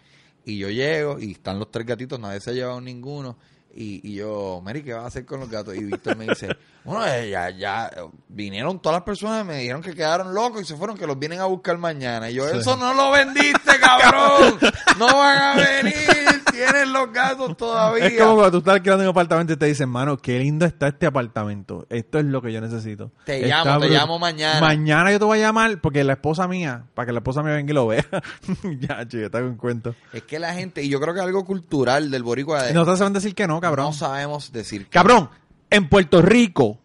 Y 0.45 0.59
yo 0.59 0.69
llego 0.69 1.19
y 1.19 1.31
están 1.31 1.57
los 1.57 1.71
tres 1.71 1.85
gatitos, 1.87 2.19
nadie 2.19 2.39
se 2.39 2.51
ha 2.51 2.53
llevado 2.53 2.79
ninguno. 2.79 3.35
Y, 3.77 3.99
y 4.09 4.15
yo, 4.15 4.61
Mary, 4.63 4.83
¿qué 4.83 4.93
vas 4.93 5.03
a 5.03 5.07
hacer 5.07 5.25
con 5.25 5.41
los 5.41 5.49
gatos? 5.49 5.75
Y 5.75 5.83
Víctor 5.83 6.15
me 6.15 6.25
dice, 6.27 6.47
bueno, 6.85 7.05
eh, 7.07 7.29
ya, 7.29 7.49
ya 7.49 7.91
vinieron 8.29 8.79
todas 8.79 8.97
las 8.99 9.03
personas 9.03 9.43
y 9.43 9.47
me 9.47 9.57
dijeron 9.57 9.81
que 9.81 9.93
quedaron 9.93 10.33
locos 10.33 10.61
y 10.61 10.65
se 10.65 10.77
fueron, 10.77 10.97
que 10.97 11.05
los 11.05 11.19
vienen 11.19 11.41
a 11.41 11.45
buscar 11.45 11.77
mañana. 11.77 12.29
Y 12.29 12.35
yo, 12.35 12.47
eso 12.47 12.77
no 12.77 12.93
lo 12.93 13.11
vendiste, 13.11 13.77
cabrón. 13.79 14.59
No 14.97 15.07
van 15.07 15.37
a 15.37 15.55
venir, 15.55 16.34
tienen 16.55 16.93
los 16.93 17.11
gatos 17.11 17.57
todavía. 17.57 18.07
Es 18.07 18.17
como 18.17 18.35
cuando 18.35 18.51
tú 18.51 18.57
estás 18.59 18.75
alquilando 18.75 19.03
un 19.03 19.09
apartamento 19.09 19.53
y 19.53 19.57
te 19.57 19.65
dicen, 19.65 19.89
mano, 19.89 20.17
qué 20.17 20.39
lindo 20.39 20.65
está 20.65 20.87
este 20.87 21.05
apartamento. 21.05 21.85
Esto 21.89 22.19
es 22.19 22.25
lo 22.25 22.41
que 22.41 22.51
yo 22.51 22.61
necesito. 22.61 23.11
Te 23.25 23.45
llamo, 23.45 23.79
te 23.79 23.89
llamo 23.89 24.19
mañana. 24.19 24.61
Mañana 24.61 25.11
yo 25.11 25.19
te 25.19 25.25
voy 25.25 25.39
a 25.39 25.41
llamar 25.41 25.81
porque 25.81 26.03
la 26.03 26.13
esposa 26.13 26.47
mía, 26.47 26.85
para 26.93 27.07
que 27.07 27.11
la 27.11 27.19
esposa 27.19 27.43
mía 27.43 27.53
venga 27.53 27.71
y 27.71 27.75
lo 27.75 27.87
vea. 27.87 28.05
ya, 28.79 29.07
chico, 29.07 29.29
te 29.29 29.37
hago 29.37 29.47
un 29.47 29.57
cuento. 29.57 29.95
Es 30.13 30.23
que 30.23 30.39
la 30.39 30.53
gente, 30.53 30.83
y 30.83 30.89
yo 30.89 30.99
creo 30.99 31.13
que 31.13 31.19
es 31.19 31.25
algo 31.25 31.45
cultural 31.45 32.09
del 32.09 32.23
boricua. 32.23 32.63
De, 32.63 32.73
no 32.73 32.85
saben 32.95 33.13
decir 33.13 33.35
que 33.35 33.47
no, 33.47 33.59
cabrón. 33.59 33.87
No 33.87 33.93
sabemos 33.93 34.51
decir 34.51 34.85
que 34.85 34.89
Cabrón, 34.91 35.29
en 35.69 35.89
Puerto 35.89 36.21
Rico, 36.21 36.79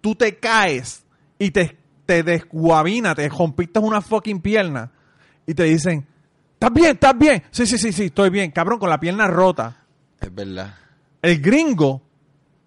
tú 0.00 0.14
te 0.14 0.36
caes 0.36 1.04
y 1.38 1.50
te, 1.50 1.76
te 2.04 2.22
desguabina, 2.22 3.14
te 3.14 3.28
rompiste 3.28 3.78
una 3.78 4.00
fucking 4.00 4.40
pierna 4.40 4.92
y 5.46 5.54
te 5.54 5.64
dicen, 5.64 6.06
¿estás 6.56 6.72
bien? 6.72 6.90
¿Estás 6.92 7.18
bien? 7.18 7.42
Sí, 7.50 7.66
sí, 7.66 7.78
sí, 7.78 7.92
sí, 7.92 8.04
estoy 8.06 8.30
bien. 8.30 8.50
Cabrón, 8.50 8.78
con 8.78 8.90
la 8.90 8.98
pierna 8.98 9.26
rota. 9.26 9.84
Es 10.20 10.34
verdad. 10.34 10.74
El 11.22 11.40
gringo, 11.40 12.02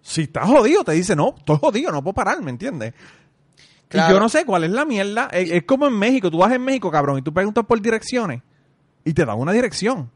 si 0.00 0.22
estás 0.22 0.46
jodido, 0.46 0.84
te 0.84 0.92
dice, 0.92 1.14
no, 1.14 1.34
estoy 1.36 1.58
jodido, 1.60 1.92
no 1.92 2.02
puedo 2.02 2.14
parar, 2.14 2.40
¿me 2.42 2.50
entiendes? 2.50 2.94
Y 3.92 3.96
yo 3.96 4.20
no 4.20 4.28
sé 4.28 4.44
cuál 4.44 4.64
es 4.64 4.70
la 4.70 4.84
mierda. 4.84 5.28
Es, 5.32 5.50
es, 5.50 5.64
como 5.64 5.86
en 5.86 5.98
México. 5.98 6.30
Tú 6.30 6.38
vas 6.38 6.52
en 6.52 6.62
México, 6.62 6.90
cabrón, 6.90 7.18
y 7.18 7.22
tú 7.22 7.34
preguntas 7.34 7.64
por 7.66 7.80
direcciones 7.80 8.42
y 9.04 9.12
te 9.12 9.24
dan 9.24 9.38
una 9.38 9.52
dirección. 9.52 10.10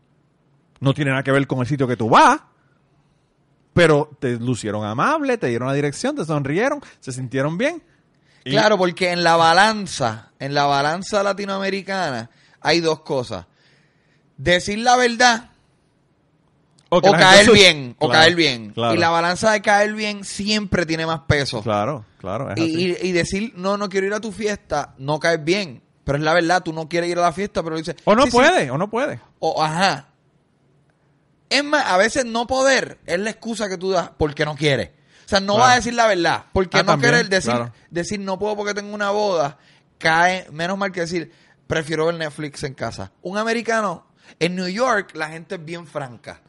No 0.81 0.95
tiene 0.95 1.11
nada 1.11 1.23
que 1.23 1.33
ver 1.33 1.47
con 1.47 1.61
el 1.61 1.67
sitio 1.67 1.89
que 1.89 1.97
tú 1.97 2.09
vas. 2.09 2.41
Pero 3.73 4.09
te 4.21 4.39
lucieron 4.39 4.85
amable, 4.85 5.37
te 5.37 5.49
dieron 5.49 5.67
la 5.67 5.75
dirección, 5.75 6.15
te 6.15 6.25
sonrieron, 6.25 6.81
se 7.01 7.11
sintieron 7.11 7.59
bien. 7.59 7.83
Claro, 8.45 8.79
porque 8.79 9.11
en 9.11 9.25
la 9.25 9.37
balanza, 9.37 10.31
en 10.39 10.55
la 10.55 10.67
balanza 10.67 11.23
latinoamericana, 11.23 12.31
hay 12.61 12.81
dos 12.81 13.01
cosas. 13.01 13.47
Decir 14.37 14.79
la 14.79 14.97
verdad 14.97 15.51
o, 17.03 17.13
caer 17.13 17.51
bien, 17.51 17.97
o 17.99 18.09
caer 18.09 18.35
bien. 18.35 18.73
Y 18.77 18.97
la 18.97 19.11
balanza 19.11 19.53
de 19.53 19.63
caer 19.63 19.95
bien 19.95 20.25
siempre 20.25 20.87
tiene 20.87 21.07
más 21.07 21.21
peso. 21.21 21.63
Claro, 21.63 22.05
claro. 22.19 22.53
y, 22.57 23.13
decir, 23.13 23.53
no, 23.57 23.77
no 23.77 23.89
quiero 23.89 24.07
ir 24.07 24.15
a 24.15 24.21
tu 24.21 24.33
fiesta, 24.33 24.95
no 24.99 25.19
caes 25.19 25.43
bien. 25.43 25.83
Pero 26.05 26.19
es 26.19 26.25
la 26.25 26.35
verdad, 26.35 26.63
tú 26.63 26.73
no 26.73 26.89
quieres 26.89 27.11
ir 27.11 27.19
a 27.19 27.23
la 27.23 27.33
fiesta, 27.33 27.63
pero 27.63 27.77
dices... 27.77 27.97
O 28.05 28.15
no 28.15 28.27
puede, 28.27 28.71
o 28.71 28.77
no 28.77 28.91
puede. 28.91 29.21
O, 29.39 29.63
ajá. 29.63 30.09
Es 31.49 31.65
más, 31.65 31.87
a 31.87 31.97
veces 31.97 32.27
no 32.27 32.47
poder 32.47 32.99
es 33.07 33.19
la 33.19 33.31
excusa 33.31 33.69
que 33.69 33.79
tú 33.79 33.91
das 33.91 34.11
porque 34.19 34.45
no 34.45 34.55
quieres. 34.55 34.91
O 35.25 35.29
sea, 35.29 35.41
no 35.41 35.57
vas 35.57 35.73
a 35.73 35.77
decir 35.77 35.95
la 35.95 36.07
verdad. 36.07 36.45
Porque 36.53 36.79
ah, 36.79 36.83
no 36.83 36.99
quieres 36.99 37.31
decir, 37.31 37.55
decir 37.91 38.21
no 38.21 38.39
puedo 38.39 38.55
porque 38.57 38.75
tengo 38.75 38.95
una 38.95 39.11
boda, 39.11 39.57
cae 39.97 40.47
menos 40.53 40.77
mal 40.77 40.93
que 40.93 41.01
decir 41.01 41.33
prefiero 41.67 42.07
ver 42.07 42.17
Netflix 42.17 42.63
en 42.65 42.75
casa. 42.75 43.11
Un 43.23 43.39
americano 43.39 44.05
en 44.39 44.57
New 44.57 44.69
York 44.69 45.13
la 45.15 45.29
gente 45.29 45.57
es 45.57 45.65
bien 45.65 45.87
franca. 45.87 46.41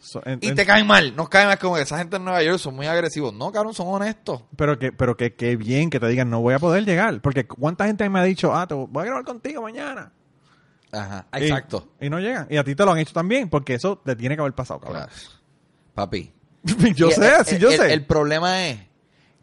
y 0.42 0.54
te 0.54 0.66
caen 0.66 0.88
mal. 0.88 1.16
Nos 1.16 1.30
caen 1.30 1.48
mal 1.48 1.60
como 1.60 1.76
que 1.76 1.82
esa 1.82 1.98
gente 1.98 2.18
en 2.18 2.26
Nueva 2.26 2.44
York 2.44 2.60
son 2.60 2.76
muy 2.76 2.88
agresivos. 2.88 3.34
No, 3.34 3.52
cabrón, 3.52 3.74
son 3.74 3.88
honestos. 3.88 4.44
Pero 4.56 4.78
que, 4.80 4.92
pero 4.92 5.16
que, 5.18 5.34
que 5.34 5.56
bien 5.56 5.90
que 5.90 6.00
te 6.00 6.08
digan 6.08 6.30
no 6.30 6.42
voy 6.42 6.54
a 6.54 6.60
poder 6.60 6.86
llegar. 6.86 7.22
Porque 7.22 7.46
cuánta 7.48 7.86
gente 7.86 8.08
me 8.10 8.20
ha 8.20 8.24
dicho, 8.24 8.56
ah, 8.56 8.68
te 8.68 8.74
voy 8.74 9.02
a 9.02 9.06
grabar 9.06 9.24
contigo 9.24 9.62
mañana. 9.62 10.12
Ajá, 10.92 11.28
exacto. 11.34 11.94
Y, 12.00 12.10
no 12.10 12.20
llegan. 12.20 12.48
Y 12.50 12.58
a 12.58 12.64
ti 12.64 12.76
te 12.76 12.86
lo 12.86 12.92
han 12.92 13.00
hecho 13.00 13.14
también, 13.14 13.50
porque 13.50 13.74
eso 13.74 13.98
te 13.98 14.16
tiene 14.16 14.36
que 14.36 14.42
haber 14.42 14.54
pasado, 14.54 14.80
cabrón. 14.80 15.08
Papi. 15.94 16.32
yo 16.96 17.12
sé, 17.12 17.32
sí, 17.46 17.58
yo 17.58 17.72
sé. 17.72 17.94
El 17.94 18.06
problema 18.06 18.68
es 18.68 18.80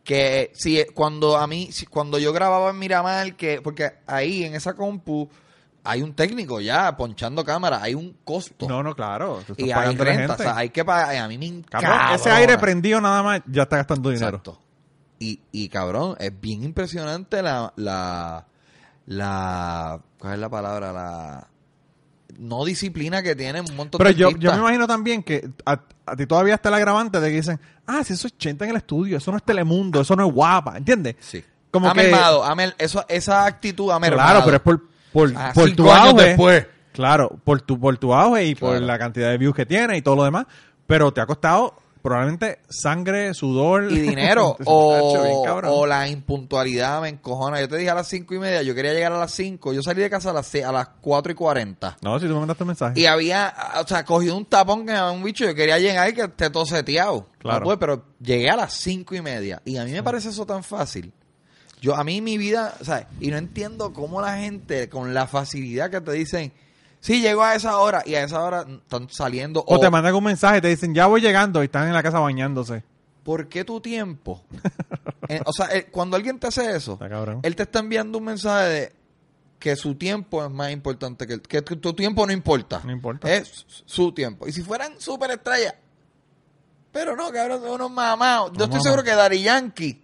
que 0.04 0.50
si 0.54 0.84
cuando 0.94 1.36
a 1.36 1.46
mí, 1.46 1.70
cuando 1.90 2.18
yo 2.18 2.32
grababa 2.32 2.70
en 2.70 2.78
Miramar, 2.78 3.36
que, 3.36 3.60
porque 3.62 3.92
ahí 4.06 4.44
en 4.44 4.54
esa 4.54 4.74
compu 4.74 5.28
hay 5.84 6.02
un 6.02 6.14
técnico 6.14 6.60
ya 6.60 6.96
ponchando 6.96 7.44
cámara, 7.44 7.80
hay 7.82 7.94
un 7.94 8.16
costo. 8.24 8.68
No, 8.68 8.82
no, 8.82 8.94
claro. 8.94 9.42
Y 9.56 9.70
hay 9.70 9.96
renta, 9.96 10.34
o 10.34 10.38
sea, 10.38 10.56
hay 10.56 10.70
que 10.70 10.84
pagar. 10.84 11.16
A 11.16 11.28
mí 11.28 11.38
me 11.38 11.46
encanta. 11.46 12.14
ese 12.14 12.30
aire 12.30 12.58
prendido 12.58 13.00
nada 13.00 13.22
más 13.22 13.40
ya 13.46 13.62
está 13.62 13.78
gastando 13.78 14.10
dinero. 14.10 14.28
Exacto. 14.28 14.60
Y, 15.18 15.40
y 15.52 15.68
cabrón, 15.68 16.16
es 16.18 16.32
bien 16.40 16.64
impresionante 16.64 17.42
la, 17.42 17.72
la, 17.76 18.44
la, 19.06 20.00
¿cuál 20.18 20.34
es 20.34 20.38
la 20.40 20.48
palabra? 20.48 20.92
La 20.92 21.48
no 22.38 22.64
disciplina 22.64 23.22
que 23.22 23.36
tiene 23.36 23.60
un 23.60 23.76
montón 23.76 23.98
Pero 23.98 24.10
yo, 24.10 24.30
yo 24.30 24.52
me 24.52 24.58
imagino 24.58 24.86
también 24.86 25.22
que 25.22 25.50
a, 25.64 25.80
ti 26.16 26.26
todavía 26.26 26.54
está 26.54 26.70
el 26.70 26.76
agravante 26.76 27.20
de 27.20 27.28
que 27.28 27.36
dicen, 27.36 27.60
ah, 27.86 28.02
si 28.04 28.14
eso 28.14 28.26
es 28.26 28.34
80 28.34 28.64
en 28.64 28.70
el 28.70 28.76
estudio, 28.78 29.18
eso 29.18 29.30
no 29.30 29.36
es 29.36 29.44
Telemundo, 29.44 30.00
eso 30.00 30.16
no 30.16 30.26
es 30.26 30.32
guapa, 30.32 30.76
¿entiendes? 30.76 31.16
Sí. 31.20 31.44
Como 31.70 31.88
ha 31.88 31.94
que, 31.94 32.12
eso, 32.78 33.04
esa 33.08 33.46
actitud 33.46 33.90
ha 33.90 34.00
Claro, 34.00 34.42
pero 34.44 34.56
es 34.56 34.62
por, 34.62 34.91
por, 35.12 35.32
ah, 35.36 35.52
por 35.54 35.70
tu 35.72 35.90
auge. 35.90 36.24
Después. 36.24 36.66
Claro, 36.92 37.38
por 37.44 37.62
tu, 37.62 37.80
por 37.80 37.96
tu 37.96 38.12
auge 38.12 38.46
y 38.46 38.54
por 38.54 38.80
la 38.80 38.98
cantidad 38.98 39.30
de 39.30 39.38
views 39.38 39.54
que 39.54 39.66
tiene 39.66 39.96
y 39.96 40.02
todo 40.02 40.16
lo 40.16 40.24
demás. 40.24 40.46
Pero 40.86 41.12
te 41.12 41.20
ha 41.20 41.26
costado 41.26 41.74
probablemente 42.02 42.58
sangre, 42.68 43.32
sudor 43.32 43.90
y 43.90 44.00
dinero 44.00 44.56
o, 44.66 45.86
la 45.86 46.08
impuntualidad 46.08 47.00
me 47.00 47.08
encojona. 47.08 47.60
Yo 47.60 47.68
te 47.68 47.76
dije 47.76 47.90
a 47.90 47.94
las 47.94 48.08
cinco 48.08 48.34
y 48.34 48.38
media, 48.38 48.62
yo 48.62 48.74
quería 48.74 48.92
llegar 48.92 49.12
a 49.12 49.18
las 49.18 49.30
cinco, 49.30 49.72
yo 49.72 49.82
salí 49.82 50.02
de 50.02 50.10
casa 50.10 50.30
a 50.30 50.32
las 50.32 50.54
a 50.54 50.72
las 50.72 50.88
cuatro 51.00 51.32
y 51.32 51.34
cuarenta. 51.34 51.96
No, 52.02 52.18
si 52.18 52.26
tú 52.26 52.34
me 52.34 52.40
mandaste 52.40 52.64
un 52.64 52.68
mensaje. 52.68 53.00
Y 53.00 53.06
había, 53.06 53.54
o 53.80 53.86
sea, 53.86 54.04
cogido 54.04 54.36
un 54.36 54.44
tapón 54.44 54.84
que 54.84 54.92
me 54.92 55.10
un 55.10 55.22
bicho, 55.22 55.44
yo 55.44 55.54
quería 55.54 55.78
llegar 55.78 56.10
y 56.10 56.14
que 56.14 56.22
esté 56.22 56.50
todo 56.50 56.66
seteado. 56.66 57.28
Claro. 57.38 57.78
pero 57.78 58.04
llegué 58.20 58.50
a 58.50 58.56
las 58.56 58.74
cinco 58.74 59.14
y 59.14 59.20
media 59.20 59.60
y 59.64 59.76
a 59.76 59.84
mí 59.84 59.92
me 59.92 60.02
parece 60.02 60.28
eso 60.28 60.44
tan 60.44 60.62
fácil. 60.62 61.12
Yo, 61.82 61.94
a 61.96 62.04
mí 62.04 62.22
mi 62.22 62.38
vida, 62.38 62.74
o 62.80 62.84
sea, 62.84 63.08
y 63.20 63.30
no 63.30 63.36
entiendo 63.36 63.92
cómo 63.92 64.22
la 64.22 64.38
gente 64.38 64.88
con 64.88 65.12
la 65.12 65.26
facilidad 65.26 65.90
que 65.90 66.00
te 66.00 66.12
dicen, 66.12 66.52
Sí, 67.02 67.20
llegó 67.20 67.42
a 67.42 67.56
esa 67.56 67.78
hora 67.78 68.04
y 68.06 68.14
a 68.14 68.22
esa 68.22 68.40
hora 68.44 68.64
están 68.68 69.08
saliendo. 69.10 69.64
O, 69.66 69.80
te 69.80 69.90
mandan 69.90 70.14
un 70.14 70.22
mensaje, 70.22 70.60
te 70.60 70.68
dicen, 70.68 70.94
ya 70.94 71.06
voy 71.06 71.20
llegando 71.20 71.60
y 71.60 71.64
están 71.64 71.88
en 71.88 71.94
la 71.94 72.02
casa 72.02 72.20
bañándose. 72.20 72.84
¿Por 73.24 73.48
qué 73.48 73.64
tu 73.64 73.80
tiempo? 73.80 74.42
Eh, 75.28 75.40
o 75.46 75.52
sea, 75.52 75.68
eh, 75.72 75.86
cuando 75.86 76.16
alguien 76.16 76.38
te 76.38 76.48
hace 76.48 76.76
eso, 76.76 76.98
él 77.42 77.56
te 77.56 77.62
está 77.62 77.78
enviando 77.78 78.18
un 78.18 78.24
mensaje 78.24 78.68
de, 78.68 78.92
que 79.58 79.76
su 79.76 79.94
tiempo 79.94 80.44
es 80.44 80.50
más 80.50 80.72
importante 80.72 81.26
que 81.28 81.34
el, 81.34 81.40
que 81.40 81.62
tu, 81.62 81.94
tiempo 81.94 82.26
no 82.26 82.32
importa. 82.32 82.82
No 82.84 82.90
importa. 82.90 83.32
Es 83.32 83.64
su 83.86 84.12
tiempo. 84.12 84.48
Y 84.48 84.52
si 84.52 84.62
fueran 84.62 85.00
superestrellas, 85.00 85.74
pero 86.90 87.14
no, 87.14 87.30
cabrón, 87.30 87.62
son 87.62 87.70
unos 87.70 87.90
mamados. 87.92 88.52
Yo 88.58 88.64
estoy 88.64 88.80
seguro 88.80 89.04
que 89.04 89.12
Dari 89.12 89.42
Yankee 89.42 90.01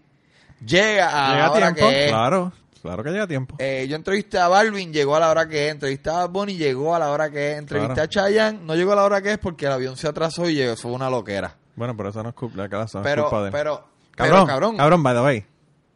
llega 0.64 1.08
a 1.08 1.30
Llega 1.32 1.38
la 1.38 1.46
a 1.46 1.50
hora 1.50 1.74
tiempo, 1.74 1.90
que 1.90 2.04
es. 2.04 2.10
claro, 2.10 2.52
claro 2.82 3.02
que 3.04 3.10
llega 3.10 3.24
a 3.24 3.28
tiempo. 3.28 3.56
Eh, 3.58 3.86
yo 3.88 3.96
entrevisté 3.96 4.38
a 4.38 4.48
Balvin, 4.48 4.92
llegó 4.92 5.16
a 5.16 5.20
la 5.20 5.30
hora 5.30 5.48
que 5.48 5.66
es. 5.66 5.72
Entrevisté 5.72 6.10
a 6.10 6.26
Bonnie, 6.26 6.56
llegó 6.56 6.94
a 6.94 6.98
la 6.98 7.10
hora 7.10 7.30
que 7.30 7.52
es. 7.52 7.58
Entrevisté 7.58 7.94
Claro. 7.94 8.04
a 8.04 8.08
Chayanne, 8.08 8.60
no 8.64 8.74
llegó 8.74 8.92
a 8.92 8.96
la 8.96 9.04
hora 9.04 9.20
que 9.22 9.32
es 9.32 9.38
porque 9.38 9.66
el 9.66 9.72
avión 9.72 9.96
se 9.96 10.08
atrasó 10.08 10.48
y 10.48 10.54
llegó, 10.54 10.76
fue 10.76 10.92
una 10.92 11.08
loquera. 11.10 11.56
Bueno, 11.76 11.96
pero 11.96 12.08
eso 12.10 12.22
no 12.22 12.30
es 12.30 12.34
culpa, 12.34 12.64
eso 12.64 12.76
no 12.76 12.84
es 12.84 13.04
Pero, 13.04 13.22
culpa 13.24 13.40
de 13.42 13.46
él. 13.46 13.52
pero, 13.52 13.88
Cabrón, 14.16 14.34
pero, 14.34 14.46
cabrón, 14.46 14.76
cabrón, 14.76 15.02
by 15.02 15.14
the 15.14 15.20
way. 15.22 15.46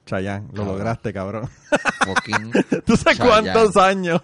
Chayanne, 0.06 0.46
lo 0.48 0.54
Cabrón. 0.62 0.66
lograste, 0.78 1.12
cabrón. 1.12 1.50
¿Tú 2.86 2.96
sabes 2.96 3.18
Chayanne. 3.18 3.52
cuántos 3.52 3.76
años? 3.76 4.20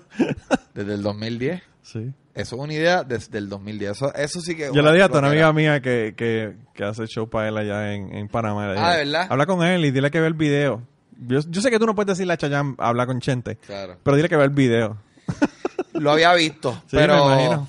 Desde 0.75 0.95
el 0.95 1.03
2010. 1.03 1.63
sí. 1.83 2.13
Eso 2.41 2.57
es 2.57 2.63
una 2.63 2.73
idea 2.73 3.03
desde 3.05 3.37
el 3.39 3.49
2010. 3.49 3.91
Eso, 3.91 4.15
eso 4.15 4.41
sí 4.41 4.55
que. 4.57 4.71
Yo 4.73 4.81
le 4.83 4.93
dije 4.93 5.03
a 5.05 5.19
una 5.19 5.29
amiga 5.29 5.53
mía 5.53 5.81
que, 5.83 6.15
que, 6.17 6.55
que 6.75 6.85
hace 6.85 7.07
show 7.07 7.29
para 7.29 7.49
él 7.49 7.57
allá 7.59 7.93
en, 7.95 8.15
en 8.15 8.29
Panamá. 8.29 8.67
Le 8.69 8.73
dije, 8.75 8.85
Ah, 8.85 8.93
¿de 8.93 9.05
verdad? 9.05 9.27
Habla 9.31 9.47
con 9.47 9.63
él 9.65 9.85
y 9.85 9.91
dile 9.91 10.11
que 10.11 10.21
ve 10.21 10.27
el 10.29 10.35
video. 10.35 10.83
Yo, 11.27 11.41
yo 11.49 11.61
sé 11.61 11.71
que 11.71 11.79
tú 11.79 11.87
no 11.87 11.95
puedes 11.97 12.09
decirle 12.17 12.35
a 12.35 12.37
Chayanne 12.37 12.75
habla 12.79 13.07
con 13.07 13.21
Chente, 13.21 13.57
Claro. 13.57 13.97
pero 14.05 14.17
dile 14.17 14.29
que 14.29 14.37
ve 14.37 14.45
el 14.45 14.51
video. 14.51 14.97
Lo 15.95 16.13
había 16.13 16.33
visto, 16.35 16.73
Sí, 16.87 16.97
pero. 16.97 17.27
me 17.29 17.33
imagino. 17.43 17.69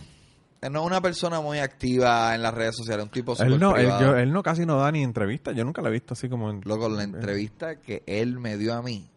él 0.61 0.71
no 0.71 0.81
es 0.81 0.85
una 0.85 1.01
persona 1.01 1.41
muy 1.41 1.57
activa 1.59 2.35
en 2.35 2.43
las 2.43 2.53
redes 2.53 2.75
sociales, 2.75 3.03
un 3.05 3.09
tipo 3.11 3.33
súper 3.35 3.51
Él 3.53 3.59
no, 3.59 3.71
él, 3.71 3.85
privado. 3.85 4.01
yo- 4.01 4.15
él 4.17 4.31
no 4.31 4.43
casi 4.43 4.65
no 4.67 4.77
da 4.77 4.91
ni 4.91 5.01
entrevistas. 5.03 5.55
Yo 5.55 5.63
nunca 5.65 5.81
lo 5.81 5.87
he 5.87 5.91
visto 5.91 6.13
así 6.13 6.29
como 6.29 6.51
en... 6.51 6.61
Loco, 6.65 6.89
la 6.89 7.01
entrevista 7.03 7.77
que 7.77 8.03
él 8.05 8.37
me 8.39 8.55
dio 8.57 8.75
a 8.75 8.83
mí, 8.83 9.09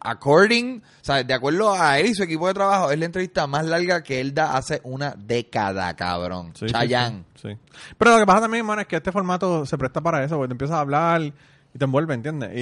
according, 0.00 0.82
o 0.82 1.04
sea, 1.04 1.22
de 1.22 1.34
acuerdo 1.34 1.72
a 1.74 1.98
él 1.98 2.06
y 2.06 2.14
su 2.14 2.22
equipo 2.22 2.46
de 2.48 2.54
trabajo, 2.54 2.90
es 2.90 2.98
la 2.98 3.04
entrevista 3.06 3.46
más 3.46 3.64
larga 3.66 4.02
que 4.02 4.20
él 4.20 4.32
da 4.34 4.56
hace 4.56 4.80
una 4.84 5.14
década, 5.16 5.94
cabrón. 5.94 6.52
Sí, 6.54 6.66
sí, 6.66 6.72
Chayanne. 6.72 7.24
Sí, 7.34 7.48
sí. 7.50 7.58
Pero 7.98 8.12
lo 8.12 8.18
que 8.18 8.26
pasa 8.26 8.40
también, 8.42 8.60
hermano, 8.60 8.80
es 8.82 8.86
que 8.86 8.96
este 8.96 9.12
formato 9.12 9.66
se 9.66 9.76
presta 9.78 10.00
para 10.00 10.24
eso, 10.24 10.36
porque 10.36 10.48
te 10.48 10.54
empiezas 10.54 10.76
a 10.76 10.80
hablar 10.80 11.22
y 11.22 11.32
te 11.78 11.84
envuelve, 11.84 12.14
¿entiendes? 12.14 12.50
Y, 12.54 12.60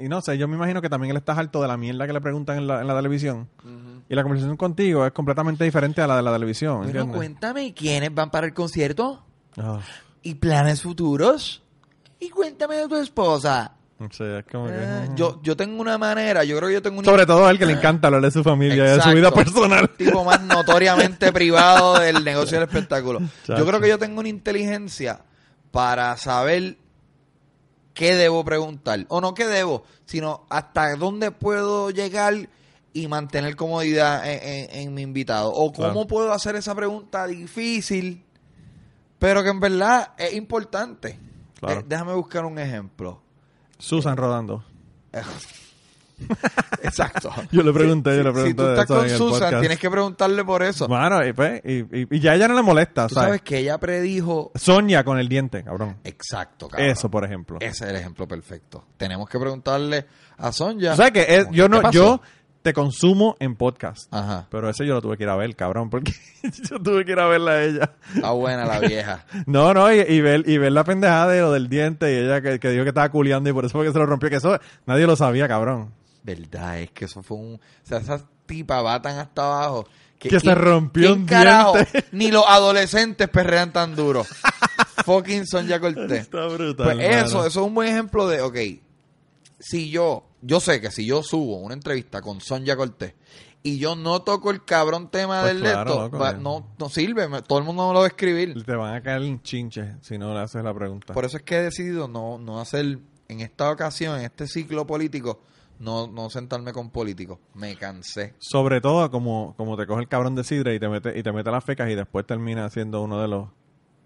y, 0.00 0.04
y 0.04 0.08
no 0.08 0.20
sé, 0.22 0.36
yo 0.38 0.48
me 0.48 0.56
imagino 0.56 0.80
que 0.82 0.88
también 0.88 1.10
él 1.12 1.16
está 1.18 1.32
harto 1.34 1.60
de 1.62 1.68
la 1.68 1.76
mierda 1.76 2.06
que 2.06 2.12
le 2.12 2.20
preguntan 2.20 2.58
en 2.58 2.66
la, 2.66 2.80
en 2.80 2.86
la 2.88 2.96
televisión. 2.96 3.48
Y 4.08 4.14
la 4.14 4.22
conversación 4.22 4.56
contigo 4.56 5.06
es 5.06 5.12
completamente 5.12 5.64
diferente 5.64 6.02
a 6.02 6.06
la 6.06 6.16
de 6.16 6.22
la 6.22 6.32
televisión, 6.32 6.78
Bueno, 6.78 6.88
¿entiendes? 6.90 7.16
cuéntame 7.16 7.72
quiénes 7.74 8.14
van 8.14 8.30
para 8.30 8.46
el 8.46 8.54
concierto 8.54 9.24
Ah, 9.56 9.78
y 10.22 10.34
planes 10.34 10.82
futuros. 10.82 11.62
Y 12.18 12.28
cuéntame 12.30 12.76
de 12.76 12.88
tu 12.88 12.96
esposa. 12.96 13.72
No 14.04 14.10
sé, 14.12 14.38
es 14.38 14.44
como 14.50 14.66
que... 14.66 14.72
Eh, 14.74 15.08
yo, 15.16 15.40
yo 15.42 15.56
tengo 15.56 15.80
una 15.80 15.98
manera, 15.98 16.44
yo 16.44 16.56
creo 16.56 16.68
que 16.68 16.74
yo 16.74 16.82
tengo 16.82 16.98
una 17.00 17.04
Sobre 17.10 17.26
todo 17.26 17.46
a 17.46 17.50
él 17.50 17.58
que 17.58 17.66
le 17.66 17.72
encanta 17.74 18.08
hablar 18.08 18.22
de 18.22 18.30
su 18.30 18.42
familia 18.44 18.84
y 18.86 18.96
de 18.96 19.00
su 19.02 19.10
vida 19.10 19.30
personal. 19.30 19.90
tipo 19.96 20.24
más 20.24 20.40
notoriamente 20.42 21.32
privado 21.32 21.98
del 21.98 22.22
negocio 22.24 22.58
del 22.58 22.68
espectáculo. 22.68 23.20
Chacho. 23.46 23.58
Yo 23.58 23.66
creo 23.66 23.80
que 23.80 23.88
yo 23.88 23.98
tengo 23.98 24.20
una 24.20 24.28
inteligencia 24.28 25.20
para 25.70 26.16
saber 26.16 26.76
qué 27.94 28.14
debo 28.14 28.44
preguntar. 28.44 29.04
O 29.08 29.20
no 29.20 29.34
qué 29.34 29.46
debo, 29.46 29.84
sino 30.04 30.46
hasta 30.50 30.94
dónde 30.96 31.30
puedo 31.30 31.90
llegar 31.90 32.48
y 32.92 33.08
mantener 33.08 33.56
comodidad 33.56 34.24
en, 34.30 34.40
en- 34.70 34.70
en 34.88 34.94
mi 34.94 35.02
invitado. 35.02 35.50
O 35.52 35.72
cómo 35.72 35.92
Claro. 35.92 36.06
puedo 36.06 36.32
hacer 36.32 36.54
esa 36.56 36.74
pregunta 36.74 37.26
difícil, 37.26 38.22
pero 39.18 39.42
que 39.42 39.48
en 39.48 39.60
verdad 39.60 40.12
es 40.18 40.34
importante. 40.34 41.18
Claro. 41.58 41.80
Eh, 41.80 41.84
déjame 41.88 42.12
buscar 42.14 42.44
un 42.44 42.58
ejemplo. 42.58 43.20
Susan 43.78 44.16
rodando. 44.16 44.64
Exacto. 46.82 47.30
Yo 47.50 47.62
le 47.62 47.72
pregunté, 47.72 48.16
yo 48.16 48.22
le 48.22 48.28
Si 48.30 48.34
pregunté 48.34 48.54
tú 48.54 48.62
de 48.68 48.80
estás 48.80 48.84
eso 48.84 48.94
con 48.94 49.08
Susan, 49.10 49.40
podcast. 49.40 49.60
tienes 49.60 49.78
que 49.80 49.90
preguntarle 49.90 50.44
por 50.44 50.62
eso. 50.62 50.86
Bueno, 50.88 51.26
y, 51.26 51.32
pues, 51.32 51.60
y, 51.64 51.78
y- 52.00 52.06
y 52.10 52.20
ya 52.20 52.34
ella 52.34 52.46
no 52.48 52.54
le 52.54 52.62
molesta, 52.62 53.08
Tú 53.08 53.14
¿sabes? 53.16 53.26
sabes 53.28 53.42
que 53.42 53.58
ella 53.58 53.78
predijo 53.78 54.52
Sonia 54.54 55.02
con 55.04 55.18
el 55.18 55.28
diente, 55.28 55.64
cabrón. 55.64 55.96
Exacto, 56.04 56.68
cabrón. 56.68 56.88
Eso, 56.88 57.10
por 57.10 57.24
ejemplo. 57.24 57.58
Ese 57.60 57.84
es 57.84 57.90
el 57.90 57.96
ejemplo 57.96 58.28
perfecto. 58.28 58.84
Tenemos 58.96 59.28
que 59.28 59.38
preguntarle 59.40 60.06
a 60.38 60.52
Sonja. 60.52 60.92
O 60.92 60.96
sea 60.96 61.10
que 61.10 61.22
es- 61.28 61.46
yo 61.50 61.64
¿qué 61.64 61.68
no, 61.68 61.82
pasó? 61.82 61.92
yo 61.92 62.20
te 62.64 62.72
consumo 62.72 63.36
en 63.40 63.56
podcast. 63.56 64.06
Ajá. 64.10 64.46
Pero 64.50 64.70
ese 64.70 64.86
yo 64.86 64.94
lo 64.94 65.02
tuve 65.02 65.18
que 65.18 65.24
ir 65.24 65.28
a 65.28 65.36
ver, 65.36 65.54
cabrón, 65.54 65.90
porque 65.90 66.14
yo 66.70 66.80
tuve 66.80 67.04
que 67.04 67.12
ir 67.12 67.20
a 67.20 67.26
verla 67.26 67.50
a 67.52 67.62
ella. 67.62 67.90
Está 68.14 68.30
buena 68.30 68.64
la 68.64 68.80
vieja. 68.80 69.26
No, 69.46 69.74
no, 69.74 69.92
y, 69.92 70.00
y 70.00 70.20
ver, 70.22 70.48
y 70.48 70.56
ver 70.56 70.72
la 70.72 70.82
pendejada 70.82 71.28
de 71.28 71.40
lo 71.42 71.52
del 71.52 71.68
diente 71.68 72.10
y 72.10 72.16
ella 72.16 72.40
que, 72.40 72.58
que 72.58 72.70
dijo 72.70 72.82
que 72.82 72.88
estaba 72.88 73.10
culiando 73.10 73.50
y 73.50 73.52
por 73.52 73.66
eso 73.66 73.72
fue 73.72 73.84
que 73.84 73.92
se 73.92 73.98
lo 73.98 74.06
rompió, 74.06 74.30
que 74.30 74.36
eso 74.36 74.58
nadie 74.86 75.06
lo 75.06 75.14
sabía, 75.14 75.46
cabrón. 75.46 75.92
Verdad, 76.22 76.80
es 76.80 76.90
que 76.92 77.04
eso 77.04 77.22
fue 77.22 77.36
un... 77.36 77.54
O 77.56 77.86
sea, 77.86 77.98
esa 77.98 78.22
tipa 78.46 78.80
va 78.80 79.00
tan 79.02 79.18
hasta 79.18 79.44
abajo... 79.44 79.86
Que 80.18 80.40
se 80.40 80.54
rompió 80.54 81.08
¿quién 81.08 81.20
un 81.20 81.26
carajo? 81.26 81.74
diente? 81.74 82.04
Ni 82.12 82.30
los 82.30 82.44
adolescentes 82.48 83.28
perrean 83.28 83.74
tan 83.74 83.94
duro. 83.94 84.24
Fucking 85.04 85.46
Sonja 85.46 85.78
Cortés. 85.80 86.22
Está 86.22 86.46
brutal. 86.46 86.86
Pues 86.86 86.96
mano. 86.96 87.26
eso, 87.26 87.46
eso 87.46 87.60
es 87.60 87.66
un 87.66 87.74
buen 87.74 87.88
ejemplo 87.88 88.26
de, 88.26 88.40
ok, 88.40 88.56
si 89.58 89.90
yo, 89.90 90.24
yo 90.44 90.60
sé 90.60 90.80
que 90.80 90.90
si 90.90 91.06
yo 91.06 91.22
subo 91.22 91.58
una 91.58 91.74
entrevista 91.74 92.20
con 92.20 92.40
Sonja 92.40 92.76
Cortés 92.76 93.14
y 93.62 93.78
yo 93.78 93.96
no 93.96 94.20
toco 94.22 94.50
el 94.50 94.64
cabrón 94.64 95.08
tema 95.10 95.40
Pues 95.40 95.54
del 95.54 95.62
claro, 95.62 95.90
esto, 95.90 96.02
loco, 96.04 96.18
va- 96.18 96.30
eh. 96.32 96.36
no, 96.38 96.66
no 96.78 96.88
sirve, 96.90 97.28
me- 97.28 97.42
todo 97.42 97.58
el 97.58 97.64
mundo 97.64 97.86
me 97.88 97.94
lo 97.94 97.98
va 98.00 98.04
a 98.04 98.08
escribir. 98.08 98.62
Te 98.64 98.76
van 98.76 98.94
a 98.94 99.02
caer 99.02 99.22
en 99.22 99.40
chinche 99.42 99.96
si 100.02 100.18
no 100.18 100.34
le 100.34 100.40
haces 100.40 100.62
la 100.62 100.74
pregunta. 100.74 101.14
Por 101.14 101.24
eso 101.24 101.38
es 101.38 101.42
que 101.44 101.56
he 101.56 101.62
decidido 101.62 102.06
no, 102.06 102.38
no 102.38 102.60
hacer, 102.60 102.98
en 103.28 103.40
esta 103.40 103.70
ocasión, 103.70 104.18
en 104.18 104.26
este 104.26 104.46
ciclo 104.46 104.86
político, 104.86 105.40
no, 105.78 106.06
no 106.06 106.28
sentarme 106.28 106.72
con 106.74 106.90
políticos. 106.90 107.38
Me 107.54 107.74
cansé. 107.76 108.34
Sobre 108.38 108.82
todo 108.82 109.10
como, 109.10 109.54
como 109.56 109.76
te 109.78 109.86
coge 109.86 110.02
el 110.02 110.08
cabrón 110.08 110.34
de 110.34 110.44
sidra 110.44 110.74
y 110.74 110.78
te 110.78 110.88
mete, 110.88 111.18
y 111.18 111.22
te 111.22 111.32
mete 111.32 111.50
las 111.50 111.64
fecas 111.64 111.88
y 111.90 111.94
después 111.94 112.26
termina 112.26 112.68
siendo 112.68 113.00
uno 113.02 113.20
de 113.22 113.28
los... 113.28 113.48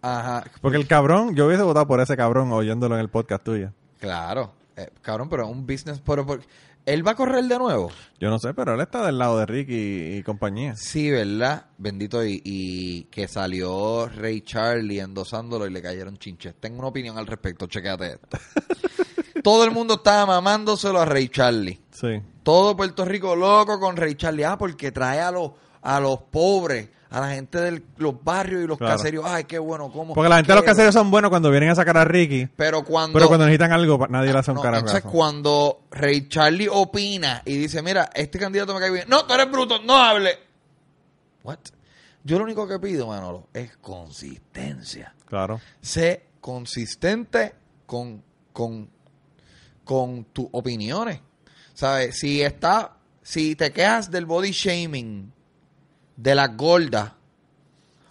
Ajá, 0.03 0.45
Porque 0.63 0.77
el 0.77 0.87
cabrón, 0.87 1.35
yo 1.35 1.47
hubiese 1.47 1.65
votado 1.65 1.89
por 1.89 2.01
ese 2.01 2.17
cabrón 2.17 2.53
oyéndolo 2.53 2.95
en 2.95 3.01
el 3.01 3.09
podcast 3.09 3.43
tuyo. 3.43 3.73
claro. 3.99 4.57
Eh, 4.79 4.91
cabrón, 5.03 5.29
pero 5.29 5.45
es 5.45 5.51
un 5.51 5.67
business, 5.67 6.01
pero, 6.05 6.25
por- 6.25 6.41
¿él 6.87 7.07
va 7.07 7.11
a 7.11 7.17
correr 7.17 7.45
de 7.45 7.59
nuevo? 7.59 7.91
Yo 8.21 8.31
no 8.31 8.39
sé, 8.39 8.55
pero 8.55 8.75
él 8.75 8.81
está 8.81 9.05
del 9.05 9.19
lado 9.19 9.39
de 9.39 9.47
Ricky 9.47 9.75
y, 9.75 10.17
y 10.19 10.23
compañía. 10.23 10.77
Sí, 10.77 11.11
¿verdad? 11.11 11.67
Bendito 11.79 12.25
y, 12.25 12.41
y 12.45 13.05
que 13.11 13.27
salió 13.27 14.07
Ray 14.09 14.43
Charlie 14.43 15.01
endosándolo 15.01 15.67
y 15.67 15.71
le 15.71 15.83
cayeron 15.83 16.17
chinches. 16.17 16.55
Tengo 16.61 16.79
una 16.79 16.89
opinión 16.89 17.19
al 17.19 17.27
respecto, 17.27 17.67
chequéate 17.67 18.13
esto. 18.15 18.39
Todo 19.43 19.65
el 19.65 19.71
mundo 19.71 19.95
estaba 19.95 20.27
mamándoselo 20.27 21.01
a 21.01 21.05
Ray 21.05 21.29
Charlie. 21.29 21.81
Sí. 21.91 22.21
Todo 22.43 22.77
Puerto 22.77 23.05
Rico 23.05 23.35
loco 23.37 23.79
con 23.81 23.97
Ray 23.97 24.15
Charlie. 24.15 24.45
Ah, 24.45 24.57
porque 24.59 24.93
trae 24.93 25.21
a 25.21 25.31
los, 25.31 25.53
a 25.83 26.01
los 26.01 26.23
pobres, 26.31 26.89
a 27.11 27.21
la 27.21 27.31
gente 27.31 27.59
de 27.59 27.83
los 27.97 28.23
barrios 28.23 28.65
y 28.65 28.67
los 28.67 28.77
Claro. 28.79 28.97
caseros. 28.97 29.25
Ay, 29.27 29.45
qué 29.45 29.59
bueno, 29.59 29.91
cómo. 29.91 30.15
Porque 30.15 30.29
la 30.29 30.37
gente 30.37 30.53
de 30.53 30.57
los 30.57 30.65
caseros 30.65 30.93
son 30.95 31.11
buenos 31.11 31.31
cuando 31.31 31.51
vienen 31.51 31.71
a 31.71 31.75
sacar 31.75 31.97
a 31.97 32.05
Ricky, 32.05 32.47
Pero 32.57 32.85
cuando... 32.85 33.15
pero 33.15 33.29
cuando 33.29 33.47
necesitan 33.47 33.73
algo, 33.73 34.07
nadie 34.09 34.33
le 34.33 34.39
hace 34.39 34.51
un 34.51 34.59
carajo. 34.61 34.87
entonces 34.87 35.03
cuando 35.11 35.83
Ray 35.91 36.29
Charlie 36.29 36.69
opina 36.71 37.43
y 37.45 37.57
dice, 37.57 37.83
mira, 37.83 38.11
este 38.15 38.39
candidato 38.39 38.75
me 38.75 38.81
cae 38.81 38.91
bien. 38.91 39.05
No, 39.09 39.25
tú 39.25 39.35
eres 39.35 39.51
bruto, 39.51 39.81
no 39.83 39.97
hable. 39.97 40.39
What? 41.45 41.59
Yo 42.25 42.39
lo 42.39 42.45
único 42.45 42.69
que 42.69 42.79
pido, 42.79 43.07
Manolo, 43.07 43.49
es 43.55 43.77
consistencia. 43.79 45.15
Claro. 45.25 45.61
Sé 45.81 46.27
consistente 46.41 47.55
con, 47.87 48.23
con, 48.53 48.91
con 49.85 50.25
tus 50.27 50.47
opiniones. 50.53 51.21
¿Sabes? 51.73 52.19
Si 52.19 52.43
está, 52.43 52.97
si 53.23 53.55
te 53.57 53.73
quejas 53.73 54.11
del 54.11 54.27
body 54.27 54.51
shaming, 54.51 55.33
de 56.19 56.35
las 56.35 56.57
gordas, 56.57 57.13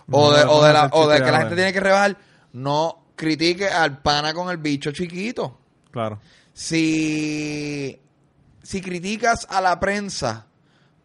o 0.09 0.31
de, 0.31 0.45
no, 0.45 0.51
o 0.53 0.63
de, 0.63 0.71
la- 0.73 0.89
o 0.93 1.07
de 1.09 1.21
que 1.21 1.29
la 1.31 1.39
gente 1.39 1.55
tiene 1.55 1.73
que 1.73 1.79
rebajar, 1.81 2.17
no 2.53 3.03
critique 3.17 3.67
al 3.67 4.01
pana 4.01 4.33
con 4.33 4.49
el 4.49 4.55
bicho 4.57 4.91
chiquito. 4.93 5.59
Claro. 5.91 6.19
Si, 6.53 7.99
si 8.63 8.81
criticas 8.81 9.45
a 9.49 9.59
la 9.61 9.79
prensa 9.79 10.47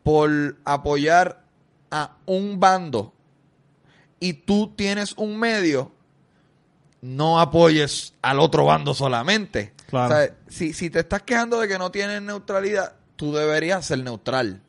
por 0.02 0.56
apoyar 0.64 1.42
a 1.90 2.16
un 2.26 2.58
bando 2.60 3.12
y 4.20 4.32
tú 4.34 4.72
tienes 4.76 5.12
un 5.16 5.38
medio, 5.38 5.92
no 7.00 7.40
apoyes 7.40 8.14
al 8.22 8.38
otro 8.38 8.64
bando 8.64 8.94
solamente. 8.94 9.72
Claro. 9.88 10.14
O 10.14 10.16
sea, 10.16 10.34
si, 10.48 10.72
si 10.72 10.88
te 10.90 11.00
estás 11.00 11.22
quejando 11.22 11.58
de 11.60 11.66
que 11.68 11.78
no 11.78 11.90
tienes 11.90 12.22
neutralidad, 12.22 12.94
tú 13.16 13.32
deberías 13.34 13.84
ser 13.84 13.98
neutral. 13.98 14.62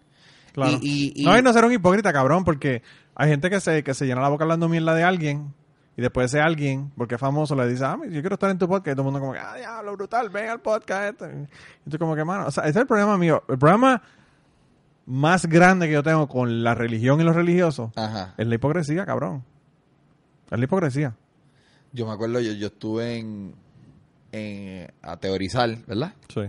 Claro. 0.54 0.78
Y- 0.82 1.12
y- 1.16 1.24
y- 1.24 1.26
no, 1.26 1.38
y 1.38 1.41
no 1.41 1.51
ser 1.51 1.66
un 1.66 1.74
hipócrita, 1.74 2.14
cabrón, 2.14 2.43
porque 2.45 2.82
hay 3.16 3.30
gente 3.30 3.49
que 3.49 3.60
se, 3.60 3.84
que 3.84 3.93
se 3.93 4.06
llena 4.06 4.22
la 4.22 4.30
boca 4.30 4.43
hablando 4.43 4.70
mierda 4.70 4.93
de 4.95 5.04
alguien 5.04 5.54
y 5.97 6.01
después 6.01 6.26
ese 6.32 6.41
alguien, 6.41 6.91
porque 6.97 7.16
es 7.16 7.22
famoso, 7.22 7.56
le 7.56 7.68
dice, 7.68 7.86
ah, 7.86 7.97
yo 8.10 8.22
quiero 8.22 8.34
estar 8.36 8.49
en 8.49 8.58
tu 8.58 8.68
podcast. 8.68 8.93
Y 8.93 8.95
todo 8.95 9.01
el 9.01 9.12
mundo 9.12 9.20
como, 9.20 9.34
que, 9.34 9.39
ah, 9.39 9.56
diablo, 9.56 9.93
brutal, 9.93 10.30
ven 10.30 10.49
al 10.49 10.60
podcast. 10.62 11.22
Este. 11.22 11.47
Y 11.86 11.89
tú 11.89 11.97
como 11.99 12.16
que, 12.16 12.24
mano, 12.24 12.47
o 12.47 12.51
sea, 12.51 12.64
ese 12.64 12.72
es 12.72 12.76
el 12.78 12.88
problema 12.88 13.18
mío. 13.18 13.43
El 13.47 13.58
problema 13.58 14.01
más 15.06 15.45
grande 15.47 15.88
que 15.88 15.93
yo 15.93 16.01
tengo 16.04 16.28
con 16.28 16.64
la 16.64 16.74
religión 16.76 17.20
y 17.20 17.24
los 17.24 17.36
religiosos 17.36 17.91
Ajá. 17.95 18.34
es 18.38 18.47
la 18.47 18.56
hipocresía, 18.56 19.06
cabrón. 19.06 19.43
Es 20.49 20.58
la 20.58 20.64
hipocresía. 20.66 21.16
Yo 21.91 22.08
me 22.08 22.14
acuerdo, 22.14 22.39
yo, 22.39 22.54
yo 22.54 22.68
estuve 22.68 23.18
en, 23.20 23.54
en 24.32 24.88
a 25.01 25.18
teorizar, 25.18 25.76
¿verdad? 25.86 26.14
Sí. 26.34 26.41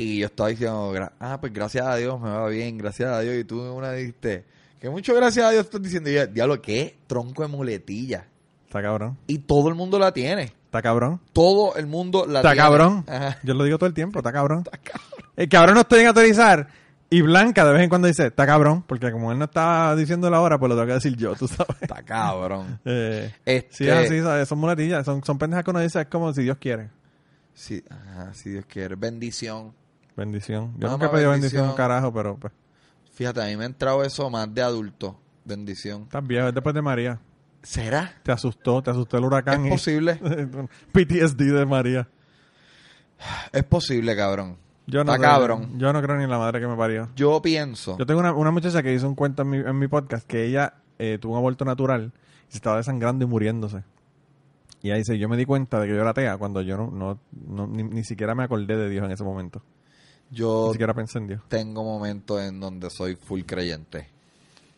Y 0.00 0.20
yo 0.20 0.26
estaba 0.28 0.48
diciendo, 0.48 0.94
ah, 1.20 1.36
pues 1.38 1.52
gracias 1.52 1.86
a 1.86 1.94
Dios 1.96 2.18
me 2.18 2.30
va 2.30 2.48
bien, 2.48 2.78
gracias 2.78 3.10
a 3.10 3.20
Dios. 3.20 3.36
Y 3.36 3.44
tú 3.44 3.60
una 3.60 3.92
dijiste, 3.92 4.46
que 4.80 4.88
mucho 4.88 5.14
gracias 5.14 5.44
a 5.44 5.50
Dios 5.50 5.66
estás 5.66 5.82
diciendo. 5.82 6.08
Y 6.08 6.14
yo, 6.14 6.26
diablo, 6.26 6.62
¿qué? 6.62 6.96
Tronco 7.06 7.42
de 7.42 7.48
muletilla. 7.48 8.26
Está 8.64 8.80
cabrón. 8.80 9.18
Y 9.26 9.40
todo 9.40 9.68
el 9.68 9.74
mundo 9.74 9.98
la 9.98 10.10
tiene. 10.10 10.54
Está 10.64 10.80
cabrón. 10.80 11.20
Todo 11.34 11.76
el 11.76 11.86
mundo 11.86 12.20
la 12.20 12.40
tiene. 12.40 12.54
Está 12.54 12.56
cabrón. 12.56 13.04
Yo 13.42 13.52
lo 13.52 13.64
digo 13.64 13.76
todo 13.76 13.88
el 13.88 13.92
tiempo, 13.92 14.20
está 14.20 14.32
cabrón. 14.32 14.60
Está 14.60 14.78
cabrón. 14.78 15.24
El 15.36 15.48
cabrón 15.50 15.74
no 15.74 15.80
estoy 15.82 16.00
en 16.00 16.06
autorizar. 16.06 16.68
Y 17.10 17.20
Blanca 17.20 17.66
de 17.66 17.72
vez 17.74 17.82
en 17.82 17.90
cuando 17.90 18.08
dice, 18.08 18.28
está 18.28 18.46
cabrón, 18.46 18.82
porque 18.86 19.12
como 19.12 19.32
él 19.32 19.38
no 19.38 19.44
está 19.44 19.94
diciendo 19.96 20.30
la 20.30 20.40
hora, 20.40 20.58
pues 20.58 20.70
lo 20.70 20.76
tengo 20.76 20.86
que 20.86 20.94
decir 20.94 21.14
yo, 21.14 21.34
tú 21.34 21.46
sabes. 21.46 21.76
Está 21.82 22.02
cabrón. 22.02 22.80
eh, 22.86 23.34
este... 23.44 23.84
Sí, 23.84 23.90
así, 23.90 24.22
¿sabes? 24.22 24.48
son 24.48 24.60
muletillas, 24.60 25.04
son, 25.04 25.22
son 25.22 25.36
pendejas 25.36 25.62
que 25.62 25.70
uno 25.72 25.80
dice, 25.80 26.00
es 26.00 26.06
como 26.06 26.32
si 26.32 26.42
Dios 26.42 26.56
quiere. 26.58 26.88
Sí, 27.52 27.84
ajá, 27.90 28.32
si 28.32 28.48
Dios 28.48 28.64
quiere. 28.64 28.94
Bendición. 28.94 29.78
Bendición. 30.20 30.74
Yo 30.76 30.90
nunca 30.90 31.06
he 31.06 31.08
pedido 31.08 31.30
bendición, 31.30 31.70
un 31.70 31.74
carajo, 31.74 32.12
pero 32.12 32.36
pues. 32.36 32.52
Fíjate, 33.14 33.42
a 33.42 33.46
mí 33.46 33.56
me 33.56 33.62
ha 33.64 33.66
entrado 33.66 34.04
eso 34.04 34.28
más 34.28 34.52
de 34.52 34.60
adulto. 34.60 35.18
Bendición. 35.46 36.08
Viejo, 36.24 36.48
es 36.48 36.54
después 36.54 36.74
de 36.74 36.82
María. 36.82 37.18
¿Será? 37.62 38.12
Te 38.22 38.30
asustó, 38.30 38.82
te 38.82 38.90
asustó 38.90 39.16
el 39.16 39.24
huracán. 39.24 39.64
Es 39.64 39.72
posible. 39.72 40.16
PTSD 40.92 41.38
de 41.38 41.64
María. 41.64 42.06
Es 43.50 43.64
posible, 43.64 44.14
cabrón. 44.14 44.58
Yo 44.86 45.04
no 45.04 45.14
Está 45.14 45.26
cabrón. 45.26 45.78
Yo 45.78 45.90
no 45.90 46.02
creo 46.02 46.18
ni 46.18 46.24
en 46.24 46.30
la 46.30 46.38
madre 46.38 46.60
que 46.60 46.66
me 46.66 46.76
parió. 46.76 47.08
Yo 47.16 47.40
pienso. 47.40 47.96
Yo 47.96 48.04
tengo 48.04 48.20
una, 48.20 48.34
una 48.34 48.50
muchacha 48.50 48.82
que 48.82 48.92
hizo 48.92 49.08
un 49.08 49.14
cuento 49.14 49.40
en 49.40 49.48
mi, 49.48 49.56
en 49.56 49.78
mi 49.78 49.88
podcast 49.88 50.26
que 50.26 50.44
ella 50.44 50.74
eh, 50.98 51.16
tuvo 51.18 51.32
un 51.32 51.38
aborto 51.38 51.64
natural 51.64 52.12
y 52.48 52.50
se 52.50 52.58
estaba 52.58 52.76
desangrando 52.76 53.24
y 53.24 53.28
muriéndose. 53.28 53.84
Y 54.82 54.90
ahí 54.90 54.98
dice, 54.98 55.18
yo 55.18 55.30
me 55.30 55.38
di 55.38 55.46
cuenta 55.46 55.80
de 55.80 55.86
que 55.86 55.94
yo 55.94 56.00
era 56.02 56.10
atea 56.10 56.36
cuando 56.36 56.60
yo 56.60 56.76
no, 56.76 57.18
no, 57.30 57.66
ni, 57.66 57.84
ni, 57.84 58.04
siquiera 58.04 58.34
me 58.34 58.44
acordé 58.44 58.76
de 58.76 58.90
Dios 58.90 59.06
en 59.06 59.12
ese 59.12 59.24
momento. 59.24 59.62
Yo 60.30 60.66
ni 60.68 60.72
siquiera 60.72 60.94
pensé 60.94 61.18
en 61.18 61.26
Dios. 61.26 61.40
tengo 61.48 61.82
momentos 61.82 62.40
en 62.40 62.60
donde 62.60 62.90
soy 62.90 63.16
full 63.16 63.42
creyente. 63.42 64.08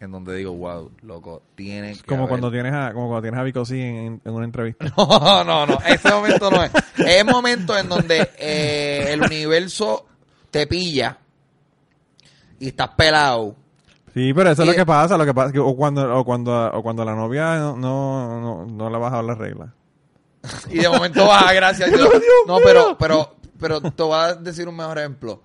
En 0.00 0.11
donde 0.11 0.34
digo, 0.34 0.53
wow, 0.53 0.90
loco, 1.03 1.42
tiene 1.55 1.94
que 1.94 2.03
como 2.03 2.26
cuando 2.26 2.50
tienes 2.50 2.72
a 2.72 2.92
como 2.92 3.07
cuando 3.07 3.22
tienes 3.22 3.38
a 3.38 3.44
Vico 3.44 3.62
en, 3.70 4.20
en, 4.24 4.32
una 4.32 4.44
entrevista. 4.44 4.86
No, 4.96 5.44
no, 5.44 5.64
no, 5.64 5.78
ese 5.86 6.11
momento 6.11 6.50
no 6.50 6.64
es. 6.64 6.72
Es 6.98 7.24
momento 7.24 7.78
en 7.78 7.88
donde 7.88 8.30
eh, 8.36 9.07
el 9.11 9.22
universo 9.22 10.07
te 10.50 10.66
pilla 10.66 11.18
y 12.59 12.68
estás 12.68 12.88
pelado. 12.96 13.55
Sí, 14.14 14.34
pero 14.34 14.50
eso 14.50 14.62
es 14.62 14.68
lo 14.68 14.74
que 14.74 14.84
pasa, 14.84 15.16
lo 15.16 15.24
que 15.24 15.32
pasa 15.32 15.53
o 15.61 15.76
cuando 15.76 16.16
o 16.16 16.24
cuando 16.24 16.70
o 16.72 16.82
cuando 16.82 17.05
la 17.05 17.14
novia 17.14 17.57
no 17.57 17.76
no, 17.76 18.40
no, 18.40 18.66
no 18.66 18.90
le 18.90 18.98
baja 18.98 19.22
las 19.22 19.38
reglas. 19.38 19.70
y 20.70 20.78
de 20.78 20.88
momento 20.88 21.26
baja, 21.26 21.53
gracias. 21.53 21.90
Yo, 21.90 22.11
no, 22.46 22.59
pero 22.62 22.96
pero 22.98 23.36
pero 23.62 23.80
te 23.80 24.02
voy 24.02 24.16
a 24.16 24.34
decir 24.34 24.68
un 24.68 24.76
mejor 24.76 24.98
ejemplo. 24.98 25.40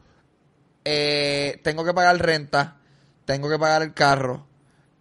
Eh, 0.84 1.61
tengo 1.63 1.86
que 1.86 1.93
pagar 1.93 2.18
renta, 2.18 2.78
tengo 3.26 3.47
que 3.47 3.59
pagar 3.59 3.84
el 3.84 3.93
carro, 3.93 4.47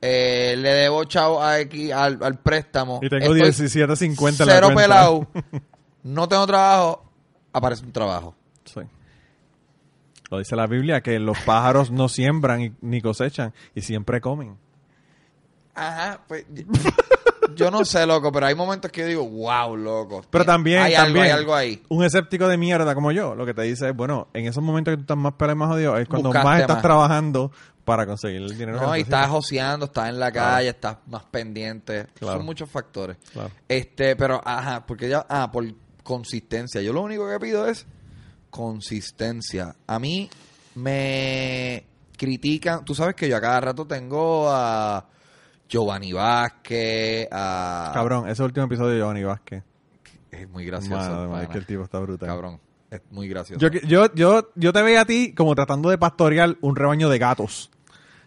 eh, 0.02 0.54
le 0.58 0.68
debo 0.68 1.04
chavo 1.04 1.42
aquí 1.42 1.90
al, 1.90 2.22
al, 2.22 2.38
préstamo. 2.38 3.00
Y 3.02 3.08
tengo 3.08 3.34
17.50 3.34 4.40
en 4.42 4.46
la 4.46 4.54
Cero 4.54 4.68
pelado. 4.74 5.26
no 6.02 6.28
tengo 6.28 6.46
trabajo. 6.46 7.10
Aparece 7.52 7.84
un 7.84 7.92
trabajo. 7.92 8.36
Sí. 8.64 8.80
Lo 10.30 10.38
dice 10.38 10.54
la 10.54 10.66
Biblia, 10.66 11.00
que 11.00 11.18
los 11.18 11.38
pájaros 11.40 11.90
no 11.90 12.08
siembran 12.08 12.76
ni 12.82 13.00
cosechan 13.00 13.54
y 13.74 13.80
siempre 13.80 14.20
comen. 14.20 14.58
Ajá, 15.74 16.20
pues 16.28 16.44
yo 17.54 17.70
no 17.70 17.84
sé, 17.84 18.06
loco, 18.06 18.32
pero 18.32 18.46
hay 18.46 18.54
momentos 18.54 18.90
que 18.90 19.02
yo 19.02 19.06
digo, 19.06 19.28
wow, 19.28 19.76
loco. 19.76 20.22
Pero 20.30 20.44
también, 20.44 20.82
hay, 20.82 20.94
algo, 20.94 21.20
hay 21.20 21.30
algo 21.30 21.54
ahí. 21.54 21.82
Un 21.88 22.04
escéptico 22.04 22.48
de 22.48 22.56
mierda 22.56 22.94
como 22.94 23.12
yo, 23.12 23.34
lo 23.34 23.46
que 23.46 23.54
te 23.54 23.62
dice 23.62 23.90
es, 23.90 23.96
bueno, 23.96 24.28
en 24.34 24.46
esos 24.46 24.62
momentos 24.62 24.92
que 24.92 24.96
tú 24.96 25.02
estás 25.02 25.16
más 25.16 25.34
pelado 25.34 25.56
más 25.56 25.68
jodido, 25.68 25.96
es 25.96 26.08
cuando 26.08 26.32
más 26.32 26.60
estás 26.60 26.82
trabajando 26.82 27.52
para 27.84 28.04
conseguir 28.04 28.42
el 28.42 28.58
dinero. 28.58 28.80
No, 28.80 28.96
y 28.96 29.02
estás 29.02 29.28
joseando, 29.28 29.86
estás 29.86 30.08
en 30.08 30.18
la 30.18 30.32
calle, 30.32 30.68
estás 30.70 30.96
más 31.06 31.24
pendiente. 31.24 32.08
Son 32.20 32.44
muchos 32.44 32.68
factores. 32.68 33.16
Este, 33.68 34.16
pero, 34.16 34.40
ajá, 34.44 34.84
porque 34.84 35.08
ya, 35.08 35.24
ah, 35.28 35.50
por 35.52 35.64
consistencia. 36.02 36.80
Yo 36.80 36.92
lo 36.92 37.02
único 37.02 37.28
que 37.28 37.38
pido 37.38 37.68
es 37.68 37.86
consistencia. 38.50 39.76
A 39.86 39.98
mí 39.98 40.30
me 40.74 41.84
critican, 42.16 42.84
tú 42.84 42.94
sabes 42.94 43.14
que 43.14 43.28
yo 43.28 43.36
a 43.36 43.40
cada 43.40 43.60
rato 43.60 43.86
tengo 43.86 44.48
a 44.50 45.06
Giovanni 45.68 46.12
Vázquez, 46.12 47.28
a... 47.30 47.90
Cabrón, 47.94 48.28
ese 48.28 48.42
último 48.42 48.66
episodio 48.66 48.90
de 48.90 48.98
Giovanni 48.98 49.24
Vázquez. 49.24 49.62
Es 50.30 50.48
muy 50.48 50.64
gracioso. 50.64 51.40
es 51.40 51.48
que 51.48 51.58
el 51.58 51.66
tipo 51.66 51.82
está 51.82 51.98
brutal. 51.98 52.28
Cabrón. 52.28 52.60
Es 52.90 53.00
muy 53.10 53.28
gracioso. 53.28 53.60
Yo, 53.60 53.80
yo, 53.80 54.14
yo, 54.14 54.50
yo 54.54 54.72
te 54.72 54.82
veía 54.82 55.00
a 55.00 55.04
ti 55.04 55.34
como 55.34 55.54
tratando 55.54 55.90
de 55.90 55.98
pastorear 55.98 56.56
un 56.60 56.76
rebaño 56.76 57.08
de 57.08 57.18
gatos 57.18 57.70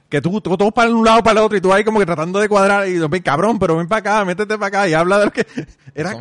que 0.09 0.21
tú, 0.21 0.41
tú, 0.41 0.57
todos 0.57 0.73
para 0.73 0.89
un 0.89 1.05
lado, 1.05 1.21
para 1.21 1.39
el 1.39 1.45
otro, 1.45 1.57
y 1.57 1.61
tú 1.61 1.71
ahí 1.71 1.83
como 1.83 1.99
que 1.99 2.05
tratando 2.05 2.39
de 2.39 2.49
cuadrar, 2.49 2.87
y 2.87 2.97
ven, 2.97 3.21
cabrón, 3.21 3.59
pero 3.59 3.77
ven 3.77 3.87
para 3.87 3.99
acá, 3.99 4.25
métete 4.25 4.57
para 4.57 4.67
acá, 4.67 4.89
y 4.89 4.93
habla 4.93 5.19
de 5.19 5.25
lo 5.25 5.31
que... 5.31 5.45
Era, 5.93 6.17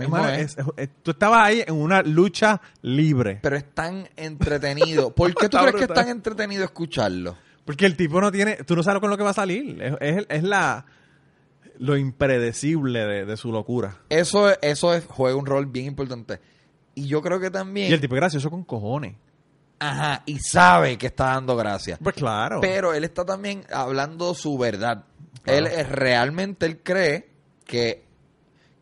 tú 1.02 1.10
estabas 1.10 1.46
ahí 1.46 1.64
en 1.66 1.74
una 1.74 2.02
lucha 2.02 2.60
libre. 2.82 3.38
Pero 3.42 3.56
es 3.56 3.72
tan 3.72 4.08
entretenido. 4.16 5.10
¿Por 5.14 5.34
qué 5.34 5.48
tú 5.48 5.56
crees 5.56 5.74
que 5.74 5.84
es 5.84 5.88
tan 5.88 6.08
entretenido 6.08 6.64
escucharlo? 6.64 7.36
Porque 7.64 7.86
el 7.86 7.96
tipo 7.96 8.20
no 8.20 8.30
tiene, 8.32 8.56
tú 8.56 8.76
no 8.76 8.82
sabes 8.82 9.00
con 9.00 9.10
lo 9.10 9.16
que 9.16 9.22
va 9.22 9.30
a 9.30 9.34
salir. 9.34 9.80
Es, 10.00 10.26
es, 10.28 10.42
la 10.42 10.84
lo 11.78 11.96
impredecible 11.96 13.06
de, 13.06 13.24
de, 13.24 13.36
su 13.36 13.52
locura. 13.52 13.98
Eso, 14.08 14.50
eso 14.60 14.94
es, 14.94 15.04
juega 15.06 15.36
un 15.36 15.46
rol 15.46 15.66
bien 15.66 15.86
importante. 15.86 16.40
Y 16.94 17.06
yo 17.06 17.22
creo 17.22 17.40
que 17.40 17.50
también... 17.50 17.90
Y 17.90 17.94
el 17.94 18.00
tipo 18.00 18.14
es 18.14 18.20
gracioso 18.20 18.50
con 18.50 18.64
cojones. 18.64 19.14
Ajá, 19.80 20.22
y 20.26 20.38
sabe 20.40 20.98
que 20.98 21.06
está 21.06 21.26
dando 21.26 21.56
gracias. 21.56 21.98
Pues 22.02 22.16
claro. 22.16 22.60
Pero 22.60 22.94
él 22.94 23.04
está 23.04 23.24
también 23.24 23.64
hablando 23.72 24.34
su 24.34 24.58
verdad. 24.58 25.04
Él 25.46 25.66
es, 25.66 25.88
realmente 25.88 26.66
él 26.66 26.80
cree 26.82 27.28
que, 27.64 28.04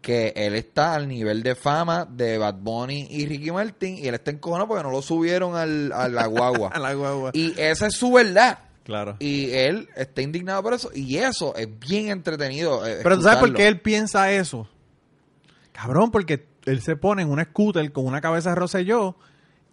que 0.00 0.32
él 0.34 0.54
está 0.54 0.94
al 0.94 1.06
nivel 1.06 1.42
de 1.42 1.54
fama 1.54 2.06
de 2.06 2.38
Bad 2.38 2.56
Bunny 2.60 3.08
y 3.10 3.26
Ricky 3.26 3.50
Martin 3.50 3.98
y 3.98 4.08
él 4.08 4.14
está 4.14 4.30
encojonado 4.30 4.68
porque 4.68 4.82
no 4.82 4.90
lo 4.90 5.02
subieron 5.02 5.54
al, 5.54 5.92
a 5.92 6.08
la 6.08 6.26
guagua. 6.26 6.70
a 6.72 6.78
la 6.78 6.94
guagua. 6.94 7.30
Y 7.34 7.52
esa 7.60 7.88
es 7.88 7.94
su 7.94 8.12
verdad. 8.12 8.58
Claro. 8.86 9.16
Y 9.18 9.50
él 9.50 9.88
está 9.96 10.22
indignado 10.22 10.62
por 10.62 10.72
eso. 10.72 10.90
Y 10.94 11.16
eso 11.16 11.56
es 11.56 11.68
bien 11.80 12.08
entretenido. 12.08 12.86
Eh, 12.86 13.00
Pero 13.02 13.16
¿tú 13.16 13.22
sabes 13.22 13.40
por 13.40 13.52
qué 13.52 13.66
él 13.66 13.80
piensa 13.80 14.30
eso? 14.30 14.68
Cabrón, 15.72 16.12
porque 16.12 16.46
él 16.64 16.80
se 16.80 16.94
pone 16.94 17.22
en 17.22 17.30
un 17.30 17.42
scooter 17.42 17.90
con 17.90 18.06
una 18.06 18.20
cabeza 18.20 18.50
de 18.50 18.54
Rosselló 18.54 19.16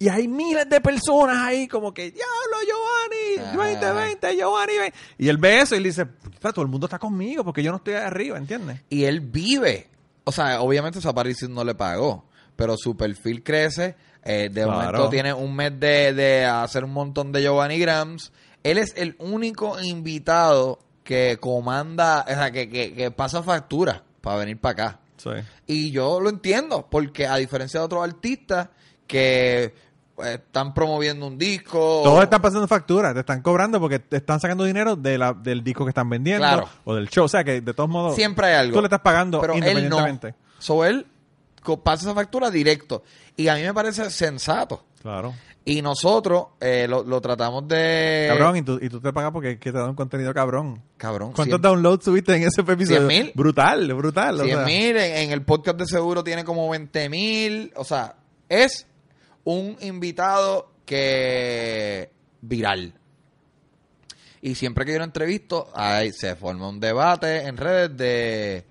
y 0.00 0.08
hay 0.08 0.26
miles 0.26 0.68
de 0.68 0.80
personas 0.80 1.38
ahí 1.38 1.68
como 1.68 1.94
que, 1.94 2.10
diablo, 2.10 2.56
Giovanni, 2.66 3.56
2020, 3.56 4.36
Giovanni. 4.36 4.72
Y 5.16 5.28
él 5.28 5.38
ve 5.38 5.60
eso 5.60 5.76
y 5.76 5.80
le 5.80 5.90
dice, 5.90 6.06
todo 6.40 6.62
el 6.62 6.68
mundo 6.68 6.86
está 6.86 6.98
conmigo 6.98 7.44
porque 7.44 7.62
yo 7.62 7.70
no 7.70 7.76
estoy 7.76 7.94
ahí 7.94 8.04
arriba, 8.04 8.36
¿entiendes? 8.36 8.80
Y 8.90 9.04
él 9.04 9.20
vive. 9.20 9.88
O 10.24 10.32
sea, 10.32 10.60
obviamente 10.60 11.00
su 11.00 11.08
aparición 11.08 11.54
no 11.54 11.62
le 11.62 11.76
pagó, 11.76 12.26
pero 12.56 12.76
su 12.76 12.96
perfil 12.96 13.44
crece. 13.44 13.94
Eh, 14.24 14.48
de 14.50 14.66
momento 14.66 15.08
tiene 15.10 15.32
un 15.32 15.54
mes 15.54 15.78
de, 15.78 16.12
de 16.14 16.44
hacer 16.46 16.82
un 16.82 16.92
montón 16.92 17.30
de 17.30 17.42
Giovanni 17.42 17.78
Grams. 17.78 18.32
Él 18.64 18.78
es 18.78 18.94
el 18.96 19.14
único 19.18 19.80
invitado 19.80 20.80
que 21.04 21.38
comanda, 21.40 22.24
o 22.26 22.30
sea, 22.30 22.50
que, 22.50 22.68
que, 22.68 22.94
que 22.94 23.10
pasa 23.10 23.42
factura 23.42 24.02
para 24.20 24.38
venir 24.38 24.58
para 24.58 24.72
acá. 24.72 25.00
Sí. 25.16 25.30
Y 25.66 25.90
yo 25.90 26.20
lo 26.20 26.30
entiendo, 26.30 26.88
porque 26.90 27.26
a 27.26 27.36
diferencia 27.36 27.78
de 27.80 27.86
otros 27.86 28.02
artistas 28.02 28.68
que 29.06 29.74
pues, 30.14 30.36
están 30.36 30.72
promoviendo 30.74 31.26
un 31.26 31.38
disco. 31.38 32.00
Todos 32.04 32.22
están 32.22 32.40
pasando 32.40 32.68
facturas, 32.68 33.14
te 33.14 33.20
están 33.20 33.42
cobrando 33.42 33.80
porque 33.80 33.98
te 33.98 34.16
están 34.16 34.40
sacando 34.40 34.64
dinero 34.64 34.96
de 34.96 35.18
la, 35.18 35.32
del 35.32 35.62
disco 35.62 35.84
que 35.84 35.90
están 35.90 36.08
vendiendo 36.08 36.68
o 36.84 36.94
del 36.94 37.08
show. 37.08 37.24
O 37.24 37.28
sea 37.28 37.44
que 37.44 37.60
de 37.60 37.74
todos 37.74 37.90
modos. 37.90 38.14
Siempre 38.14 38.46
hay 38.46 38.54
algo. 38.54 38.74
Tú 38.74 38.80
le 38.80 38.86
estás 38.86 39.00
pagando 39.00 39.40
pero 39.40 39.54
independientemente. 39.54 40.28
Él 40.28 40.34
no. 40.38 40.62
So 40.62 40.84
él 40.84 41.06
pasa 41.82 42.04
esa 42.04 42.14
factura 42.14 42.50
directo. 42.50 43.02
Y 43.36 43.48
a 43.48 43.56
mí 43.56 43.62
me 43.62 43.74
parece 43.74 44.10
sensato. 44.10 44.84
Claro. 45.02 45.34
Y 45.66 45.80
nosotros 45.80 46.48
eh, 46.60 46.86
lo, 46.86 47.04
lo, 47.04 47.22
tratamos 47.22 47.66
de... 47.66 48.26
Cabrón, 48.28 48.56
y 48.58 48.62
tú, 48.62 48.78
y 48.82 48.90
tú 48.90 49.00
te 49.00 49.14
pagas 49.14 49.32
porque 49.32 49.58
que 49.58 49.72
te 49.72 49.78
da 49.78 49.88
un 49.88 49.94
contenido 49.94 50.34
cabrón. 50.34 50.82
Cabrón. 50.98 51.32
¿Cuántos 51.32 51.60
downloads 51.60 52.04
subiste 52.04 52.34
en 52.36 52.42
ese 52.42 52.60
episodio? 52.60 53.02
mil? 53.02 53.32
Brutal, 53.34 53.92
brutal. 53.94 54.42
100 54.42 54.64
mil, 54.66 54.96
en, 54.96 55.16
en, 55.16 55.30
el 55.32 55.42
podcast 55.42 55.78
de 55.78 55.86
seguro 55.86 56.22
tiene 56.22 56.44
como 56.44 56.68
20 56.68 57.08
mil. 57.08 57.72
O 57.76 57.84
sea, 57.84 58.14
es 58.48 58.86
un 59.44 59.78
invitado 59.80 60.70
que 60.84 62.10
viral. 62.42 62.92
Y 64.42 64.56
siempre 64.56 64.84
que 64.84 64.92
yo 64.92 64.98
lo 64.98 65.04
entrevisto, 65.04 65.68
ahí 65.74 66.12
se 66.12 66.36
forma 66.36 66.68
un 66.68 66.78
debate 66.78 67.46
en 67.46 67.56
redes 67.56 67.96
de, 67.96 68.66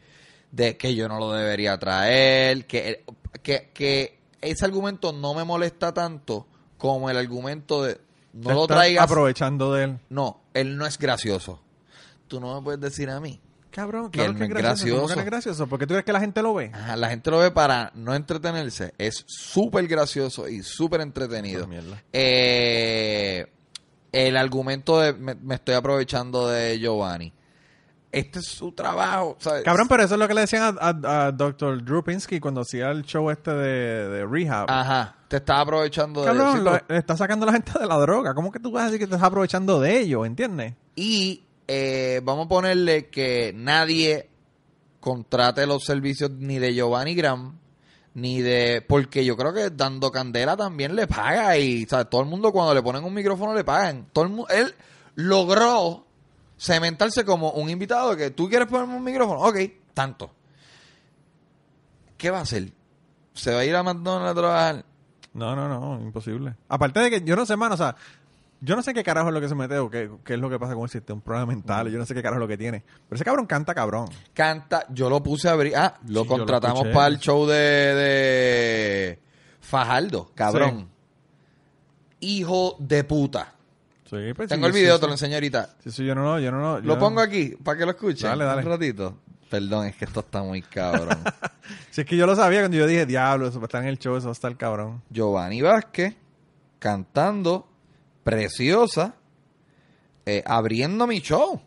de 0.52 0.78
que 0.78 0.94
yo 0.94 1.08
no 1.08 1.18
lo 1.18 1.32
debería 1.32 1.80
traer, 1.80 2.68
que, 2.68 3.04
que, 3.42 3.72
que 3.74 4.20
ese 4.42 4.66
argumento 4.66 5.12
no 5.12 5.34
me 5.34 5.44
molesta 5.44 5.92
tanto 5.92 6.46
como 6.84 7.10
el 7.10 7.16
argumento 7.16 7.82
de 7.82 7.98
no 8.34 8.54
lo 8.54 8.68
traigas. 8.68 9.06
aprovechando 9.06 9.74
de 9.74 9.86
él. 9.86 10.00
No, 10.10 10.42
él 10.54 10.76
no 10.76 10.86
es 10.86 10.98
gracioso. 10.98 11.62
Tú 12.28 12.42
no 12.42 12.56
me 12.56 12.62
puedes 12.62 12.82
decir 12.82 13.10
a 13.10 13.22
mí 13.22 13.40
Cabrón, 13.72 14.12
que 14.12 14.20
claro 14.20 14.32
él 14.32 14.38
que 14.38 14.40
no 14.40 14.46
es 14.46 14.50
gracioso. 14.50 14.74
¿Por 14.74 14.84
qué 14.84 14.92
gracioso. 14.92 15.16
no 15.16 15.22
es 15.22 15.26
gracioso? 15.26 15.68
Porque 15.68 15.88
tú 15.88 15.94
crees 15.94 16.04
que 16.04 16.12
la 16.12 16.20
gente 16.20 16.42
lo 16.42 16.54
ve. 16.54 16.72
Ajá, 16.74 16.98
la 16.98 17.10
gente 17.10 17.32
lo 17.32 17.40
ve 17.40 17.52
para 17.52 17.90
no 17.96 18.14
entretenerse. 18.14 18.94
Es 18.98 19.24
súper 19.28 19.88
gracioso 19.88 20.50
y 20.50 20.62
súper 20.62 21.00
entretenido. 21.00 21.66
Eh, 22.12 23.48
el 24.12 24.36
argumento 24.36 25.00
de 25.00 25.14
me, 25.14 25.36
me 25.36 25.56
estoy 25.56 25.76
aprovechando 25.76 26.50
de 26.50 26.80
Giovanni. 26.80 27.32
Este 28.12 28.40
es 28.40 28.46
su 28.46 28.74
trabajo. 28.74 29.38
¿sabes? 29.40 29.64
Cabrón, 29.64 29.88
pero 29.88 30.04
eso 30.04 30.16
es 30.16 30.20
lo 30.20 30.28
que 30.28 30.34
le 30.34 30.42
decían 30.42 30.78
a, 30.80 30.90
a, 30.90 31.26
a 31.28 31.32
Dr. 31.32 31.82
Drew 31.84 32.04
Pinsky 32.04 32.42
cuando 32.42 32.62
hacía 32.62 32.92
el 32.92 33.04
show 33.04 33.32
este 33.32 33.52
de, 33.52 34.10
de 34.10 34.26
Rehab. 34.26 34.70
Ajá, 34.70 35.16
te 35.34 35.38
estás 35.38 35.62
aprovechando 35.62 36.22
de 36.22 36.28
Cabrón, 36.28 36.58
sí, 36.58 36.64
lo- 36.64 36.96
está 36.96 37.18
sacando 37.18 37.44
a 37.46 37.48
la 37.48 37.54
gente 37.54 37.72
de 37.80 37.88
la 37.88 37.98
droga. 37.98 38.36
¿Cómo 38.36 38.52
que 38.52 38.60
tú 38.60 38.72
vas 38.72 38.84
a 38.84 38.86
decir 38.86 39.00
que 39.00 39.08
te 39.08 39.16
estás 39.16 39.26
aprovechando 39.28 39.80
de 39.80 40.00
ello? 40.00 40.26
¿Entiendes? 40.26 40.76
Y 40.96 41.42
eh, 41.68 42.22
vamos 42.24 42.46
a 42.46 42.50
ponerle 42.50 43.08
que 43.10 43.52
nadie 43.56 44.30
contrate 45.00 45.66
los 45.66 45.84
servicios 45.86 46.30
ni 46.32 46.60
de 46.60 46.76
Giovanni 46.76 47.16
Graham 47.16 47.58
ni 48.14 48.42
de 48.42 48.86
porque 48.88 49.26
yo 49.26 49.36
creo 49.36 49.52
que 49.56 49.72
dando 49.72 50.12
candela 50.12 50.56
también 50.56 50.96
le 50.96 51.08
paga 51.08 51.58
y 51.58 51.86
¿sabes? 51.88 52.12
todo 52.12 52.22
el 52.22 52.28
mundo 52.28 52.52
cuando 52.52 52.76
le 52.76 52.84
ponen 52.84 53.04
un 53.04 53.14
micrófono 53.16 53.56
le 53.56 53.64
pagan 53.64 54.10
todo 54.14 54.26
el 54.26 54.30
mu- 54.30 54.46
él 54.52 54.76
logró 55.16 56.06
cementarse 56.56 57.26
como 57.26 57.52
un 57.54 57.72
invitado 57.72 58.16
que 58.16 58.30
tú 58.30 58.48
quieres 58.48 58.68
ponerme 58.68 58.96
un 58.98 59.04
micrófono 59.04 59.40
ok 59.42 59.58
tanto 59.96 60.30
¿qué 62.18 62.30
va 62.30 62.38
a 62.38 62.42
hacer? 62.44 62.72
¿se 63.34 63.52
va 63.52 63.62
a 63.62 63.66
ir 63.66 63.76
a 63.76 63.82
McDonald's 63.84 64.32
a 64.32 64.36
trabajar? 64.36 64.86
No, 65.34 65.56
no, 65.56 65.68
no, 65.68 66.00
imposible. 66.02 66.54
Aparte 66.70 67.00
de 67.00 67.10
que 67.10 67.22
yo 67.24 67.36
no 67.36 67.46
sé, 67.46 67.56
mano, 67.56 67.74
o 67.76 67.78
sea, 67.78 67.96
yo 68.62 68.76
no 68.76 68.82
sé 68.84 68.94
qué 68.94 69.04
carajo 69.04 69.28
es 69.30 69.34
lo 69.34 69.42
que 69.42 69.50
se 69.50 69.56
mete 69.56 69.78
o 69.80 69.90
qué, 69.90 70.10
qué 70.24 70.36
es 70.36 70.40
lo 70.40 70.50
que 70.50 70.58
pasa 70.60 70.74
con 70.74 70.84
el 70.84 70.90
sistema, 70.90 71.16
un 71.16 71.22
problema 71.22 71.48
mental, 71.48 71.90
yo 71.90 71.98
no 71.98 72.06
sé 72.06 72.14
qué 72.14 72.22
carajo 72.22 72.40
es 72.40 72.44
lo 72.44 72.48
que 72.48 72.58
tiene. 72.58 72.82
Pero 73.10 73.16
ese 73.16 73.26
cabrón 73.26 73.46
canta 73.46 73.74
cabrón. 73.74 74.08
canta, 74.34 74.86
yo 74.90 75.10
lo 75.10 75.22
puse 75.24 75.50
a 75.50 75.54
abrir, 75.54 75.76
ah, 75.76 75.96
lo 76.08 76.24
Sí, 76.24 76.28
lo 76.30 76.38
contratamos 76.38 76.88
para 76.90 77.08
el 77.08 77.20
show 77.20 77.46
de, 77.48 77.56
de 77.56 79.20
Fajardo, 79.62 80.32
cabrón. 80.36 80.88
Hijo 82.20 82.76
de 82.80 83.04
puta. 83.04 83.54
Sí, 84.10 84.18
pues, 84.36 84.48
Tengo 84.48 84.66
sí, 84.68 84.68
el 84.68 84.72
video, 84.74 84.96
sí, 84.96 85.02
te 85.02 85.08
lo 85.08 85.12
sí. 85.18 85.26
enseño 85.26 85.36
ahorita. 85.36 85.70
Sí, 85.84 85.92
sí, 85.92 86.06
yo 86.06 86.14
no, 86.16 86.24
no, 86.24 86.40
yo 86.40 86.52
no, 86.52 86.60
no. 86.60 86.80
yo 86.80 86.86
Lo 86.86 86.94
no- 86.96 87.00
pongo 87.00 87.20
aquí 87.20 87.56
para 87.64 87.78
que 87.78 87.86
lo 87.86 87.92
escuchen. 87.92 88.30
Dale, 88.30 88.46
dale. 88.46 88.62
Un 88.62 88.70
ratito. 88.70 89.18
Perdón, 89.50 89.86
es 89.88 89.96
que 89.96 90.06
esto 90.06 90.22
está 90.22 90.42
muy 90.44 90.62
cabrón. 90.62 91.18
Si 91.92 92.02
es 92.02 92.08
que 92.08 92.18
yo 92.18 92.26
lo 92.26 92.36
sabía 92.36 92.60
cuando 92.60 92.76
yo 92.76 92.86
dije, 92.86 93.06
diablo, 93.06 93.48
eso 93.48 93.58
va 93.60 93.66
a 93.66 93.68
estar 93.68 93.82
en 93.84 93.88
el 93.88 93.98
show, 93.98 94.18
eso 94.18 94.26
va 94.28 94.32
a 94.32 94.34
estar 94.34 94.56
cabrón. 94.58 95.02
Giovanni 95.10 95.62
Vázquez 95.62 96.16
cantando 96.80 97.68
Preciosa, 98.24 99.16
eh, 100.26 100.44
abriendo 100.46 101.08
mi 101.08 101.20
show. 101.20 101.62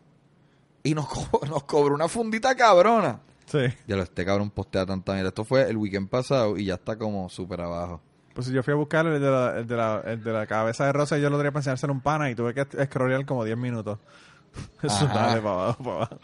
Y 0.82 0.94
nos, 0.94 1.06
co- 1.08 1.46
nos 1.48 1.62
cobró 1.64 1.94
una 1.94 2.08
fundita 2.08 2.54
cabrona. 2.54 3.20
Sí. 3.46 3.60
Ya 3.86 3.96
lo 3.96 4.02
este 4.02 4.24
cabrón 4.24 4.50
postea 4.50 4.84
tanta 4.84 5.12
mierda. 5.12 5.28
Esto 5.28 5.44
fue 5.44 5.68
el 5.70 5.76
weekend 5.76 6.08
pasado 6.10 6.56
y 6.58 6.66
ya 6.66 6.74
está 6.74 6.96
como 6.96 7.28
súper 7.28 7.60
abajo. 7.62 8.00
Pues 8.34 8.48
yo 8.48 8.62
fui 8.62 8.72
a 8.72 8.76
buscar 8.76 9.06
el 9.06 9.20
de 9.20 9.30
la, 9.30 9.58
el 9.58 9.66
de 9.66 9.76
la, 9.76 10.02
el 10.04 10.22
de 10.22 10.32
la 10.32 10.46
cabeza 10.46 10.84
de 10.86 10.92
rosa 10.92 11.16
y 11.18 11.22
yo 11.22 11.30
lo 11.30 11.36
tenía 11.38 11.52
para 11.52 11.60
enseñárselo 11.60 11.92
a 11.92 11.96
un 11.96 12.02
pana 12.02 12.30
y 12.30 12.34
tuve 12.34 12.52
que 12.52 12.84
scrollear 12.84 13.24
como 13.24 13.44
10 13.44 13.56
minutos. 13.56 13.98
Eso 14.82 15.06
dale 15.06 15.40
para 15.40 15.54
abajo, 15.54 15.82
para 15.84 15.96
abajo. 15.96 16.18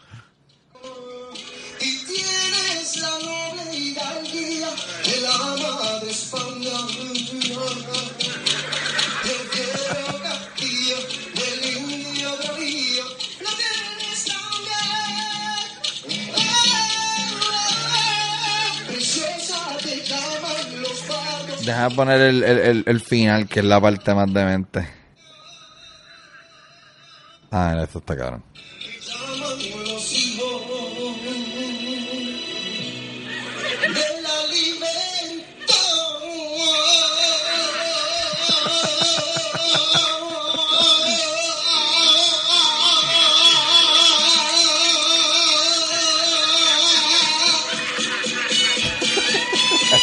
De 21.65 21.95
poner 21.95 22.21
el, 22.21 22.43
el, 22.43 22.57
el, 22.59 22.83
el 22.85 22.99
final, 23.01 23.47
que 23.47 23.59
es 23.59 23.65
la 23.65 23.79
parte 23.79 24.13
más 24.13 24.31
demente. 24.33 24.87
Ah, 27.51 27.79
esto 27.83 27.99
está 27.99 28.15
cabrón. 28.17 28.43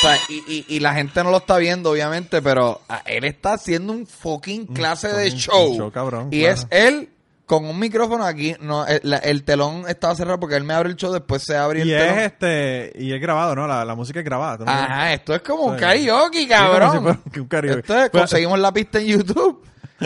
Sea, 0.00 0.16
y, 0.28 0.42
y, 0.46 0.76
y 0.76 0.80
la 0.80 0.94
gente 0.94 1.22
no 1.24 1.30
lo 1.30 1.38
está 1.38 1.56
viendo, 1.58 1.90
obviamente, 1.90 2.40
pero 2.42 2.80
ah, 2.88 3.02
él 3.06 3.24
está 3.24 3.54
haciendo 3.54 3.92
un 3.92 4.06
fucking 4.06 4.66
clase 4.66 5.08
de 5.08 5.30
show. 5.32 5.90
cabrón, 5.92 6.28
y 6.30 6.40
claro. 6.40 6.54
es 6.54 6.66
él 6.70 7.08
con 7.46 7.64
un 7.64 7.78
micrófono 7.78 8.24
aquí. 8.24 8.54
No, 8.60 8.86
el, 8.86 9.00
la- 9.02 9.16
el 9.18 9.42
telón 9.42 9.84
estaba 9.88 10.14
cerrado 10.14 10.38
porque 10.38 10.54
él 10.56 10.62
me 10.64 10.72
abre 10.74 10.88
el 10.90 10.96
show, 10.96 11.12
después 11.12 11.42
se 11.42 11.56
abre 11.56 11.80
Y 11.84 11.90
el 11.92 11.98
telón. 11.98 12.18
es 12.18 12.24
este, 12.26 12.92
y 12.96 13.12
es 13.12 13.20
grabado, 13.20 13.56
¿no? 13.56 13.66
La, 13.66 13.84
la 13.84 13.94
música 13.96 14.20
es 14.20 14.24
grabada. 14.24 14.58
¿tú 14.58 14.64
no? 14.64 14.70
Ajá, 14.70 15.12
esto 15.12 15.34
es 15.34 15.42
como 15.42 15.64
un 15.64 15.76
karaoke, 15.76 16.46
cabrón. 16.46 17.20
un 17.36 17.44
karaoke. 17.48 17.80
Esto 17.80 17.98
es, 18.04 18.10
Pues- 18.10 18.20
conseguimos 18.22 18.58
la 18.58 18.72
pista 18.72 19.00
en 19.00 19.06
YouTube. 19.06 19.64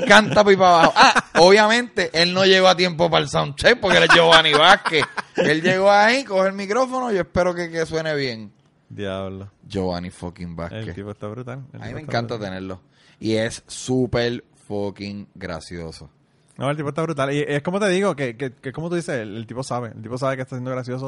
Canta 0.09 0.43
para 0.43 0.55
abajo. 0.55 0.93
Ah, 0.97 1.25
obviamente 1.39 2.11
él 2.15 2.35
no 2.35 2.45
llegó 2.45 2.67
a 2.67 2.75
tiempo 2.77 3.09
para 3.09 3.23
el 3.23 3.29
soundcheck 3.31 3.79
porque 3.79 3.99
él 3.99 4.05
es 4.05 4.11
Giovanni 4.13 4.53
Vázquez. 4.53 5.05
Él 5.37 5.63
llegó 5.63 5.89
ahí, 5.93 6.25
coge 6.25 6.49
el 6.49 6.55
micrófono 6.55 7.13
y 7.13 7.19
espero 7.19 7.55
que, 7.55 7.71
que 7.71 7.85
suene 7.87 8.13
bien. 8.17 8.53
Diablo. 8.89 9.51
Giovanni 9.67 10.11
fucking 10.11 10.51
El 10.51 10.55
Vázquez. 10.55 10.95
tipo 10.95 11.11
está 11.11 11.27
brutal. 11.29 11.65
el 11.73 11.83
A 11.83 11.87
mí 11.87 11.95
me 11.95 12.01
encanta 12.01 12.35
brutal. 12.35 12.51
tenerlo. 12.53 12.81
Y 13.21 13.35
es 13.35 13.63
súper 13.67 14.45
fucking 14.67 15.29
gracioso. 15.35 16.11
No, 16.57 16.71
el 16.71 16.77
tipo 16.77 16.89
está 16.91 17.03
brutal. 17.03 17.33
Y 17.33 17.41
es 17.47 17.63
como 17.63 17.81
te 17.81 17.89
digo, 17.89 18.15
que, 18.15 18.37
que, 18.37 18.53
que 18.53 18.73
como 18.73 18.89
tú 18.89 18.95
dices, 18.97 19.17
el, 19.21 19.37
el 19.37 19.47
tipo 19.47 19.63
sabe. 19.63 19.89
El 19.89 20.03
tipo 20.03 20.17
sabe 20.19 20.37
que 20.37 20.43
está 20.43 20.57
siendo 20.57 20.71
gracioso 20.71 21.07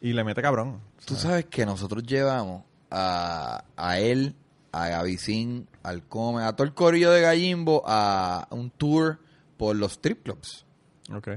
y 0.00 0.12
le 0.12 0.24
mete 0.24 0.40
cabrón. 0.42 0.80
Tú 1.04 1.14
sabes 1.16 1.46
que 1.46 1.66
nosotros 1.66 2.02
llevamos 2.04 2.62
a, 2.90 3.64
a 3.76 3.98
él, 3.98 4.34
a 4.72 4.88
Gavicín, 4.88 5.68
al 5.82 6.02
Come, 6.04 6.42
a 6.44 6.54
todo 6.54 6.66
el 6.66 6.72
corillo 6.74 7.10
de 7.10 7.20
Gallimbo 7.20 7.82
a 7.86 8.46
un 8.50 8.70
tour 8.70 9.18
por 9.56 9.76
los 9.76 9.92
strip 9.92 10.22
clubs. 10.22 10.64
Ok. 11.12 11.28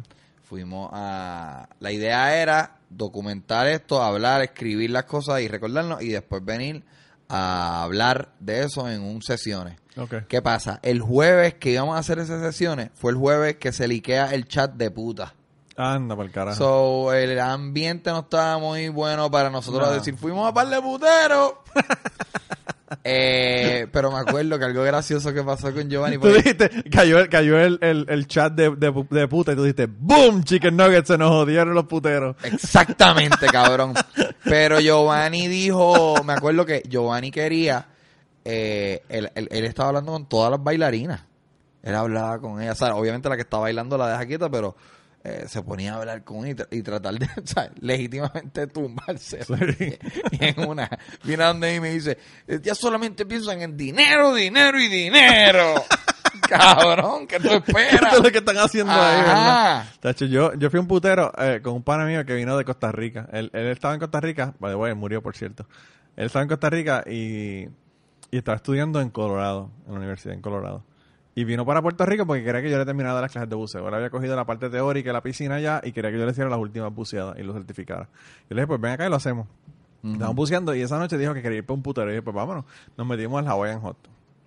Fuimos 0.43 0.89
a... 0.93 1.69
La 1.79 1.91
idea 1.91 2.41
era 2.41 2.78
documentar 2.89 3.67
esto, 3.67 4.01
hablar, 4.01 4.41
escribir 4.41 4.89
las 4.89 5.03
cosas 5.05 5.41
y 5.41 5.47
recordarnos 5.47 6.01
y 6.01 6.09
después 6.09 6.43
venir 6.43 6.83
a 7.27 7.83
hablar 7.83 8.33
de 8.39 8.63
eso 8.63 8.89
en 8.89 9.01
un 9.01 9.21
sesiones. 9.21 9.77
¿Qué 10.27 10.41
pasa? 10.41 10.79
El 10.81 11.01
jueves 11.01 11.55
que 11.55 11.71
íbamos 11.71 11.95
a 11.95 11.99
hacer 11.99 12.19
esas 12.19 12.41
sesiones 12.41 12.89
fue 12.95 13.11
el 13.11 13.17
jueves 13.17 13.57
que 13.57 13.71
se 13.71 13.87
liquea 13.87 14.33
el 14.33 14.47
chat 14.47 14.73
de 14.73 14.89
puta. 14.91 15.35
Anda 15.75 16.15
por 16.15 16.25
el 16.25 16.31
carajo. 16.31 16.57
So, 16.57 17.13
el 17.13 17.39
ambiente 17.39 18.09
no 18.09 18.19
estaba 18.19 18.57
muy 18.57 18.89
bueno 18.89 19.29
para 19.31 19.49
nosotros 19.49 19.87
No. 19.87 19.93
decir, 19.93 20.15
fuimos 20.17 20.49
a 20.49 20.53
par 20.53 20.67
de 20.69 20.81
puteros. 20.81 21.53
eh, 23.03 23.87
pero 23.91 24.11
me 24.11 24.19
acuerdo 24.19 24.57
que 24.59 24.65
algo 24.65 24.83
gracioso 24.83 25.33
que 25.33 25.43
pasó 25.43 25.73
con 25.73 25.89
Giovanni. 25.89 26.17
Tú 26.17 26.27
dijiste, 26.29 26.69
cayó, 26.91 27.19
el, 27.19 27.29
cayó 27.29 27.59
el, 27.59 27.77
el, 27.81 28.05
el 28.09 28.27
chat 28.27 28.53
de, 28.53 28.71
de, 28.75 29.05
de 29.09 29.27
puta 29.27 29.51
y 29.53 29.55
tú 29.55 29.63
dijiste, 29.63 29.87
¡Boom! 29.87 30.43
Chicken 30.43 30.75
Nuggets 30.75 31.07
se 31.07 31.17
nos 31.17 31.29
jodieron 31.29 31.73
los 31.73 31.85
puteros. 31.85 32.35
Exactamente, 32.43 33.47
cabrón. 33.51 33.93
Pero 34.43 34.79
Giovanni 34.79 35.47
dijo, 35.47 36.15
me 36.23 36.33
acuerdo 36.33 36.65
que 36.65 36.81
Giovanni 36.87 37.31
quería, 37.31 37.85
eh, 38.45 39.03
él, 39.09 39.29
él- 39.35 39.47
él 39.51 39.65
estaba 39.65 39.89
hablando 39.89 40.11
con 40.11 40.27
todas 40.29 40.51
las 40.51 40.63
bailarinas. 40.63 41.21
Él 41.81 41.95
hablaba 41.95 42.39
con 42.39 42.61
ellas, 42.61 42.81
o 42.81 42.85
sea, 42.85 42.95
obviamente 42.95 43.29
la 43.29 43.35
que 43.35 43.43
está 43.43 43.57
bailando 43.57 43.97
la 43.97 44.09
deja 44.09 44.25
quieta, 44.25 44.49
pero 44.49 44.75
eh, 45.23 45.45
se 45.47 45.61
ponía 45.63 45.93
a 45.93 45.97
hablar 45.97 46.23
con 46.23 46.47
y, 46.47 46.53
tra- 46.53 46.67
y 46.71 46.81
tratar 46.81 47.15
de, 47.19 47.25
o 47.43 47.45
sea, 47.45 47.71
legítimamente 47.79 48.67
tumbarse. 48.67 49.39
Sí. 49.77 49.97
Y 50.31 50.45
en 50.45 50.67
una, 50.67 50.89
viene 51.23 51.43
donde 51.43 51.69
mí 51.71 51.75
y 51.75 51.79
me 51.79 51.89
dice, 51.91 52.17
ya 52.61 52.73
solamente 52.75 53.25
piensan 53.25 53.61
en 53.61 53.75
dinero, 53.77 54.33
dinero 54.33 54.79
y 54.79 54.87
dinero. 54.87 55.75
Cabrón, 56.47 57.27
¿qué 57.27 57.39
tú 57.39 57.49
esperas? 57.51 57.93
Esto 57.93 58.17
es 58.17 58.23
lo 58.23 58.31
que 58.31 58.37
están 58.39 58.57
haciendo 58.57 58.93
ahí. 58.93 59.87
Tacho, 59.99 60.25
yo, 60.25 60.53
yo 60.55 60.69
fui 60.69 60.79
un 60.79 60.87
putero 60.87 61.31
eh, 61.37 61.59
con 61.61 61.73
un 61.73 61.83
pana 61.83 62.05
mío 62.05 62.25
que 62.25 62.33
vino 62.33 62.57
de 62.57 62.65
Costa 62.65 62.91
Rica. 62.91 63.27
Él, 63.31 63.49
él 63.53 63.67
estaba 63.67 63.93
en 63.93 63.99
Costa 63.99 64.19
Rica, 64.19 64.53
by 64.59 64.71
the 64.71 64.75
way, 64.75 64.93
murió 64.95 65.21
por 65.21 65.35
cierto. 65.35 65.67
Él 66.15 66.25
estaba 66.27 66.43
en 66.43 66.49
Costa 66.49 66.69
Rica 66.69 67.03
y, 67.07 67.65
y 68.31 68.37
estaba 68.37 68.55
estudiando 68.55 68.99
en 69.01 69.09
Colorado, 69.09 69.69
en 69.85 69.93
la 69.93 69.99
universidad 69.99 70.33
en 70.33 70.41
Colorado. 70.41 70.83
Y 71.39 71.45
vino 71.45 71.65
para 71.65 71.81
Puerto 71.81 72.05
Rico 72.05 72.25
porque 72.25 72.43
quería 72.43 72.61
que 72.61 72.69
yo 72.69 72.77
le 72.77 72.85
terminara 72.85 73.21
las 73.21 73.31
clases 73.31 73.49
de 73.49 73.55
buceo. 73.55 73.87
Él 73.87 73.93
había 73.93 74.09
cogido 74.09 74.35
la 74.35 74.45
parte 74.45 74.69
teórica 74.69 75.13
la 75.13 75.21
piscina 75.21 75.55
allá 75.55 75.79
y 75.83 75.91
quería 75.93 76.11
que 76.11 76.17
yo 76.19 76.25
le 76.25 76.31
hiciera 76.31 76.49
las 76.49 76.59
últimas 76.59 76.93
buceadas 76.93 77.37
y 77.39 77.43
lo 77.43 77.53
certificara. 77.53 78.09
Yo 78.49 78.55
le 78.55 78.61
dije, 78.61 78.67
pues 78.67 78.81
ven 78.81 78.91
acá 78.91 79.05
y 79.05 79.09
lo 79.09 79.15
hacemos. 79.15 79.47
Estábamos 80.03 80.35
buceando 80.35 80.75
y 80.75 80.81
esa 80.81 80.97
noche 80.97 81.17
dijo 81.17 81.33
que 81.33 81.41
quería 81.41 81.59
ir 81.59 81.65
para 81.65 81.75
un 81.75 81.83
putero. 81.83 82.07
Y 82.07 82.11
dije, 82.13 82.21
pues 82.23 82.35
vámonos. 82.35 82.65
Nos 82.97 83.07
metimos 83.07 83.39
al 83.39 83.47
Hawaiian 83.47 83.79
Hot. 83.81 83.97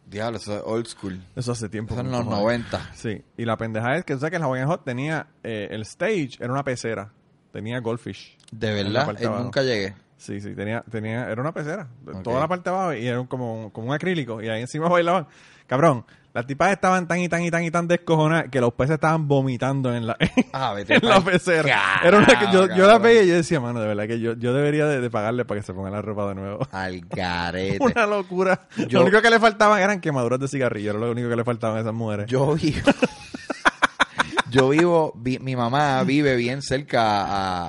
Diablo, 0.06 0.36
eso 0.36 0.54
es 0.56 0.62
old 0.66 0.86
school. 0.86 1.18
Eso 1.34 1.52
hace 1.52 1.68
tiempo. 1.70 1.94
Eso 1.94 2.02
en 2.02 2.10
los 2.10 2.20
cojones. 2.24 2.42
90. 2.70 2.90
Sí, 2.94 3.22
y 3.38 3.44
la 3.46 3.56
pendeja 3.56 3.96
es 3.96 4.04
que 4.04 4.12
tú 4.14 4.20
sabes 4.20 4.30
que 4.32 4.36
el 4.36 4.42
Hawaiian 4.42 4.68
Hot 4.68 4.84
tenía 4.84 5.28
eh, 5.42 5.68
el 5.70 5.82
stage, 5.82 6.32
era 6.40 6.52
una 6.52 6.62
pecera. 6.64 7.10
tenía 7.52 7.78
goldfish. 7.80 8.36
De 8.50 8.72
verdad, 8.72 9.06
parte 9.06 9.24
eh, 9.24 9.30
nunca 9.30 9.62
llegué. 9.62 9.94
Sí, 10.18 10.40
sí, 10.40 10.54
tenía, 10.54 10.82
tenía, 10.90 11.28
era 11.30 11.40
una 11.40 11.52
pecera. 11.52 11.88
Toda 12.22 12.38
la 12.40 12.48
parte 12.48 12.68
de 12.70 12.76
abajo 12.76 12.94
y 12.94 13.06
era 13.06 13.20
un- 13.20 13.26
como, 13.26 13.72
como 13.72 13.88
un 13.88 13.94
acrílico. 13.94 14.40
Y 14.42 14.48
ahí 14.48 14.60
encima 14.60 14.88
bailaban. 14.88 15.26
Cabrón, 15.66 16.04
las 16.34 16.46
tipas 16.46 16.72
estaban 16.72 17.06
tan 17.06 17.18
y 17.20 17.28
tan 17.28 17.42
y 17.42 17.50
tan 17.50 17.62
y 17.62 17.70
tan 17.70 17.86
descojonadas 17.86 18.46
que 18.50 18.58
los 18.60 18.72
peces 18.72 18.94
estaban 18.94 19.28
vomitando 19.28 19.94
en 19.94 20.06
la, 20.06 20.16
Ah, 20.54 20.74
en 20.78 21.06
la 21.08 21.20
pecera. 21.20 22.00
Era 22.02 22.18
una 22.18 22.26
que 22.26 22.46
yo, 22.52 22.74
yo 22.74 22.86
la 22.86 22.98
veía 22.98 23.22
y 23.22 23.28
yo 23.28 23.34
decía, 23.34 23.60
mano, 23.60 23.80
de 23.80 23.86
verdad 23.86 24.06
que 24.06 24.18
yo, 24.18 24.32
yo 24.34 24.54
debería 24.54 24.86
de, 24.86 25.00
de 25.02 25.10
pagarle 25.10 25.44
para 25.44 25.60
que 25.60 25.66
se 25.66 25.74
ponga 25.74 25.90
la 25.90 26.00
ropa 26.00 26.28
de 26.28 26.34
nuevo. 26.36 26.66
Al 26.72 27.00
garete. 27.02 27.78
Una 27.80 28.06
locura. 28.06 28.66
Yo- 28.76 29.00
Lo 29.00 29.02
único 29.02 29.20
que 29.20 29.28
le 29.28 29.38
faltaban 29.40 29.80
eran 29.82 30.00
quemaduras 30.00 30.40
de 30.40 30.48
cigarrillo. 30.48 30.90
Era 30.92 31.00
lo 31.00 31.10
único 31.10 31.28
que 31.28 31.36
le 31.36 31.44
faltaban 31.44 31.76
a 31.76 31.80
esas 31.82 31.92
mujeres. 31.94 32.26
Yo 32.28 32.54
vivo. 32.54 32.80
yo 34.50 34.68
vivo. 34.70 35.12
vi- 35.16 35.38
mi 35.38 35.56
mamá 35.56 36.02
vive 36.04 36.36
bien 36.36 36.62
cerca 36.62 37.22
a, 37.22 37.68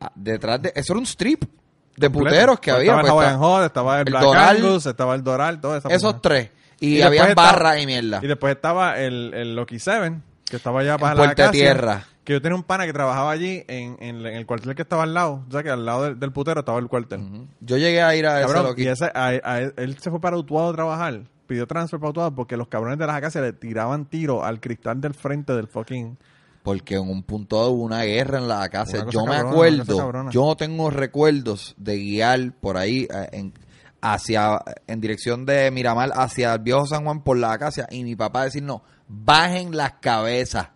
a- 0.00 0.12
Detrás 0.14 0.60
de. 0.60 0.72
Eso 0.74 0.92
era 0.92 1.00
un 1.00 1.06
strip 1.06 1.44
de 1.96 2.10
puteros 2.10 2.60
que 2.60 2.70
había. 2.70 2.92
Estaba 2.92 3.00
el 3.00 3.06
pues, 3.06 3.12
Hawaiian 3.12 3.34
está- 3.34 3.46
Hot, 3.46 3.64
estaba 3.64 3.94
el, 4.00 4.06
el 4.08 4.12
Black 4.12 4.22
Doral, 4.22 4.56
Angus, 4.56 4.86
estaba 4.86 5.14
el 5.14 5.24
Doral, 5.24 5.60
todo 5.60 5.76
eso. 5.76 5.88
esos 5.88 6.20
tres. 6.20 6.50
Y, 6.84 7.00
estaba- 7.02 7.34
barras 7.34 7.82
y 7.82 7.86
mierda. 7.86 8.20
Y 8.22 8.26
después 8.26 8.54
estaba 8.54 8.98
el, 9.00 9.32
el 9.34 9.56
Loki 9.56 9.78
Seven, 9.78 10.22
que 10.44 10.56
estaba 10.56 10.80
allá 10.80 10.98
para 10.98 11.14
la 11.14 11.24
Puerta 11.24 11.44
Acacia, 11.44 11.60
Tierra. 11.60 12.04
Que 12.24 12.32
yo 12.32 12.40
tenía 12.40 12.56
un 12.56 12.62
pana 12.62 12.86
que 12.86 12.92
trabajaba 12.92 13.30
allí 13.30 13.64
en, 13.68 13.96
en, 14.00 14.24
en 14.24 14.34
el 14.34 14.46
cuartel 14.46 14.74
que 14.74 14.82
estaba 14.82 15.02
al 15.02 15.12
lado. 15.12 15.44
O 15.46 15.50
sea, 15.52 15.62
que 15.62 15.68
al 15.70 15.84
lado 15.84 16.04
del, 16.04 16.18
del 16.18 16.32
putero 16.32 16.60
estaba 16.60 16.78
el 16.78 16.88
cuartel. 16.88 17.20
Yo 17.60 17.76
llegué 17.76 18.00
a 18.02 18.16
ir 18.16 18.26
a 18.26 18.38
ese 18.38 18.46
Cabrón, 18.46 18.64
loqui. 18.70 18.84
y 18.84 18.86
ese, 18.88 19.04
a- 19.14 19.28
a- 19.44 19.58
él 19.60 19.96
se 20.00 20.10
fue 20.10 20.20
para 20.20 20.36
Utuado 20.38 20.70
a 20.70 20.72
trabajar. 20.72 21.20
Pidió 21.46 21.66
transfer 21.66 22.00
para 22.00 22.10
Utuado 22.10 22.34
porque 22.34 22.56
los 22.56 22.68
cabrones 22.68 22.98
de 22.98 23.06
las 23.06 23.16
acacias 23.16 23.44
le 23.44 23.52
tiraban 23.52 24.06
tiro 24.06 24.42
al 24.42 24.58
cristal 24.60 25.00
del 25.00 25.12
frente 25.12 25.52
del 25.54 25.66
fucking... 25.68 26.16
Porque 26.62 26.94
en 26.94 27.02
un 27.10 27.22
punto 27.22 27.58
hubo 27.68 27.82
una 27.82 28.04
guerra 28.04 28.38
en 28.38 28.48
la 28.48 28.66
casa. 28.70 29.04
Yo 29.10 29.26
me 29.26 29.32
cabrona, 29.32 29.50
acuerdo, 29.50 30.30
yo 30.30 30.56
tengo 30.56 30.88
recuerdos 30.88 31.74
de 31.76 31.98
guiar 31.98 32.52
por 32.58 32.78
ahí 32.78 33.06
eh, 33.14 33.28
en, 33.32 33.52
hacia 34.04 34.60
en 34.86 35.00
dirección 35.00 35.46
de 35.46 35.70
Miramar 35.70 36.10
hacia 36.14 36.52
el 36.54 36.58
viejo 36.60 36.86
San 36.86 37.04
Juan 37.04 37.22
por 37.22 37.36
la 37.38 37.52
acacia 37.52 37.86
y 37.90 38.04
mi 38.04 38.14
papá 38.16 38.44
decir 38.44 38.62
no, 38.62 38.82
bajen 39.08 39.76
las 39.76 39.94
cabezas 40.00 40.68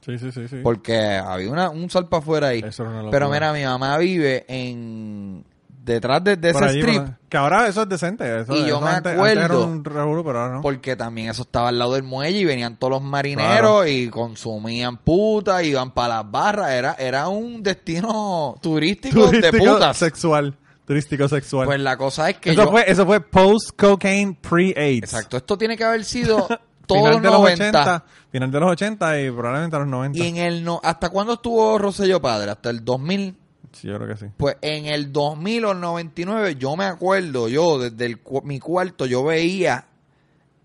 Sí, 0.00 0.16
sí, 0.18 0.32
sí, 0.32 0.48
sí. 0.48 0.56
porque 0.62 0.96
había 1.16 1.50
una, 1.50 1.68
un 1.68 1.90
salpa 1.90 2.16
afuera 2.18 2.48
ahí. 2.48 2.60
Eso 2.64 2.82
era 2.82 2.92
una 2.92 2.98
locura. 3.02 3.10
Pero 3.18 3.30
mira, 3.30 3.52
mi 3.52 3.62
mamá 3.64 3.98
vive 3.98 4.46
en 4.48 5.44
detrás 5.84 6.24
de, 6.24 6.36
de 6.36 6.50
ese 6.50 6.64
allí, 6.64 6.78
strip 6.80 6.96
por- 7.02 7.18
que 7.28 7.36
ahora 7.36 7.66
eso 7.66 7.82
es 7.82 7.88
decente. 7.90 8.40
Eso, 8.40 8.54
Y 8.54 8.60
yo 8.60 8.66
eso 8.76 8.80
me 8.80 8.90
antes- 8.90 9.12
acuerdo- 9.12 9.40
antes 9.42 9.44
era 9.44 10.04
un 10.06 10.22
pero 10.22 10.40
ahora 10.40 10.54
no. 10.54 10.60
porque 10.62 10.96
también 10.96 11.28
eso 11.28 11.42
estaba 11.42 11.68
al 11.68 11.78
lado 11.78 11.92
del 11.94 12.04
muelle 12.04 12.38
y 12.38 12.44
venían 12.46 12.76
todos 12.78 12.92
los 12.92 13.02
marineros 13.02 13.50
Claro. 13.82 13.86
y 13.86 14.08
consumían 14.08 14.96
putas, 14.98 15.62
iban 15.64 15.90
para 15.90 16.16
las 16.22 16.30
barras, 16.30 16.70
era 16.70 16.94
era 16.98 17.28
un 17.28 17.62
destino 17.62 18.54
turístico, 18.62 19.26
de 19.30 19.52
putas. 19.52 19.96
sexual. 19.98 20.56
Turístico 20.88 21.28
sexual. 21.28 21.66
Pues 21.66 21.78
la 21.80 21.96
cosa 21.96 22.30
es 22.30 22.38
que 22.38 22.50
eso, 22.50 22.64
yo 22.64 22.70
fue, 22.70 22.90
eso 22.90 23.06
fue 23.06 23.20
post-cocaine, 23.20 24.34
pre-AIDS. 24.34 25.04
Exacto, 25.12 25.36
esto 25.36 25.56
tiene 25.56 25.76
que 25.76 25.84
haber 25.84 26.04
sido 26.04 26.48
todos 26.86 27.02
Final 27.02 27.12
los 27.12 27.22
de 27.22 27.28
los 27.28 27.38
90 27.40 27.68
80, 27.82 28.04
final 28.32 28.50
de 28.50 28.60
los 28.60 28.70
80 28.72 29.20
y 29.20 29.30
probablemente 29.30 29.76
a 29.76 29.78
los 29.80 29.88
90. 29.88 30.18
y 30.18 30.26
en 30.26 30.36
el 30.38 30.64
no 30.64 30.80
¿hasta 30.82 31.10
cuándo 31.10 31.34
estuvo 31.34 31.78
Rosselló 31.78 32.20
padre? 32.20 32.50
Hasta 32.50 32.70
el 32.70 32.84
2000 32.84 33.36
Sí, 33.70 33.86
yo 33.86 33.96
creo 33.98 34.08
que 34.08 34.16
sí. 34.16 34.26
Pues 34.34 34.56
en 34.62 34.86
el 34.86 35.12
2000 35.12 35.64
o 35.66 35.72
el 35.72 35.80
99, 35.80 36.56
yo 36.56 36.74
me 36.74 36.86
acuerdo, 36.86 37.48
yo 37.48 37.78
desde 37.78 38.06
el 38.06 38.18
mi 38.44 38.58
cuarto, 38.58 39.04
yo 39.04 39.22
veía 39.24 39.84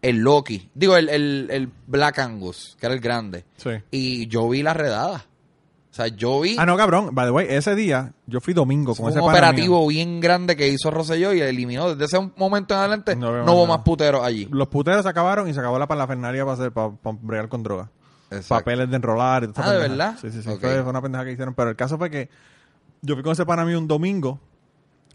el 0.02 0.18
Loki, 0.20 0.70
digo, 0.74 0.96
el, 0.96 1.10
el, 1.10 1.48
el 1.52 1.70
Black 1.86 2.20
Angus, 2.20 2.78
que 2.80 2.86
era 2.86 2.96
el 2.96 3.02
grande, 3.02 3.44
Sí. 3.58 3.72
y 3.92 4.28
yo 4.28 4.48
vi 4.48 4.64
la 4.64 4.74
redada. 4.74 5.26
O 5.94 5.96
sea, 5.96 6.08
yo 6.08 6.42
vi 6.42 6.56
Ah, 6.58 6.66
no, 6.66 6.76
cabrón. 6.76 7.14
By 7.14 7.28
the 7.28 7.32
way, 7.32 7.46
ese 7.48 7.76
día 7.76 8.14
yo 8.26 8.42
fui 8.42 8.56
domingo 8.56 8.96
con 8.96 9.06
un 9.06 9.12
ese 9.12 9.20
pana 9.20 9.32
operativo 9.32 9.78
mío. 9.82 9.88
bien 9.90 10.20
grande 10.20 10.56
que 10.56 10.68
hizo 10.68 10.90
Rosselló 10.90 11.34
y 11.34 11.42
eliminó. 11.42 11.94
Desde 11.94 12.06
ese 12.18 12.32
momento 12.36 12.74
en 12.74 12.80
adelante 12.80 13.16
No 13.16 13.54
hubo 13.54 13.68
más 13.68 13.82
puteros 13.82 14.26
allí. 14.26 14.48
Los 14.50 14.70
puteros 14.70 15.04
se 15.04 15.10
acabaron 15.10 15.48
y 15.48 15.54
se 15.54 15.60
acabó 15.60 15.78
la 15.78 15.86
parafernalia 15.88 16.46
para 16.46 16.54
hacer 16.56 16.72
para, 16.72 16.90
para 16.94 17.16
bregar 17.22 17.48
con 17.48 17.62
droga. 17.62 17.92
Exacto. 18.32 18.56
Papeles 18.56 18.90
de 18.90 18.96
enrolar 18.96 19.44
y 19.44 19.52
esa 19.52 19.64
Ah, 19.64 19.72
¿de 19.74 19.78
verdad? 19.78 20.18
Sí, 20.20 20.32
sí, 20.32 20.42
sí. 20.42 20.50
Ok. 20.50 20.62
Fue, 20.62 20.82
una 20.82 21.00
pendeja 21.00 21.26
que 21.26 21.32
hicieron. 21.34 21.54
Pero 21.54 21.70
el 21.70 21.76
caso 21.76 22.00
fue 22.00 22.10
que 22.10 22.28
yo 23.04 23.14
fui 23.14 23.24
con 23.24 23.34
ese 23.34 23.46
pana 23.46 23.64
mío 23.64 23.78
un 23.78 23.88
domingo 23.88 24.40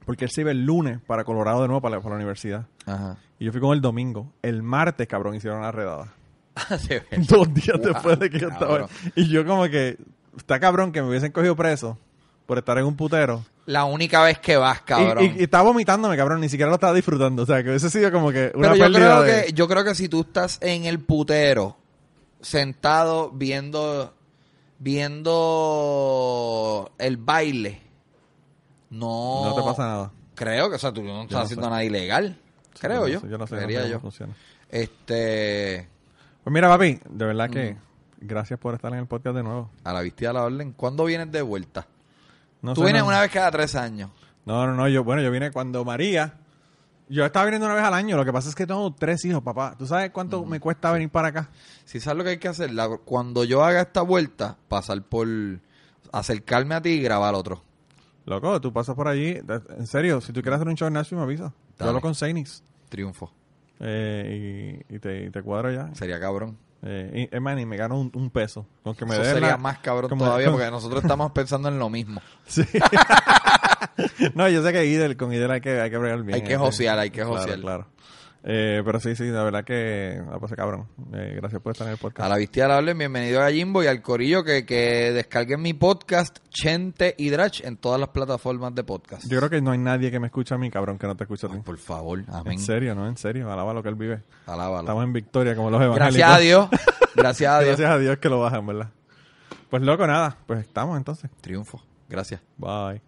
porque 0.07 0.27
él 0.27 0.31
se 0.31 0.43
iba 0.43 0.53
el 0.53 0.65
lunes 0.65 1.01
para 1.09 1.25
Colorado 1.25 1.61
de 1.63 1.67
nuevo 1.67 1.81
para 1.81 1.97
la, 1.97 2.03
para 2.03 2.15
la 2.15 2.17
universidad. 2.19 2.67
Ajá. 2.87 3.17
Y 3.41 3.47
yo 3.47 3.51
fui 3.51 3.61
con 3.61 3.71
él 3.73 3.79
el 3.79 3.83
domingo. 3.83 4.33
El 4.43 4.63
martes, 4.63 5.09
cabrón, 5.09 5.35
hicieron 5.35 5.61
la 5.61 5.73
redada. 5.73 6.15
Verdad. 6.89 7.03
Dos 7.29 7.53
días 7.53 7.77
Wow, 7.79 7.93
después 7.93 8.19
de 8.21 8.31
que 8.31 8.39
yo 8.39 8.49
estaba. 8.49 8.67
cabrón. 8.69 8.89
Y 9.17 9.29
yo 9.29 9.45
como 9.45 9.65
que, 9.65 9.99
está 10.37 10.61
cabrón 10.61 10.93
que 10.93 11.03
me 11.03 11.09
hubiesen 11.09 11.33
cogido 11.33 11.57
preso 11.57 11.99
por 12.47 12.59
estar 12.59 12.79
en 12.79 12.85
un 12.87 12.97
putero. 12.97 13.45
La 13.67 13.85
única 13.85 14.23
vez 14.23 14.39
que 14.39 14.57
vas, 14.57 14.81
cabrón. 14.81 15.25
Y, 15.25 15.29
y- 15.29 15.41
y 15.41 15.43
estaba 15.45 15.65
vomitándome, 15.65 16.17
cabrón, 16.17 16.41
ni 16.41 16.49
siquiera 16.49 16.71
lo 16.71 16.77
estaba 16.77 16.95
disfrutando. 16.95 17.43
O 17.43 17.47
sea, 17.47 17.63
que 17.63 17.69
hubiese 17.69 17.91
sido 17.91 18.11
como 18.11 18.31
que 18.33 18.51
una 18.55 18.73
Pero 18.73 18.77
yo 18.89 18.93
creo 18.95 19.23
de... 19.23 19.45
que 19.47 19.53
yo 19.53 19.69
creo 19.69 19.85
que 19.85 19.95
si 19.95 20.09
tú 20.09 20.23
estás 20.23 20.59
en 20.63 20.87
el 20.87 21.01
putero 21.01 21.77
sentado 22.41 23.31
viendo 23.31 24.15
viendo 24.79 26.91
el 26.99 27.17
baile 27.17 27.81
no 28.91 29.45
No 29.45 29.55
te 29.55 29.63
pasa 29.63 29.87
nada. 29.87 30.13
creo 30.35 30.69
que 30.71 30.77
o 30.77 30.79
sea 30.79 30.93
tú 30.93 31.03
no 31.03 31.15
no 31.15 31.23
estás 31.23 31.45
haciendo 31.45 31.67
sé. 31.67 31.71
nada 31.71 31.85
ilegal 31.85 32.39
creo 32.81 33.07
yo 33.09 33.21
no 33.21 33.23
sé, 33.27 33.29
Yo 33.29 33.39
no 33.39 33.47
sé, 33.47 33.55
no 33.57 33.61
sé 33.69 33.75
cómo 33.75 33.87
yo 33.89 34.01
funciona. 34.01 34.35
este 34.71 35.89
Pues 36.45 36.55
mira, 36.55 36.69
papi, 36.69 37.01
de 37.09 37.25
verdad 37.27 37.51
que 37.51 37.77
gracias 38.21 38.59
por 38.59 38.75
estar 38.75 38.93
en 38.93 38.99
el 39.01 39.07
podcast 39.07 39.37
de 39.37 39.43
nuevo. 39.43 39.71
a 39.85 39.93
la 39.93 40.01
vista 40.03 40.25
y 40.25 40.27
a 40.27 40.33
la 40.33 40.43
orden 40.45 40.73
¿cuándo 40.73 41.05
vienes 41.05 41.31
de 41.33 41.43
vuelta? 41.43 41.87
No 42.63 42.75
tú 42.75 42.81
sé, 42.81 42.87
vienes 42.87 43.03
no- 43.03 43.09
una 43.09 43.21
vez 43.21 43.31
cada 43.31 43.51
tres 43.51 43.75
años 43.75 44.11
No, 44.45 44.67
no, 44.67 44.75
no, 44.75 44.89
yo, 44.89 45.05
bueno, 45.05 45.23
yo 45.23 45.31
vine 45.31 45.51
cuando 45.51 45.85
María... 45.85 46.35
Yo 47.11 47.25
estaba 47.25 47.47
viniendo 47.47 47.65
una 47.67 47.75
vez 47.75 47.85
al 47.85 47.95
año, 47.95 48.19
lo 48.19 48.25
que 48.27 48.33
pasa 48.35 48.51
es 48.51 48.55
que 48.55 48.67
tengo 48.67 48.93
tres 48.93 49.25
hijos, 49.25 49.43
papá. 49.43 49.75
¿Tú 49.79 49.87
sabes 49.87 50.11
cuánto 50.11 50.45
me 50.45 50.61
cuesta 50.61 50.93
venir 50.93 51.09
para 51.09 51.29
acá? 51.29 51.49
si 51.87 52.01
sabes 52.01 52.19
lo 52.19 52.25
que 52.25 52.31
hay 52.31 52.39
que 52.39 52.49
hacer 52.49 52.71
La- 52.73 52.99
cuando 53.03 53.45
yo 53.45 53.65
haga 53.65 53.81
esta 53.81 54.03
vuelta 54.03 54.59
pasar 54.69 55.01
por 55.03 55.27
acercarme 56.13 56.75
a 56.75 56.83
ti 56.83 56.91
y 56.91 57.01
grabar 57.03 57.35
otro 57.35 57.63
Loco, 58.27 58.61
tú 58.61 58.75
pasas 58.75 58.95
por 58.95 59.09
allí. 59.09 59.41
En 59.79 59.87
serio, 59.87 60.21
si 60.21 60.35
tú 60.35 60.43
quieres 60.43 60.57
hacer 60.57 60.69
un 60.69 60.75
show 60.75 60.87
en 60.87 60.93
Nashville, 60.95 61.17
me 61.17 61.23
avisa. 61.23 61.51
Yo 61.81 61.87
hablo 61.87 62.03
con 62.03 62.15
Sainix. 62.15 62.63
triunfo 62.91 63.33
Eh, 63.81 64.85
y, 64.91 64.97
y 64.97 64.99
te, 64.99 65.25
y 65.25 65.31
te 65.31 65.43
cuadro 65.43 65.73
ya. 65.73 65.95
sería 65.95 66.21
cabrón 66.21 66.59
Eh, 66.83 67.29
y, 67.33 67.41
me 67.41 67.77
gano 67.77 67.99
un, 67.99 68.13
un 68.15 68.31
peso. 68.31 68.67
Con 68.83 68.95
que 68.95 69.05
me 69.05 69.15
Eso 69.15 69.25
sería 69.25 69.49
la- 69.49 69.57
más 69.57 69.79
cabrón 69.79 70.17
todavía 70.17 70.51
porque 70.53 70.71
nosotros 70.71 71.03
estamos 71.03 71.33
pensando 71.33 71.69
en 71.69 71.79
lo 71.79 71.91
mismo. 71.91 72.21
Sí. 72.47 72.63
no, 74.35 74.49
yo 74.49 74.63
sé 74.63 74.73
que 74.73 74.87
Idel, 74.87 75.17
con 75.17 75.33
Idel 75.33 75.51
hay 75.51 75.61
que, 75.61 75.81
hay 75.81 75.91
que 75.91 75.99
bregar 75.99 76.23
bien. 76.23 76.37
Hay 76.37 76.43
que 76.43 76.55
eh, 76.55 76.59
josear, 76.59 76.99
hay 76.99 77.11
que 77.11 77.21
claro, 77.21 77.37
josear. 77.37 77.61
Claro. 77.61 77.87
Eh, 78.45 78.83
pero 78.85 79.01
sí, 79.01 79.17
sí, 79.17 79.25
la 79.25 79.43
verdad 79.43 79.65
que 79.65 80.23
la 80.31 80.39
pasé 80.39 80.55
cabrón. 80.55 80.87
Eh, 81.13 81.35
gracias 81.37 81.61
por 81.61 81.73
estar 81.73 81.87
en 81.87 81.95
el 81.95 81.99
podcast. 81.99 82.25
A 82.25 82.29
la 82.29 82.37
vista 82.37 82.69
la 82.69 82.79
orden, 82.79 82.97
bienvenido 82.97 83.43
a 83.43 83.51
Jimbo 83.51 83.83
y 83.83 83.87
al 83.89 84.01
Corillo 84.01 84.45
que, 84.45 84.65
que 84.65 85.13
descarguen 85.13 85.61
mi 85.61 85.75
podcast 85.75 86.39
Chente 86.49 87.15
y 87.19 87.31
Drach 87.31 87.61
en 87.63 87.77
todas 87.77 87.99
las 87.99 88.11
plataformas 88.11 88.75
de 88.75 88.85
podcast. 88.85 89.27
Yo 89.29 89.39
creo 89.39 89.51
que 89.51 89.61
no 89.61 89.73
hay 89.73 89.79
nadie 89.79 90.11
que 90.11 90.21
me 90.21 90.29
escuche 90.29 90.55
a 90.55 90.59
mí, 90.59 90.71
cabrón, 90.71 90.99
que 90.99 91.07
no 91.07 91.17
te 91.17 91.25
escuche 91.25 91.47
a 91.47 91.51
ti. 91.51 91.57
Ay, 91.57 91.63
por 91.63 91.79
favor, 91.79 92.25
amén. 92.29 92.55
En 92.55 92.59
serio, 92.61 92.95
¿no? 92.95 93.09
En 93.09 93.17
serio. 93.17 93.53
Alaba 93.53 93.75
lo 93.75 93.83
que 93.83 93.89
él 93.89 93.97
vive. 93.97 94.23
Alábalo. 94.47 94.81
Estamos 94.81 95.05
en 95.05 95.13
victoria 95.13 95.57
como 95.57 95.71
los 95.71 95.83
evangélicos. 95.83 96.17
Gracias 96.17 96.31
a 96.31 96.39
Dios. 96.39 96.69
Gracias 97.17 97.53
a 97.53 97.59
Dios. 97.61 97.77
Gracias 97.77 97.91
a 97.91 97.99
Dios 97.99 98.19
que 98.19 98.29
lo 98.29 98.41
bajan, 98.41 98.67
¿verdad? 98.67 98.91
Pues 99.69 99.83
loco, 99.83 100.07
nada. 100.07 100.37
Pues 100.47 100.61
estamos 100.61 100.97
entonces. 100.97 101.31
Triunfo. 101.41 101.83
Gracias. 102.09 102.41
Bye. 102.57 103.08